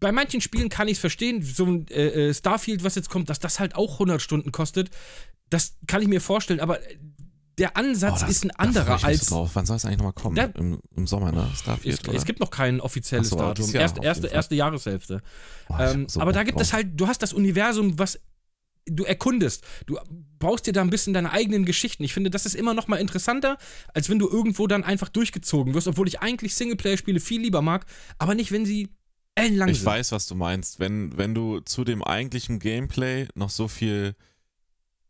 [0.00, 3.30] bei manchen Spielen kann ich es verstehen, so ein äh, äh, Starfield, was jetzt kommt,
[3.30, 4.90] dass das halt auch 100 Stunden kostet,
[5.48, 6.80] das kann ich mir vorstellen, aber
[7.58, 9.26] der Ansatz Oh, das- ist ein da anderer mich als.
[9.26, 9.50] drauf.
[9.54, 10.36] Wann soll es eigentlich nochmal kommen?
[10.36, 10.44] Ja.
[10.54, 11.48] Im, Im Sommer, ne?
[11.54, 13.70] Starfield, Es, es gibt noch kein offizielles so, Datum.
[13.70, 14.32] Jahr erste, Fall.
[14.32, 15.22] erste Jahreshälfte.
[15.68, 18.18] Oh, Ähm, so aber da gibt es halt, du hast das Universum, was
[18.86, 19.64] du erkundest.
[19.86, 19.98] Du
[20.38, 22.02] baust dir da ein bisschen deine eigenen Geschichten.
[22.04, 23.58] Ich finde, das ist immer noch mal interessanter,
[23.94, 27.86] als wenn du irgendwo dann einfach durchgezogen wirst, obwohl ich eigentlich Singleplayer-Spiele viel lieber mag,
[28.18, 28.88] aber nicht, wenn sie
[29.34, 29.86] ellenlang Ich sind.
[29.86, 30.80] weiß, was du meinst.
[30.80, 34.14] Wenn, wenn du zu dem eigentlichen Gameplay noch so viel.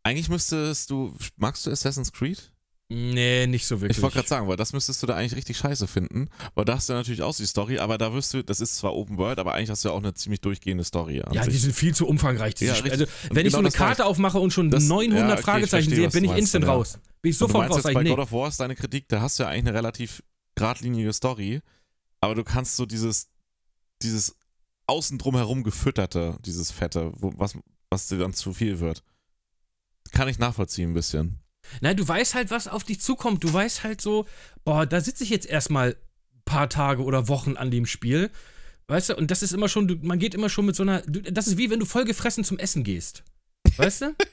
[0.03, 1.15] Eigentlich müsstest du.
[1.37, 2.51] Magst du Assassin's Creed?
[2.89, 3.97] Nee, nicht so wirklich.
[3.97, 6.29] Ich wollte gerade sagen, weil das müsstest du da eigentlich richtig scheiße finden.
[6.53, 8.93] Weil da hast du natürlich auch die Story, aber da wirst du, das ist zwar
[8.93, 11.23] Open World, aber eigentlich hast du ja auch eine ziemlich durchgehende Story.
[11.31, 11.53] Ja, sich.
[11.53, 12.53] die sind viel zu umfangreich.
[12.55, 12.91] diese Ja, Spiele.
[12.93, 15.45] also, wenn ich so genau eine Karte aufmache und schon Das- 900 ja, okay, ich
[15.45, 16.71] Fragezeichen verstehe, sehe, bin ich meinst, instant ja.
[16.71, 16.99] raus.
[17.21, 17.77] Bin ich sofort raus.
[17.83, 18.09] jetzt bei nee.
[18.09, 20.21] God of War ist deine Kritik, da hast du ja eigentlich eine relativ
[20.55, 21.61] geradlinige Story,
[22.19, 23.29] aber du kannst so dieses,
[24.01, 24.35] dieses
[24.87, 27.57] außen drum herum gefütterte, dieses Fette, wo, was,
[27.89, 29.03] was dir dann zu viel wird.
[30.11, 31.39] Kann ich nachvollziehen ein bisschen.
[31.81, 33.43] Nein, du weißt halt, was auf dich zukommt.
[33.43, 34.25] Du weißt halt so,
[34.63, 38.29] boah, da sitze ich jetzt erstmal ein paar Tage oder Wochen an dem Spiel.
[38.87, 41.01] Weißt du, und das ist immer schon, du, man geht immer schon mit so einer,
[41.01, 43.23] das ist wie wenn du vollgefressen zum Essen gehst.
[43.77, 44.15] Weißt du?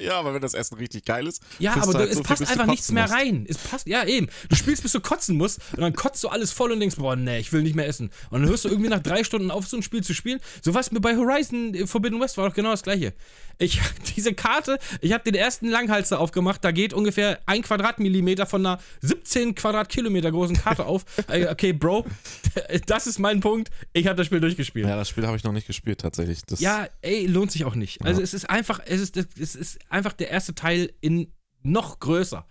[0.00, 1.42] Ja, aber wenn das Essen richtig geil ist.
[1.58, 3.14] Ja, aber du halt es so viel, passt du einfach nichts mehr musst.
[3.14, 3.46] rein.
[3.48, 4.28] Es passt, ja eben.
[4.50, 7.16] Du spielst, bis du kotzen musst und dann kotzt du alles voll und denkst, boah,
[7.16, 8.10] nee, ich will nicht mehr essen.
[8.28, 10.40] Und dann hörst du irgendwie nach drei Stunden auf, so ein Spiel zu spielen.
[10.60, 13.14] So was mir bei Horizon äh, Forbidden West war doch genau das gleiche.
[13.62, 13.80] Ich,
[14.16, 18.80] diese Karte, ich habe den ersten Langhalster aufgemacht, da geht ungefähr ein Quadratmillimeter von einer
[19.00, 21.04] 17 Quadratkilometer großen Karte auf.
[21.28, 22.06] Äh, Okay, Bro,
[22.86, 23.70] das ist mein Punkt.
[23.92, 24.86] Ich habe das Spiel durchgespielt.
[24.86, 26.42] Ja, das Spiel habe ich noch nicht gespielt tatsächlich.
[26.44, 28.02] Das, Ja, ey, lohnt sich auch nicht.
[28.04, 28.24] Also Ja.
[28.24, 31.32] es ist einfach, es ist, es ist einfach der erste Teil in
[31.62, 32.44] noch größer.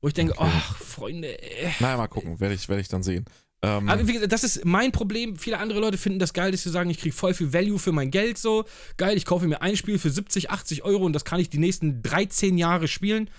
[0.00, 0.50] Wo ich denke, Okay.
[0.52, 1.70] ach, Freunde, äh.
[1.80, 3.24] Naja, mal gucken, werde ich, werd ich dann sehen.
[3.62, 5.36] Ähm, Aber wie gesagt, das ist mein Problem.
[5.36, 7.92] Viele andere Leute finden das geil, dass sie sagen, ich kriege voll viel Value für
[7.92, 8.64] mein Geld so.
[8.96, 11.58] Geil, ich kaufe mir ein Spiel für 70, 80 Euro und das kann ich die
[11.58, 13.30] nächsten 13 Jahre spielen.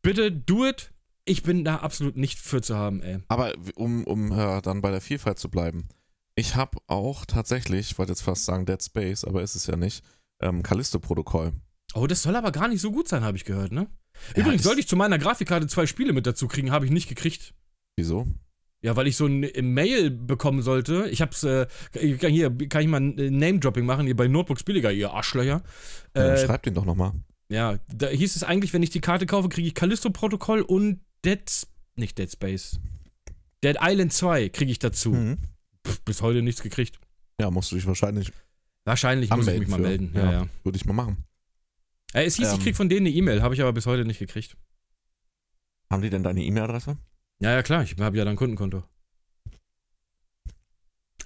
[0.00, 0.90] Bitte do it.
[1.24, 3.18] Ich bin da absolut nicht für zu haben, ey.
[3.28, 5.88] Aber um, um äh, dann bei der Vielfalt zu bleiben,
[6.34, 9.76] ich habe auch tatsächlich, ich wollte jetzt fast sagen Dead Space, aber ist es ja
[9.76, 10.02] nicht,
[10.40, 11.52] ähm, Callisto-Protokoll.
[11.94, 13.86] Oh, das soll aber gar nicht so gut sein, habe ich gehört, ne?
[14.34, 17.08] Ja, Übrigens sollte ich zu meiner Grafikkarte zwei Spiele mit dazu kriegen, habe ich nicht
[17.08, 17.54] gekriegt.
[17.96, 18.26] Wieso?
[18.82, 19.40] Ja, weil ich so ein
[19.74, 21.08] Mail bekommen sollte.
[21.10, 24.26] Ich hab's, äh, ich kann hier, kann ich mal ein äh, Name-Dropping machen, hier bei
[24.26, 25.62] Notebooks billiger, ihr Arschlöcher.
[26.16, 27.12] Ja, Äh, schreib den doch nochmal.
[27.48, 31.40] ja, da hieß es eigentlich, wenn ich die Karte kaufe, kriege ich Callisto-Protokoll und Dead,
[31.94, 32.80] nicht Dead Space.
[33.62, 35.10] Dead Island 2 kriege ich dazu.
[35.12, 35.38] Mhm.
[35.86, 36.98] Pff, bis heute nichts gekriegt.
[37.40, 38.32] Ja, musst du dich wahrscheinlich
[38.84, 39.82] Wahrscheinlich muss ich mich mal für.
[39.82, 40.12] melden.
[40.12, 40.46] Ja, ja.
[40.64, 41.18] Würde ich mal machen.
[42.14, 42.60] Äh, es hieß, ich Ähm.
[42.60, 44.56] krieg von denen eine E-Mail, habe ich aber bis heute nicht gekriegt.
[45.88, 46.96] Haben die denn deine E-Mail-Adresse?
[47.42, 48.84] Ja, ja, klar, ich habe ja dann ein Kundenkonto.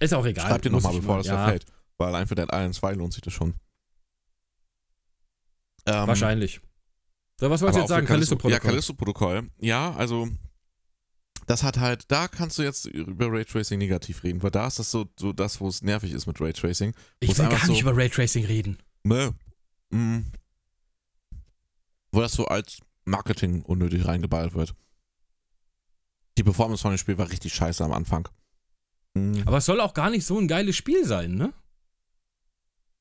[0.00, 0.46] Ist auch egal.
[0.48, 1.66] Schreib dir nochmal, bevor das ja, verfällt.
[1.98, 3.54] Weil allein für Dead Island 2 lohnt sich das schon.
[5.84, 6.60] Ähm, Wahrscheinlich.
[7.38, 8.06] So, was wolltest du jetzt sagen?
[8.06, 8.50] für Callisto-Protokoll.
[8.50, 9.50] Ja, Callisto-Protokoll.
[9.60, 10.28] Ja, also
[11.46, 14.90] das hat halt, da kannst du jetzt über Raytracing negativ reden, weil da ist das
[14.90, 16.94] so, so das, wo es nervig ist mit Raytracing.
[17.20, 18.78] ich will gar nicht so- über Raytracing reden.
[19.04, 19.34] Ne.
[19.90, 20.20] Mm.
[22.10, 24.74] Wo das so als Marketing unnötig reingeballt wird.
[26.36, 28.28] Die Performance von dem Spiel war richtig scheiße am Anfang.
[29.14, 29.40] Mm.
[29.46, 31.52] Aber es soll auch gar nicht so ein geiles Spiel sein, ne?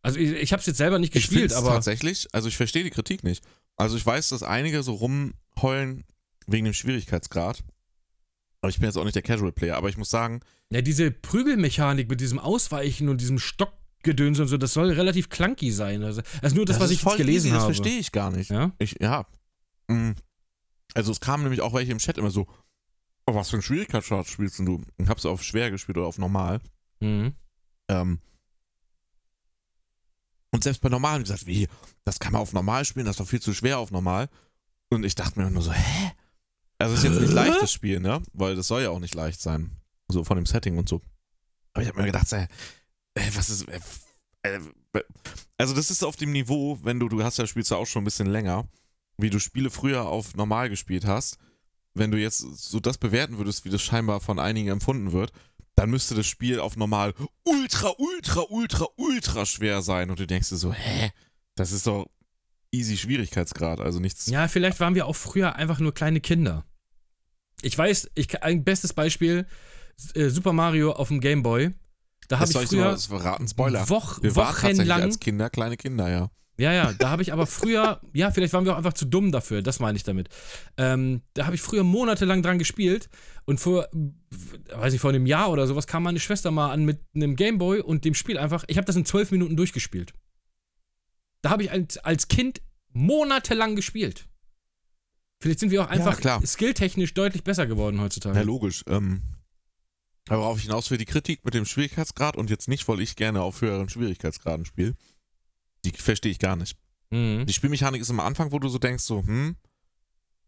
[0.02, 2.84] Also ich, ich habe es jetzt selber nicht Ich gespielt, aber tatsächlich, also ich verstehe
[2.84, 3.44] die Kritik nicht.
[3.76, 6.06] Also ich weiß, dass einige so rumheulen
[6.48, 7.64] wegen dem Schwierigkeitsgrad.
[8.62, 11.12] Aber ich bin jetzt auch nicht der Casual Player, aber ich muss sagen, ja, diese
[11.12, 16.04] Prügelmechanik mit diesem Ausweichen und diesem Stockgedöns und so, das soll relativ clunky sein.
[16.04, 17.68] Also, also nur das, was ist ich jetzt gelesen easy, habe.
[17.68, 18.50] Das verstehe ich gar nicht.
[18.50, 18.72] Ja?
[18.80, 19.26] Ich, ja.
[19.88, 20.12] Mm.
[20.94, 22.48] Also es kamen nämlich auch welche im Chat immer so,
[23.28, 24.82] oh, was für ein Schwierigkeitsgrad spielst du?
[24.98, 26.62] Ich hab's auf schwer gespielt oder auf normal.
[27.00, 27.34] Mhm.
[27.88, 28.20] Ähm,
[30.52, 31.68] und selbst bei normal die gesagt, wie,
[32.06, 34.30] das kann man auf normal spielen, das ist doch viel zu schwer auf normal.
[34.90, 36.12] Und ich dachte mir nur so, hä?
[36.78, 38.22] Also es ist jetzt nicht leicht, das Spiel, ne?
[38.34, 39.72] Weil das soll ja auch nicht leicht sein.
[40.08, 41.02] So von dem Setting und so.
[41.74, 42.48] Aber ich habe mir gedacht, äh,
[43.16, 43.68] äh, was ist.
[43.68, 43.80] Äh,
[44.44, 44.60] äh,
[45.58, 48.04] also das ist auf dem Niveau, wenn du, du hast ja spielst ja auch schon
[48.04, 48.68] ein bisschen länger,
[49.18, 51.38] wie du Spiele früher auf normal gespielt hast.
[51.96, 55.32] Wenn du jetzt so das bewerten würdest, wie das scheinbar von einigen empfunden wird,
[55.76, 60.10] dann müsste das Spiel auf normal ultra, ultra, ultra, ultra schwer sein.
[60.10, 61.12] Und du denkst dir so, hä?
[61.56, 62.08] Das ist doch
[62.72, 64.28] easy Schwierigkeitsgrad, also nichts.
[64.28, 66.66] Ja, vielleicht waren wir auch früher einfach nur kleine Kinder.
[67.62, 69.48] Ich weiß, ich, ein bestes Beispiel,
[70.14, 71.74] äh, Super Mario auf dem Game Boy.
[72.28, 73.88] Da habe soll ich so- früher das verraten, Spoiler.
[73.90, 76.30] Woch, Wir wochenlang als Kinder kleine Kinder, ja.
[76.58, 79.34] Ja, ja, da habe ich aber früher, ja, vielleicht waren wir auch einfach zu dumm
[79.34, 80.30] dafür, das meine ich damit.
[80.78, 83.10] Ähm, da habe ich früher monatelang dran gespielt
[83.44, 83.90] und vor,
[84.74, 87.82] weiß ich, vor einem Jahr oder sowas kam meine Schwester mal an mit einem Gameboy
[87.82, 90.14] und dem Spiel einfach, ich habe das in zwölf Minuten durchgespielt.
[91.42, 92.62] Da habe ich als, als Kind
[92.94, 94.26] monatelang gespielt.
[95.42, 96.42] Vielleicht sind wir auch einfach klar.
[96.46, 98.38] skilltechnisch deutlich besser geworden heutzutage.
[98.38, 98.84] Ja, logisch.
[98.88, 99.22] Ähm,
[100.28, 103.16] aber worauf ich hinaus will, die Kritik mit dem Schwierigkeitsgrad und jetzt nicht, weil ich
[103.16, 104.96] gerne auf höheren Schwierigkeitsgraden spiele,
[105.86, 106.78] die verstehe ich gar nicht.
[107.12, 107.46] Mhm.
[107.46, 109.56] Die Spielmechanik ist am Anfang, wo du so denkst, so, hm.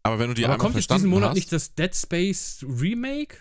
[0.02, 3.36] Aber wenn du die Aber kommt jetzt diesen Monat hast, nicht das Dead Space Remake?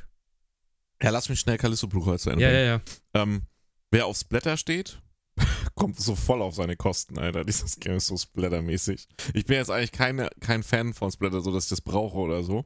[1.02, 2.82] Ja, lass mich schnell Callisto Protocol zu Ende Ja, ja, ja.
[3.14, 3.44] Ähm,
[3.92, 5.02] wer auf Splatter steht,
[5.76, 7.46] kommt so voll auf seine Kosten, Alter.
[7.46, 9.08] Dieses Game ist so Splatter-mäßig.
[9.34, 12.44] Ich bin jetzt eigentlich keine, kein Fan von Splatter, so dass ich das brauche oder
[12.44, 12.66] so.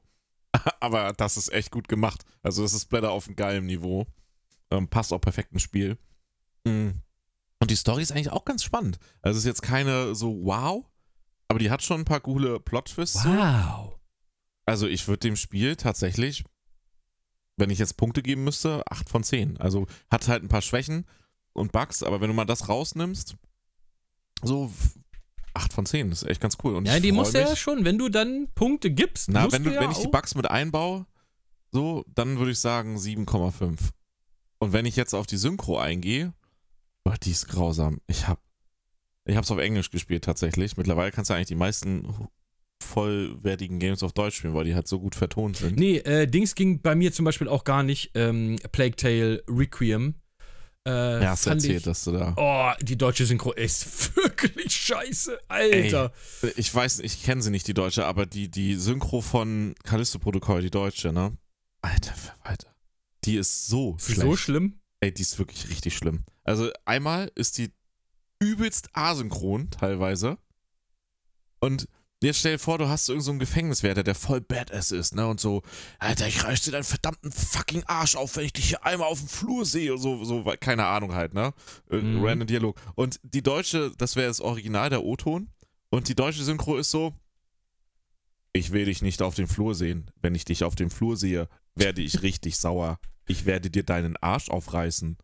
[0.79, 2.23] Aber das ist echt gut gemacht.
[2.43, 4.07] Also, das ist Splatter auf einem geilen Niveau.
[4.71, 5.97] Ähm, passt auch perfekt ins Spiel.
[6.65, 7.01] Mhm.
[7.61, 8.97] Und die Story ist eigentlich auch ganz spannend.
[9.21, 10.85] Also, es ist jetzt keine so wow,
[11.47, 13.25] aber die hat schon ein paar coole Plot-Twists.
[13.25, 13.99] Wow.
[14.65, 16.45] Also ich würde dem Spiel tatsächlich,
[17.57, 19.57] wenn ich jetzt Punkte geben müsste, 8 von 10.
[19.57, 21.05] Also hat halt ein paar Schwächen
[21.51, 23.35] und Bugs, aber wenn du mal das rausnimmst,
[24.41, 24.71] so
[25.53, 26.75] 8 von 10, das ist echt ganz cool.
[26.75, 29.73] Und Ja, die musst du ja schon, wenn du dann Punkte gibst, Na, wenn, du,
[29.73, 31.05] ja wenn ich die Bugs mit einbaue,
[31.71, 33.77] so, dann würde ich sagen 7,5.
[34.59, 36.33] Und wenn ich jetzt auf die Synchro eingehe,
[37.03, 37.99] boah, die ist grausam.
[38.07, 38.41] Ich hab,
[39.25, 40.77] ich hab's auf Englisch gespielt tatsächlich.
[40.77, 42.07] Mittlerweile kannst du eigentlich die meisten
[42.83, 45.77] vollwertigen Games auf Deutsch spielen, weil die halt so gut vertont sind.
[45.77, 48.11] Nee, äh, Dings ging bei mir zum Beispiel auch gar nicht.
[48.15, 50.15] Ähm, Plague Tale Requiem.
[50.87, 52.33] Äh, ja, hast du erzählt, ich, dass du da.
[52.37, 56.11] Oh, die deutsche Synchro ist wirklich scheiße, Alter.
[56.55, 60.71] Ich weiß, ich kenne sie nicht, die deutsche, aber die, die Synchro von Callisto-Protokoll, die
[60.71, 61.37] deutsche, ne?
[61.83, 62.75] Alter Verwalter.
[63.25, 64.21] Die ist so Ist schlecht.
[64.21, 64.79] so schlimm?
[65.01, 66.23] Ey, die ist wirklich richtig schlimm.
[66.43, 67.71] Also einmal ist die
[68.39, 70.37] übelst asynchron teilweise.
[71.59, 71.87] Und
[72.23, 75.27] jetzt stell dir vor, du hast irgend so einen Gefängniswärter, der voll badass ist, ne?
[75.27, 75.61] Und so,
[75.99, 79.19] Alter, ich reiß dir deinen verdammten fucking Arsch auf, wenn ich dich hier einmal auf
[79.19, 79.97] dem Flur sehe.
[79.97, 81.53] So, so, keine Ahnung halt, ne?
[81.87, 82.25] Irgendein Mhm.
[82.25, 82.81] random Dialog.
[82.95, 85.49] Und die deutsche, das wäre das Original, der O-Ton.
[85.89, 87.13] Und die deutsche Synchro ist so,
[88.53, 90.09] ich will dich nicht auf dem Flur sehen.
[90.21, 92.99] Wenn ich dich auf dem Flur sehe, werde ich richtig sauer.
[93.27, 95.17] Ich werde dir deinen Arsch aufreißen.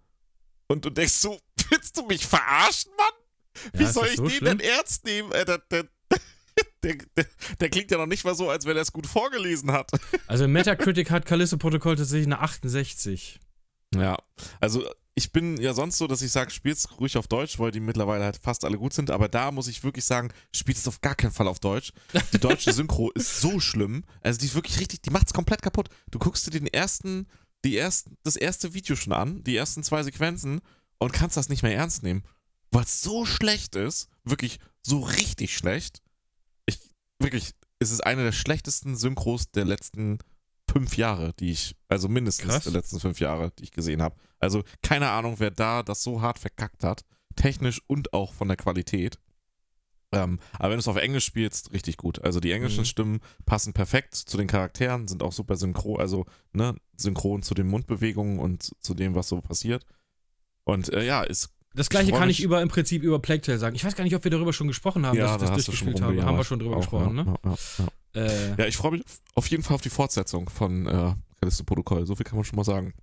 [0.68, 1.40] Und du denkst so,
[1.70, 3.72] willst du mich verarschen, Mann?
[3.74, 4.58] Wie Ja, soll ich so den schlimm?
[4.58, 5.32] denn ernst nehmen?
[5.32, 5.88] Äh, der, der,
[6.84, 7.26] der, der,
[7.60, 9.90] der klingt ja noch nicht mal so, als wenn er es gut vorgelesen hat.
[10.28, 13.40] Also Metacritic hat Callisto Protokoll tatsächlich eine 68.
[13.96, 14.18] Ja,
[14.60, 14.86] also
[15.16, 18.24] ich bin ja sonst so, dass ich sage, spiel's ruhig auf Deutsch, weil die mittlerweile
[18.26, 21.16] halt fast alle gut sind, aber da muss ich wirklich sagen, spielt es auf gar
[21.16, 21.92] keinen Fall auf Deutsch.
[22.34, 25.90] Die deutsche Synchro ist so schlimm, also die ist wirklich richtig, die macht's komplett kaputt.
[26.12, 27.28] Du guckst dir den ersten,
[27.68, 30.62] die ersten, das erste Video schon an, die ersten zwei Sequenzen
[31.00, 32.24] und kannst das nicht mehr ernst nehmen,
[32.72, 36.02] weil es so schlecht ist, wirklich so richtig schlecht.
[36.66, 36.80] Ich,
[37.20, 40.20] wirklich, es ist eine der schlechtesten Synchros der letzten
[40.72, 42.64] fünf Jahre, die ich, also mindestens Krass.
[42.64, 44.16] der letzten fünf Jahre, die ich gesehen habe.
[44.40, 47.02] Also keine Ahnung, wer da das so hart verkackt hat,
[47.36, 49.20] technisch und auch von der Qualität.
[50.14, 52.24] Ähm, aber wenn du es auf Englisch spielst, richtig gut.
[52.24, 52.86] Also die englischen Mhm.
[52.86, 57.68] Stimmen passen perfekt zu den Charakteren, sind auch super synchron, also ne, synchron zu den
[57.68, 59.86] Mundbewegungen und zu dem, was so passiert.
[60.64, 63.76] Und äh, ja, ist Das gleiche kann ich über im Prinzip über Plague Tale sagen.
[63.76, 66.24] Ich weiß gar nicht, ob wir darüber schon gesprochen haben, dass ich das durchgespielt habe.
[66.24, 67.36] Haben wir schon drüber Auch, gesprochen, ja, ne?
[67.44, 67.58] Ja, ja,
[68.14, 68.22] ja.
[68.22, 69.04] Äh, ja, ich freue mich
[69.36, 72.06] auf jeden Fall auf die Fortsetzung von äh, Callisto Protokoll.
[72.06, 72.94] So viel kann man schon mal sagen.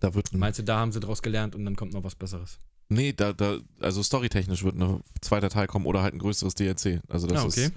[0.00, 2.14] Da wird ein Meinst du, da haben sie draus gelernt und dann kommt noch was
[2.14, 2.60] Besseres?
[2.88, 7.02] Nee, da, da, also storytechnisch wird ein zweiter Teil kommen oder halt ein größeres DLC.
[7.08, 7.66] Also das ah, okay.
[7.66, 7.72] ist.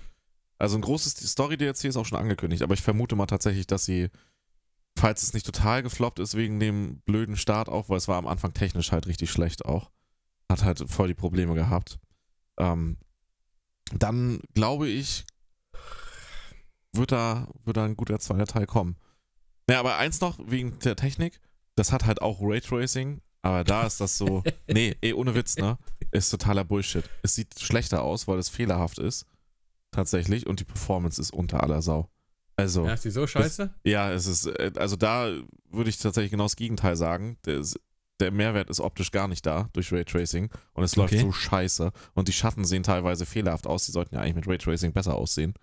[0.58, 4.10] Also ein großes Story-DLC ist auch schon angekündigt, aber ich vermute mal tatsächlich, dass sie,
[4.96, 8.28] falls es nicht total gefloppt ist wegen dem blöden Start auch, weil es war am
[8.28, 9.90] Anfang technisch halt richtig schlecht auch,
[10.52, 12.00] hat halt voll die Probleme gehabt.
[12.58, 12.98] Ähm,
[13.92, 15.26] dann glaube ich,
[16.94, 18.98] wird da, wird da ein guter zweiter Teil kommen.
[19.68, 21.40] Ja, aber eins noch wegen der Technik,
[21.76, 25.78] das hat halt auch Raytracing, aber da ist das so, nee, ey, ohne Witz, ne?
[26.12, 27.04] Ist totaler Bullshit.
[27.24, 29.26] Es sieht schlechter aus, weil es fehlerhaft ist.
[29.92, 30.48] Tatsächlich.
[30.48, 32.10] Und die Performance ist unter aller Sau.
[32.56, 33.74] Also, Ja, ja, ist die so scheiße?
[33.84, 35.32] es ist, äh, also da
[35.70, 37.38] würde ich tatsächlich genau das Gegenteil sagen.
[37.46, 37.64] Der,
[38.20, 41.24] der Mehrwert ist optisch gar nicht da durch Raytracing und es läuft Okay.
[41.24, 41.92] so scheiße.
[42.14, 43.86] Und die Schatten sehen teilweise fehlerhaft aus.
[43.86, 45.54] Die sollten ja eigentlich mit Raytracing besser aussehen.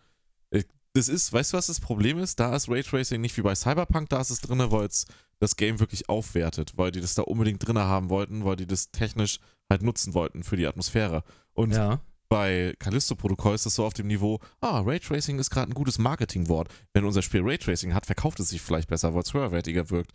[0.50, 0.64] Äh,
[0.94, 2.40] Das ist, weißt du, was das Problem ist?
[2.40, 5.06] Da ist Raytracing nicht wie bei Cyberpunk, da ist es drin, weil es
[5.40, 8.90] das Game wirklich aufwertet, weil die das da unbedingt drin haben wollten, weil die das
[8.90, 9.38] technisch
[9.70, 11.22] halt nutzen wollten für die Atmosphäre.
[11.52, 12.00] Und Ja.
[12.28, 16.68] bei Callisto-Protokoll ist das so auf dem Niveau, ah, Raytracing ist gerade ein gutes Marketingwort.
[16.92, 20.12] Wenn unser Spiel Raytracing hat, verkauft es sich vielleicht besser, weil es höherwertiger wirkt.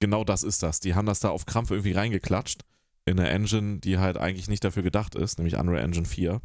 [0.00, 0.80] Genau das ist das.
[0.80, 2.62] Die haben das da auf Krampf irgendwie reingeklatscht
[3.04, 6.40] in eine Engine, die halt eigentlich nicht dafür gedacht ist, nämlich Unreal Engine 4.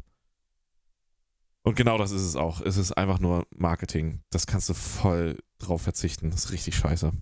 [1.62, 2.60] Und genau das ist es auch.
[2.60, 4.22] Es ist einfach nur Marketing.
[4.30, 6.30] Das kannst du voll drauf verzichten.
[6.30, 7.12] Das ist richtig scheiße.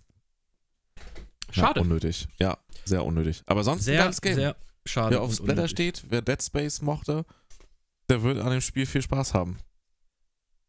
[1.50, 1.80] Schade.
[1.80, 2.28] Ja, unnötig.
[2.38, 3.42] Ja, sehr unnötig.
[3.46, 4.34] Aber sonst ein sehr, geiles Game.
[4.34, 5.16] sehr schade.
[5.16, 7.24] Wer auf Splatter steht, wer Dead Space mochte,
[8.08, 9.58] der wird an dem Spiel viel Spaß haben.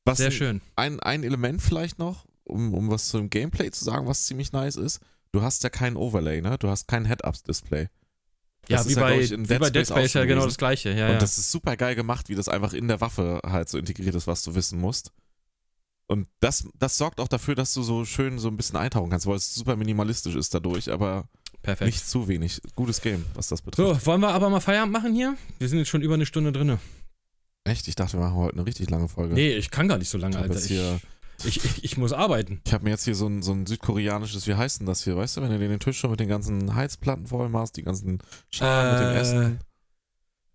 [0.06, 0.62] Was Sehr ein- schön.
[0.76, 4.76] Ein, ein Element vielleicht noch, um, um was zum Gameplay zu sagen, was ziemlich nice
[4.78, 5.02] ist.
[5.34, 6.58] Du hast ja kein Overlay, ne?
[6.58, 7.90] Du hast kein Head-Ups-Display.
[8.70, 10.90] Ja, wie, ja, bei, ich, in wie Dead bei Dead Space ja genau das gleiche.
[10.92, 11.20] Ja, Und ja.
[11.20, 14.28] das ist super geil gemacht, wie das einfach in der Waffe halt so integriert ist,
[14.28, 15.12] was du wissen musst.
[16.08, 19.28] Und das, das sorgt auch dafür, dass du so schön so ein bisschen eintauchen kannst,
[19.28, 21.28] weil es super minimalistisch ist dadurch, aber
[21.62, 21.88] Perfekt.
[21.88, 22.62] nicht zu wenig.
[22.76, 24.02] Gutes Game, was das betrifft.
[24.02, 25.36] So, wollen wir aber mal Feierabend machen hier?
[25.60, 26.78] Wir sind jetzt schon über eine Stunde drin.
[27.66, 27.90] Echt?
[27.90, 29.34] Ich dachte, wir machen heute eine richtig lange Folge.
[29.34, 30.66] Nee, ich kann gar nicht so ich lange, habe Alter.
[30.66, 31.02] hier,
[31.44, 32.62] Ich, ich, ich muss arbeiten.
[32.66, 35.18] ich habe mir jetzt hier so ein, so ein südkoreanisches, wie heißt denn das hier,
[35.18, 37.84] weißt du, wenn du dir den Tisch schon mit den ganzen Heizplatten voll machst, die
[37.84, 38.20] ganzen
[38.50, 39.60] Schalen mit dem Äh, Essen.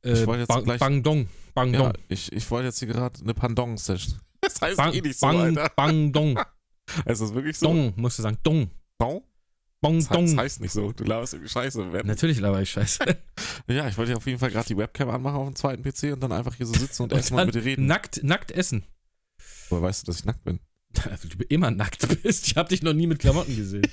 [0.03, 1.29] Äh, Ich wollte jetzt Bang, gleich- Bang Dong.
[1.55, 4.19] Bang Ja, ich, ich wollte jetzt hier gerade eine Pandong-Session.
[4.43, 5.73] Das heißt Bang, eh nicht so, Bang, Alter.
[5.77, 6.39] Bang Dong.
[7.07, 7.67] Ist das wirklich so?
[7.67, 8.37] Dong, musst du sagen.
[8.43, 8.71] Dong.
[8.99, 9.23] Dong?
[9.81, 10.39] Bong Das, heißt- das Dong.
[10.39, 10.93] heißt nicht so.
[10.93, 11.93] Du laberst irgendwie Scheiße.
[11.93, 13.05] Wenn- Natürlich laber ich Scheiße.
[13.69, 16.21] Ja, ich wollte auf jeden Fall gerade die Webcam anmachen auf dem zweiten PC und
[16.21, 17.87] dann einfach hier so sitzen und, Und und mit dir reden.
[17.87, 18.85] Nackt, nackt essen.
[19.71, 20.61] Woher weißt du, dass ich nackt bin?
[21.05, 22.47] Weil du immer nackt bist.
[22.49, 23.87] Ich habe dich noch nie mit Klamotten gesehen.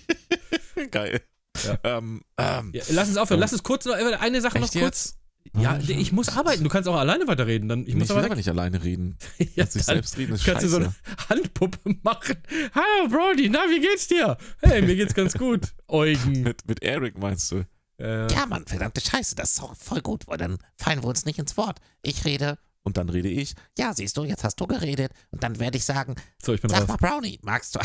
[0.92, 1.22] Geil.
[1.66, 1.78] Ja.
[1.84, 3.38] Ähm, ähm, Ja, lass uns aufhören.
[3.38, 4.74] Ähm, Lass uns kurz noch eine Sache noch kurz.
[4.82, 5.19] jetzt?
[5.57, 6.64] Ja, Ah, ich muss arbeiten.
[6.64, 7.68] Du kannst auch alleine weiterreden.
[7.70, 9.18] Dann, ich Ich, muss ich will aber aber nicht alleine reden.
[9.56, 10.94] ja, sich dann selbst reden ist kannst du so scheiße.
[11.07, 12.36] eine Handpuppe machen.
[12.76, 14.38] Hallo Brody, na, wie geht's dir?
[14.61, 15.74] Hey, mir geht's ganz gut.
[15.88, 16.44] Eugen.
[16.44, 17.66] mit, mit Eric meinst du?
[17.99, 21.26] Äh, Ja, Mann, verdammte Scheiße, das ist auch voll gut, weil dann fallen wir uns
[21.26, 21.80] nicht ins Wort.
[22.03, 23.56] Ich rede, Und dann rede ich.
[23.78, 26.70] ja, siehst du, jetzt hast du geredet und dann werde ich sagen, so, ich bin
[26.70, 26.88] sag raus.
[26.88, 27.80] mal Brownie, magst du?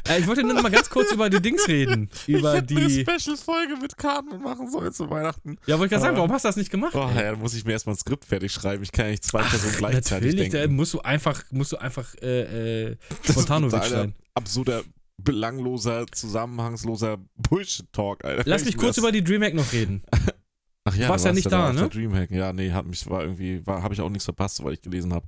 [0.09, 2.09] Äh, ich wollte nur noch mal ganz kurz über die Dings reden.
[2.27, 2.77] Über ich die.
[2.77, 5.57] eine Special-Folge mit Karten machen sollen zu Weihnachten.
[5.67, 6.93] Ja, wollte ich gerade sagen, Aber- warum hast du das nicht gemacht?
[6.95, 7.15] Oh, ey?
[7.23, 8.83] ja, dann muss ich mir erstmal ein Skript fertig schreiben.
[8.83, 10.75] Ich kann ja nicht zwei Personen gleichzeitig Natürlich, da denken.
[10.75, 14.15] musst du einfach, musst du einfach äh, äh, Das Spontanovic sein.
[14.33, 14.83] Absurder,
[15.17, 18.43] belangloser, zusammenhangsloser Bullshit-Talk, Alter.
[18.45, 20.03] Lass mich kurz über die Dreamhack noch reden.
[20.83, 21.89] Ach ja, du warst du ja nicht da, auf ne?
[21.89, 22.31] Dreamhack.
[22.31, 25.13] Ja, nee, hat mich, war irgendwie, war, habe ich auch nichts verpasst, weil ich gelesen
[25.13, 25.27] habe.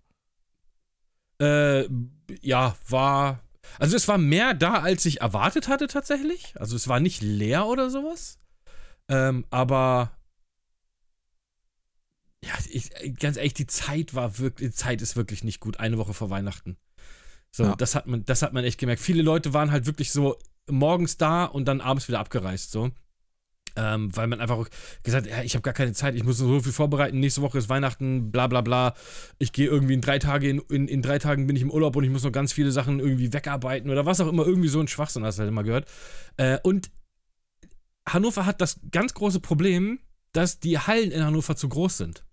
[1.40, 1.88] Äh,
[2.42, 3.40] ja, war.
[3.80, 6.54] Also es war mehr da, als ich erwartet hatte tatsächlich.
[6.60, 8.40] Also es war nicht leer oder sowas.
[9.10, 10.12] Ähm, aber
[12.44, 15.80] ja, ich, ganz ehrlich, die Zeit war wirklich, die Zeit ist wirklich nicht gut.
[15.80, 16.78] Eine Woche vor Weihnachten.
[17.52, 17.76] So, Ja.
[17.76, 19.02] das hat man, das hat man echt gemerkt.
[19.02, 20.38] Viele Leute waren halt wirklich so
[20.70, 22.72] morgens da und dann abends wieder abgereist.
[22.72, 22.92] So.
[23.76, 24.68] Ähm, weil man einfach
[25.02, 27.58] gesagt hat, ja, ich habe gar keine Zeit, ich muss so viel vorbereiten, nächste Woche
[27.58, 28.94] ist Weihnachten, bla bla bla.
[29.40, 31.96] Ich gehe irgendwie in drei Tage, in, in, in drei Tagen bin ich im Urlaub
[31.96, 34.80] und ich muss noch ganz viele Sachen irgendwie wegarbeiten oder was auch immer, irgendwie so
[34.80, 35.88] ein Schwachsinn hast du halt immer gehört.
[36.38, 36.92] Äh, und
[38.08, 40.00] Hannover hat das ganz große Problem,
[40.34, 42.24] dass die Hallen in Hannover zu groß sind.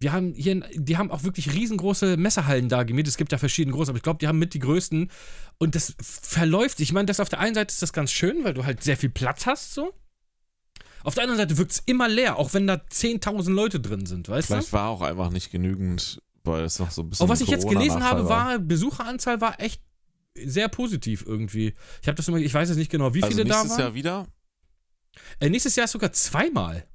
[0.00, 3.08] Wir haben hier, die haben auch wirklich riesengroße Messehallen da gemietet.
[3.08, 5.10] Es gibt ja verschiedene große, aber ich glaube, die haben mit die größten.
[5.58, 6.78] Und das verläuft.
[6.80, 8.96] Ich meine, das auf der einen Seite ist das ganz schön, weil du halt sehr
[8.96, 9.92] viel Platz hast, so.
[11.04, 14.28] Auf der anderen Seite wirkt es immer leer, auch wenn da 10.000 Leute drin sind,
[14.28, 17.26] weißt Vielleicht war auch einfach nicht genügend, weil es noch so ein bisschen.
[17.26, 17.30] du?
[17.30, 19.80] Auch was ich jetzt gelesen habe, war, Besucheranzahl war echt
[20.34, 21.74] sehr positiv irgendwie.
[22.02, 23.86] Ich habe das immer, ich weiß jetzt nicht genau, wie also viele da nächstes waren.
[23.86, 24.26] Jahr wieder.
[25.40, 26.86] Äh, nächstes Jahr sogar zweimal.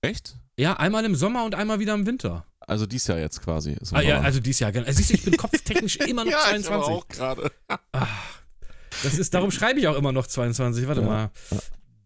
[0.00, 0.36] Echt?
[0.58, 2.46] Ja, einmal im Sommer und einmal wieder im Winter.
[2.60, 3.72] Also dies Jahr jetzt quasi.
[3.72, 4.90] Ist Ah, ja, also dieses Jahr, genau.
[4.90, 6.72] Siehst du, ich bin kopftechnisch immer noch ja, ich 22.
[6.72, 7.50] aber auch gerade.
[9.02, 10.88] Das ist, darum schreibe ich auch immer noch 22.
[10.88, 11.30] Warte Ja, mal.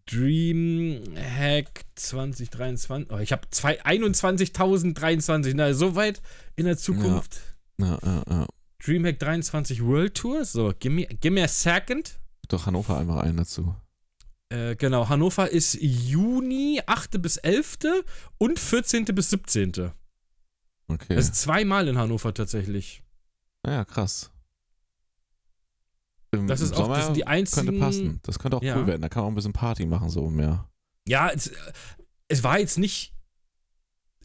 [0.05, 3.11] Dreamhack 2023.
[3.11, 5.53] Oh, ich habe 21.023.
[5.55, 6.21] Na, so weit
[6.55, 7.39] in der Zukunft.
[7.79, 8.47] Ja, ja, ja.
[8.83, 10.45] Dreamhack 23 World Tour.
[10.45, 12.19] So, give me, give me a second.
[12.47, 13.75] Doch Hannover einmal ein dazu.
[14.49, 17.21] Äh, genau, Hannover ist Juni 8.
[17.21, 17.77] bis 11.
[18.37, 19.05] und 14.
[19.05, 19.91] bis 17.
[20.87, 21.15] Okay.
[21.15, 23.01] Also zweimal in Hannover tatsächlich.
[23.65, 24.31] ja, krass.
[26.31, 27.65] Im, Das ist im auch Sommer das die einzigen.
[27.67, 28.19] könnte passen.
[28.23, 28.77] Das könnte auch Ja.
[28.77, 29.01] cool werden.
[29.01, 30.69] Da kann man auch ein bisschen Party machen, so mehr.
[31.07, 31.51] Ja, es,
[32.29, 33.13] es war jetzt nicht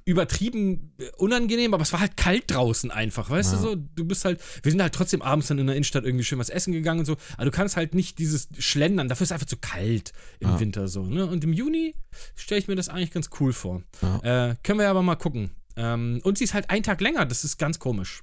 [0.05, 3.59] übertrieben äh, unangenehm, aber es war halt kalt draußen einfach, weißt Ja.
[3.59, 3.75] du so?
[3.75, 6.49] Du bist halt, wir sind halt trotzdem abends dann in der Innenstadt irgendwie schön was
[6.49, 9.49] essen gegangen und so, aber du kannst halt nicht dieses Schlendern, dafür ist es einfach
[9.49, 10.61] zu kalt im Ja.
[10.61, 11.27] Winter so, ne?
[11.27, 11.97] Und im Juni
[12.37, 13.83] stelle ich mir das eigentlich ganz cool vor.
[14.01, 14.51] Ja.
[14.51, 15.51] Äh, können wir aber mal gucken.
[15.75, 18.23] Ähm, und sie ist halt einen Tag länger, das ist ganz komisch.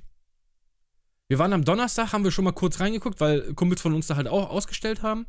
[1.29, 4.15] Wir waren am Donnerstag, haben wir schon mal kurz reingeguckt, weil Kumpels von uns da
[4.15, 5.25] halt auch ausgestellt haben.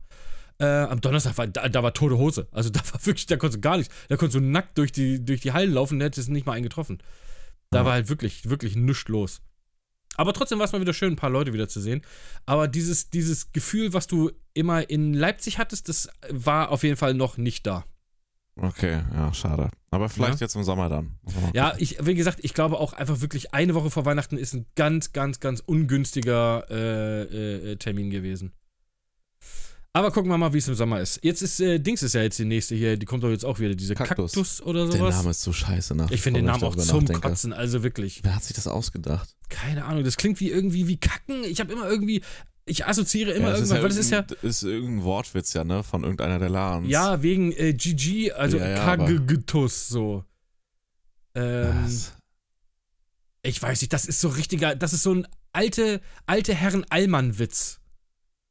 [0.59, 2.49] Äh, am Donnerstag war, da, da war tote Hose.
[2.53, 3.95] Also da war wirklich, da konntest du gar nichts.
[4.09, 6.53] Da konntest du nackt durch die, durch die Hallen laufen, da hättest du nicht mal
[6.53, 6.99] einen getroffen.
[7.71, 7.85] Da Ja.
[7.85, 9.41] war halt wirklich, wirklich nichts los.
[10.17, 12.03] Aber trotzdem war es mal wieder schön, ein paar Leute wieder zu sehen.
[12.47, 17.15] Aber dieses, dieses Gefühl, was du immer in Leipzig hattest, das war auf jeden Fall
[17.15, 17.85] noch nicht da.
[18.57, 19.71] Okay, ja, schade.
[19.95, 21.13] Aber vielleicht jetzt im Sommer dann.
[21.55, 24.67] Ja, ich, wie gesagt, ich glaube auch einfach wirklich, eine Woche vor Weihnachten ist ein
[24.75, 28.53] ganz, ganz, ganz ungünstiger äh, äh, äh, Termin gewesen.
[29.97, 31.21] Aber gucken wir mal, wie es im Sommer ist.
[31.23, 33.61] Jetzt ist, äh, Dings ist ja jetzt die nächste hier, die kommt doch jetzt auch
[33.61, 34.33] wieder, diese Kaktus.
[34.33, 35.17] Kaktus, oder Der sowas.
[35.19, 36.11] Name ist so scheiße nach.
[36.11, 37.29] ich finde den Namen auch zum nachdenke.
[37.29, 38.21] Kotzen, also wirklich.
[38.25, 39.37] Wer hat sich das ausgedacht?
[39.51, 41.45] Keine Ahnung, das klingt wie irgendwie wie Kacken.
[41.45, 42.23] Ich habe immer irgendwie,
[42.67, 45.83] ich assoziiere immer ja, irgendwas, weil das ist ja, irgendein- ist irgendein Wortwitz ja, ne?
[45.83, 46.91] Von irgendeiner der Ladens.
[46.91, 50.25] ja, wegen äh, GG, also Ja, ja, Kagegetus, so.
[51.35, 52.13] Ähm, Was?
[53.43, 57.81] ich weiß nicht, das ist so richtiger, das ist so ein alte, alte Herren Allmann-Witz.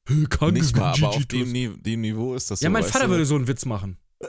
[0.09, 2.63] Nicht mal, aber auf dem, dem Niveau ist das so.
[2.65, 3.97] Ja, mein Vater würde so einen Witz machen.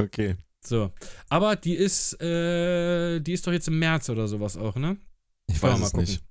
[0.00, 0.36] Okay.
[0.64, 0.92] So.
[1.28, 4.96] Aber die ist, äh, die ist doch jetzt im März oder sowas auch, ne?
[5.48, 6.06] Ich weiß mal es gucken.
[6.06, 6.22] nicht.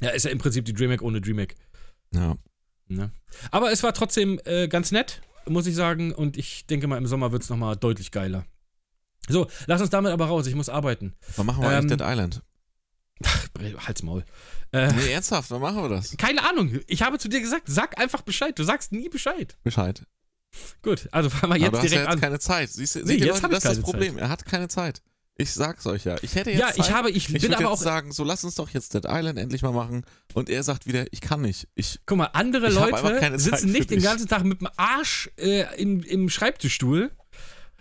[0.00, 1.54] Ja, ist ja im Prinzip die DreamHack ohne DreamHack.
[2.12, 2.36] Ja.
[2.88, 3.10] Ne?
[3.50, 6.12] Aber es war trotzdem äh, ganz nett, muss ich sagen.
[6.12, 8.44] Und ich denke mal, im Sommer wird es nochmal deutlich geiler.
[9.28, 10.46] So, lass uns damit aber raus.
[10.46, 11.14] Ich muss arbeiten.
[11.36, 12.42] Wann machen wir Ähm, eigentlich Dead Island?
[13.86, 14.24] Halsmaul.
[14.72, 16.16] Äh, Nee, ernsthaft, wann machen wir das?
[16.18, 16.78] keine Ahnung.
[16.88, 18.58] Ich habe zu dir gesagt, sag einfach Bescheid.
[18.58, 19.56] Du sagst nie Bescheid.
[19.62, 20.04] Bescheid.
[20.82, 22.20] Gut, also fangen wir jetzt direkt an.
[22.20, 22.70] keine Zeit.
[22.70, 24.18] Siehst du, Nee, jetzt Leute, das ist das Problem.
[24.18, 25.00] Er hat keine Zeit.
[25.36, 26.16] Ich sag's euch ja.
[26.22, 26.78] Ich hätte jetzt Ja, Zeit.
[26.78, 27.76] ich habe, ich, Ich bin aber jetzt auch.
[27.76, 30.04] sagen, so lass uns doch jetzt Dead Island endlich mal machen.
[30.32, 31.66] Und er sagt wieder, ich kann nicht.
[31.74, 36.02] Ich, Guck mal, andere Leute sitzen nicht den ganzen Tag mit dem Arsch äh, im,
[36.04, 37.10] im Schreibtischstuhl,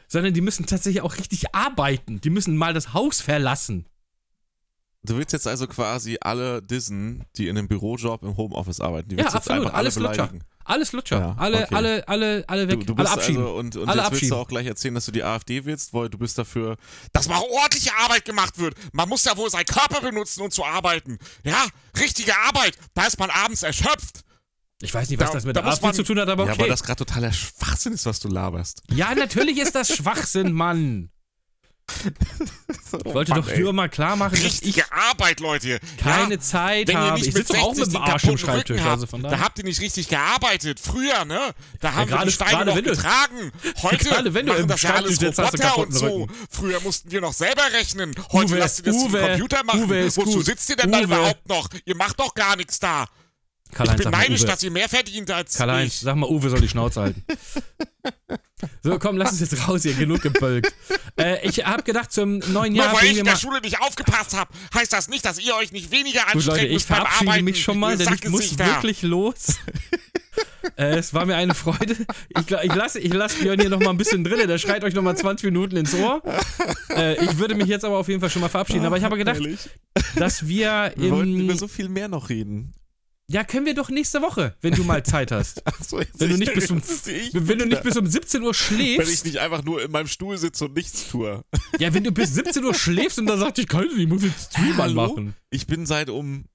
[0.07, 2.19] sondern die müssen tatsächlich auch richtig arbeiten.
[2.21, 3.85] Die müssen mal das Haus verlassen.
[5.03, 9.09] du willst jetzt also quasi alle dissen, die in einem Bürojob im Homeoffice arbeiten.
[9.09, 9.65] Die Ja, willst jetzt absolut.
[9.65, 10.31] einfach alle Alles Lutscher.
[10.65, 11.19] Alles Lutscher.
[11.19, 11.75] Ja, alle, okay.
[11.75, 12.79] alle, alle, alle weg.
[12.81, 13.41] Du, du bist alle abschieben.
[13.43, 14.29] also und, und Alle jetzt willst abschieben.
[14.29, 16.77] du auch gleich erzählen, dass du die AfD willst, weil du bist dafür.
[17.11, 18.75] Dass mal ordentliche Arbeit gemacht wird.
[18.93, 21.17] Man muss ja wohl seinen Körper benutzen, um zu arbeiten.
[21.43, 21.65] Ja,
[21.99, 22.77] richtige Arbeit.
[22.93, 24.21] Da ist man abends erschöpft.
[24.81, 26.45] ich weiß nicht, was Da- das mit da der AfD man- zu tun hat, aber
[26.45, 26.61] Ja, okay.
[26.63, 28.81] weil das gerade totaler Schwachsinn ist, was du laberst.
[28.89, 31.09] ja, natürlich ist das Schwachsinn, Mann.
[32.05, 33.59] Ich wollte Mann, doch ey.
[33.59, 35.79] nur mal klar machen, dass ich Richtige Arbeit, Leute.
[35.97, 37.13] keine ja, Zeit habe.
[37.19, 38.81] nicht Ich mit sitze auch 60 mit dem Arsch im Schreibtisch.
[38.81, 40.79] Also habt, von da habt ihr nicht richtig gearbeitet.
[40.79, 41.39] Früher, ne?
[41.81, 43.51] Da haben wir gerade- die Steine noch getragen.
[43.81, 46.05] Heute gerade wenn du machen im das ja alles Roboter und so.
[46.23, 46.33] Rücken.
[46.49, 48.15] Früher mussten wir noch selber rechnen.
[48.31, 49.83] Heute Uwe, lasst ihr das Uwe, Computer machen.
[49.83, 50.45] Uwe Wozu gut.
[50.45, 51.03] sitzt ihr denn da Uwe.
[51.05, 51.69] überhaupt noch?
[51.85, 53.05] Ihr macht doch gar nichts da.
[53.79, 55.99] Ich bin neidisch, dass ihr mehr verdient als Karl-Heinz, ich.
[56.01, 57.23] sag mal, Uwe soll die Schnauze halten.
[58.81, 60.73] So, komm, lass uns jetzt raus hier, genug gebölkt.
[61.17, 63.35] äh, ich hab gedacht, zum neuen Nur Jahr weil bringen ich in der.
[63.35, 66.73] Schule nicht aufgepasst habe, heißt das nicht, dass ihr euch nicht weniger Gut, anstrengt Leute,
[66.73, 69.57] ich verabschiede mich schon mal, ihr denn ich muss wirklich los.
[70.77, 71.95] äh, es war mir eine Freude.
[72.29, 74.93] Ich, ich lasse ich lass Björn hier noch mal ein bisschen drin, der schreit euch
[74.93, 76.21] noch mal 20 Minuten ins Ohr.
[76.89, 78.85] Äh, ich würde mich jetzt aber auf jeden Fall schon mal verabschieden.
[78.85, 79.41] Aber ich habe gedacht,
[80.15, 82.73] dass wir Wir wollten über so viel mehr noch reden.
[83.29, 85.61] Ja, können wir doch nächste Woche, wenn du mal Zeit hast.
[85.65, 86.81] Ach so, jetzt Wenn du ich- nicht bis um,
[87.33, 88.57] wenn du nicht bis um 17 Uhr Wenn ich
[88.97, 89.25] schläfst.
[89.25, 91.43] nicht einfach nur in meinem Stuhl sitze und nichts tue.
[91.79, 94.23] Ja, wenn du bis 17 Uhr schläfst und dann sagst, ich kann nicht, ich muss
[94.23, 95.03] jetzt Stream Hallo?
[95.05, 95.33] anmachen.
[95.49, 96.45] Ich bin seit um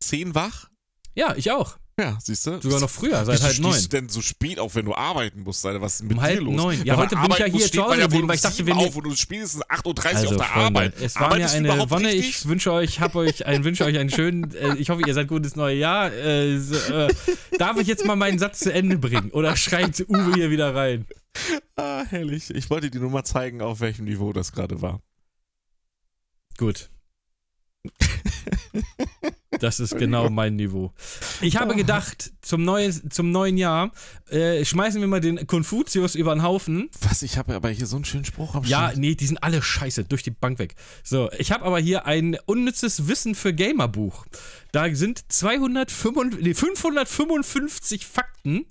[0.00, 0.68] 10 wach.
[1.14, 1.78] Ja, ich auch.
[1.96, 2.60] Ja, siehst du?
[2.60, 3.80] Sogar noch früher, seit Wieso halb neun.
[3.82, 5.80] du denn so spät auf, wenn du arbeiten musst, Alter?
[5.80, 6.56] Was ist denn mit Um dir halb los?
[6.56, 6.84] neun.
[6.84, 9.04] Ja, heute bin ich ja hier zu Hause geblieben, weil ich dachte, wir auf und
[9.04, 10.94] du spielst 8.30 Uhr Also, auf der Freunde, Arbeit.
[11.00, 12.08] es war mir Arbeitest du eine Wonne.
[12.08, 12.28] richtig?
[12.30, 15.28] Ich wünsche euch, hab euch, ein, wünsche euch einen schönen, äh, ich hoffe, ihr seid
[15.28, 16.12] gut ins neue Jahr.
[16.12, 17.14] Äh, so, äh,
[17.58, 19.30] darf ich jetzt mal meinen Satz zu Ende bringen?
[19.30, 21.06] Oder schreit Uwe hier wieder rein?
[21.76, 22.50] Ah, herrlich.
[22.50, 25.00] Ich wollte dir nur mal zeigen, auf welchem Niveau das gerade war.
[26.58, 26.90] Gut.
[29.64, 30.92] Das ist genau mein Niveau.
[31.40, 33.92] Ich habe gedacht, zum neuen, zum neuen Jahr
[34.28, 36.90] äh, schmeißen wir mal den Konfuzius über den Haufen.
[37.00, 37.22] Was?
[37.22, 40.04] Ich habe aber hier so einen schönen Spruch am Ja, nee, die sind alle scheiße,
[40.04, 40.74] durch die Bank weg.
[41.02, 44.26] So, ich habe aber hier ein unnützes Wissen für Gamer-Buch.
[44.72, 48.66] Da sind 255, nee, 555 Fakten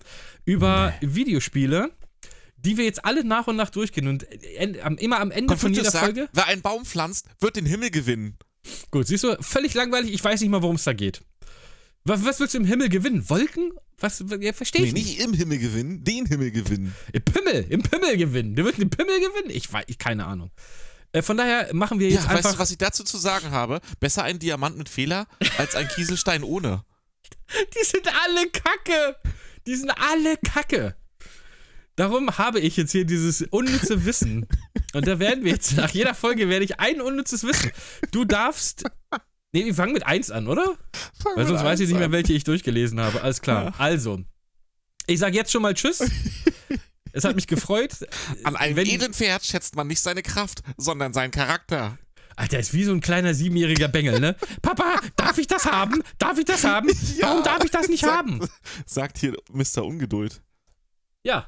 [0.45, 1.89] über Videospiele,
[2.57, 4.07] die wir jetzt alle nach und nach durchgehen.
[4.07, 4.27] Und
[4.83, 6.29] am- immer am Ende von Konfuzius jeder sagt, Folge.
[6.33, 8.37] wer einen Baum pflanzt, wird den Himmel gewinnen.
[8.91, 11.21] Gut, siehst du, völlig langweilig, ich weiß nicht mal, worum es da geht.
[12.05, 13.29] Was, was willst du im Himmel gewinnen?
[13.29, 13.71] Wolken?
[13.99, 14.23] Was?
[14.41, 15.05] Ja, verstehe Nee, ich nicht.
[15.17, 16.93] nicht im Himmel gewinnen, den Himmel gewinnen.
[17.13, 18.55] Im Pimmel, im Pimmel gewinnen.
[18.55, 19.49] Du wirst den Pimmel gewinnen?
[19.49, 20.51] Ich weiß, ich, keine Ahnung.
[21.13, 22.43] Äh, von daher machen wir jetzt Ja, einfach.
[22.45, 23.79] weißt du, was ich dazu zu sagen habe?
[23.99, 25.27] Besser ein Diamant mit Fehler
[25.57, 26.83] als ein Kieselstein ohne.
[27.79, 29.15] Die sind alle kacke.
[29.65, 30.95] Die sind alle kacke.
[31.95, 34.47] Darum habe ich jetzt hier dieses unnütze Wissen.
[34.93, 37.71] Und da werden wir jetzt, nach jeder Folge werde ich ein unnützes Wissen.
[38.11, 38.83] Du darfst.
[39.51, 40.77] Nee, wir fangen mit eins an, oder?
[41.35, 43.21] Weil sonst weiß ich nicht mehr, welche ich durchgelesen habe.
[43.21, 43.73] Alles klar.
[43.77, 44.21] Also,
[45.07, 45.99] ich sage jetzt schon mal Tschüss.
[47.15, 47.91] Es hat mich gefreut.
[48.43, 51.99] An einem Wenn- edlen Pferd schätzt man nicht seine Kraft, sondern seinen Charakter.
[52.35, 54.35] Alter, ist wie so ein kleiner siebenjähriger Bengel, ne?
[54.63, 56.01] Papa, darf ich das haben?
[56.17, 56.87] Darf ich das haben?
[57.21, 58.49] Warum darf ich das nicht Sagt- haben?
[58.87, 59.85] Sagt hier Mr.
[59.85, 60.41] Ungeduld.
[61.21, 61.47] Ja,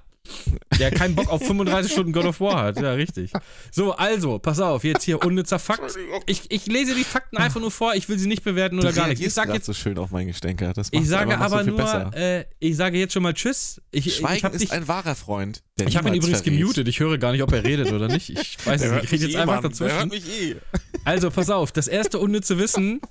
[0.80, 2.80] Der keinen Bock auf 35 Stunden God of War hat.
[2.80, 3.32] Ja, richtig.
[3.72, 5.96] So, also, pass auf, jetzt hier unnützer Fakt.
[6.26, 8.96] Ich, ich lese die Fakten einfach nur vor, ich will sie nicht bewerten oder du
[8.96, 9.22] gar nicht.
[9.22, 10.74] Ich sage jetzt, so schön auf meinen Gestänker.
[10.74, 13.82] Das ich sage aber so nur, äh, ich sage jetzt schon mal Tschüss.
[13.92, 15.64] Ich, ich Schweigen habe ist dich, ein wahrer Freund.
[15.80, 16.58] Der ich habe ihn übrigens verrät.
[16.58, 16.88] gemutet.
[16.88, 18.30] Ich höre gar nicht, ob er redet oder nicht.
[18.30, 19.04] Ich weiß nicht.
[19.04, 19.74] Ich rede jetzt eh, einfach Mann.
[19.74, 20.10] Der hört dazwischen.
[20.10, 20.56] mich eh.
[21.04, 23.02] Also, pass auf, das erste unnütze Wissen.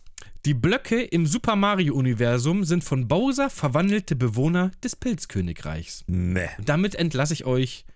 [0.47, 6.05] Die Blöcke im Super Mario-Universum sind von Bowser verwandelte Bewohner des Pilzkönigreichs.
[6.07, 6.49] Nee.
[6.59, 7.87] Und damit entlasse ich euch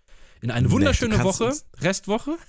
[0.40, 2.36] in eine Nee, wunderschöne kannst Woche, Restwoche.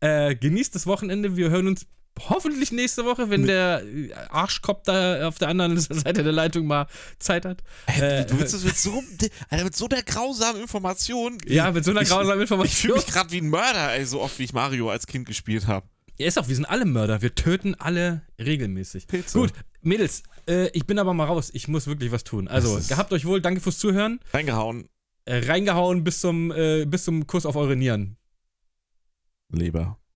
[0.00, 1.36] Äh, genießt das Wochenende.
[1.36, 1.86] Wir hören uns
[2.28, 6.88] hoffentlich nächste Woche, wenn der äh, Arschkopf da auf der anderen Seite der Leitung mal
[7.20, 7.62] Zeit hat.
[7.86, 9.00] Äh, du willst es mit so,
[9.48, 11.38] Alter, mit so einer grausamen Information.
[11.46, 12.94] ja, mit so einer Ich- grausamen Ich fühle Information.
[12.96, 15.86] mich gerade wie ein Mörder, ey, so oft wie ich Mario als Kind gespielt habe.
[16.22, 17.20] Ja, ist auch, wir sind alle Mörder.
[17.20, 19.08] Wir töten alle regelmäßig.
[19.08, 19.38] Pilze.
[19.38, 21.50] Gut, Mädels, äh, ich bin aber mal raus.
[21.52, 22.46] Ich muss wirklich was tun.
[22.48, 24.20] Also, gehabt euch wohl, danke fürs Zuhören.
[24.32, 24.88] Reingehauen,
[25.24, 28.16] Äh, reingehauen bis zum, äh, bis zum Kuss auf eure Nieren.
[29.50, 29.98] Leber.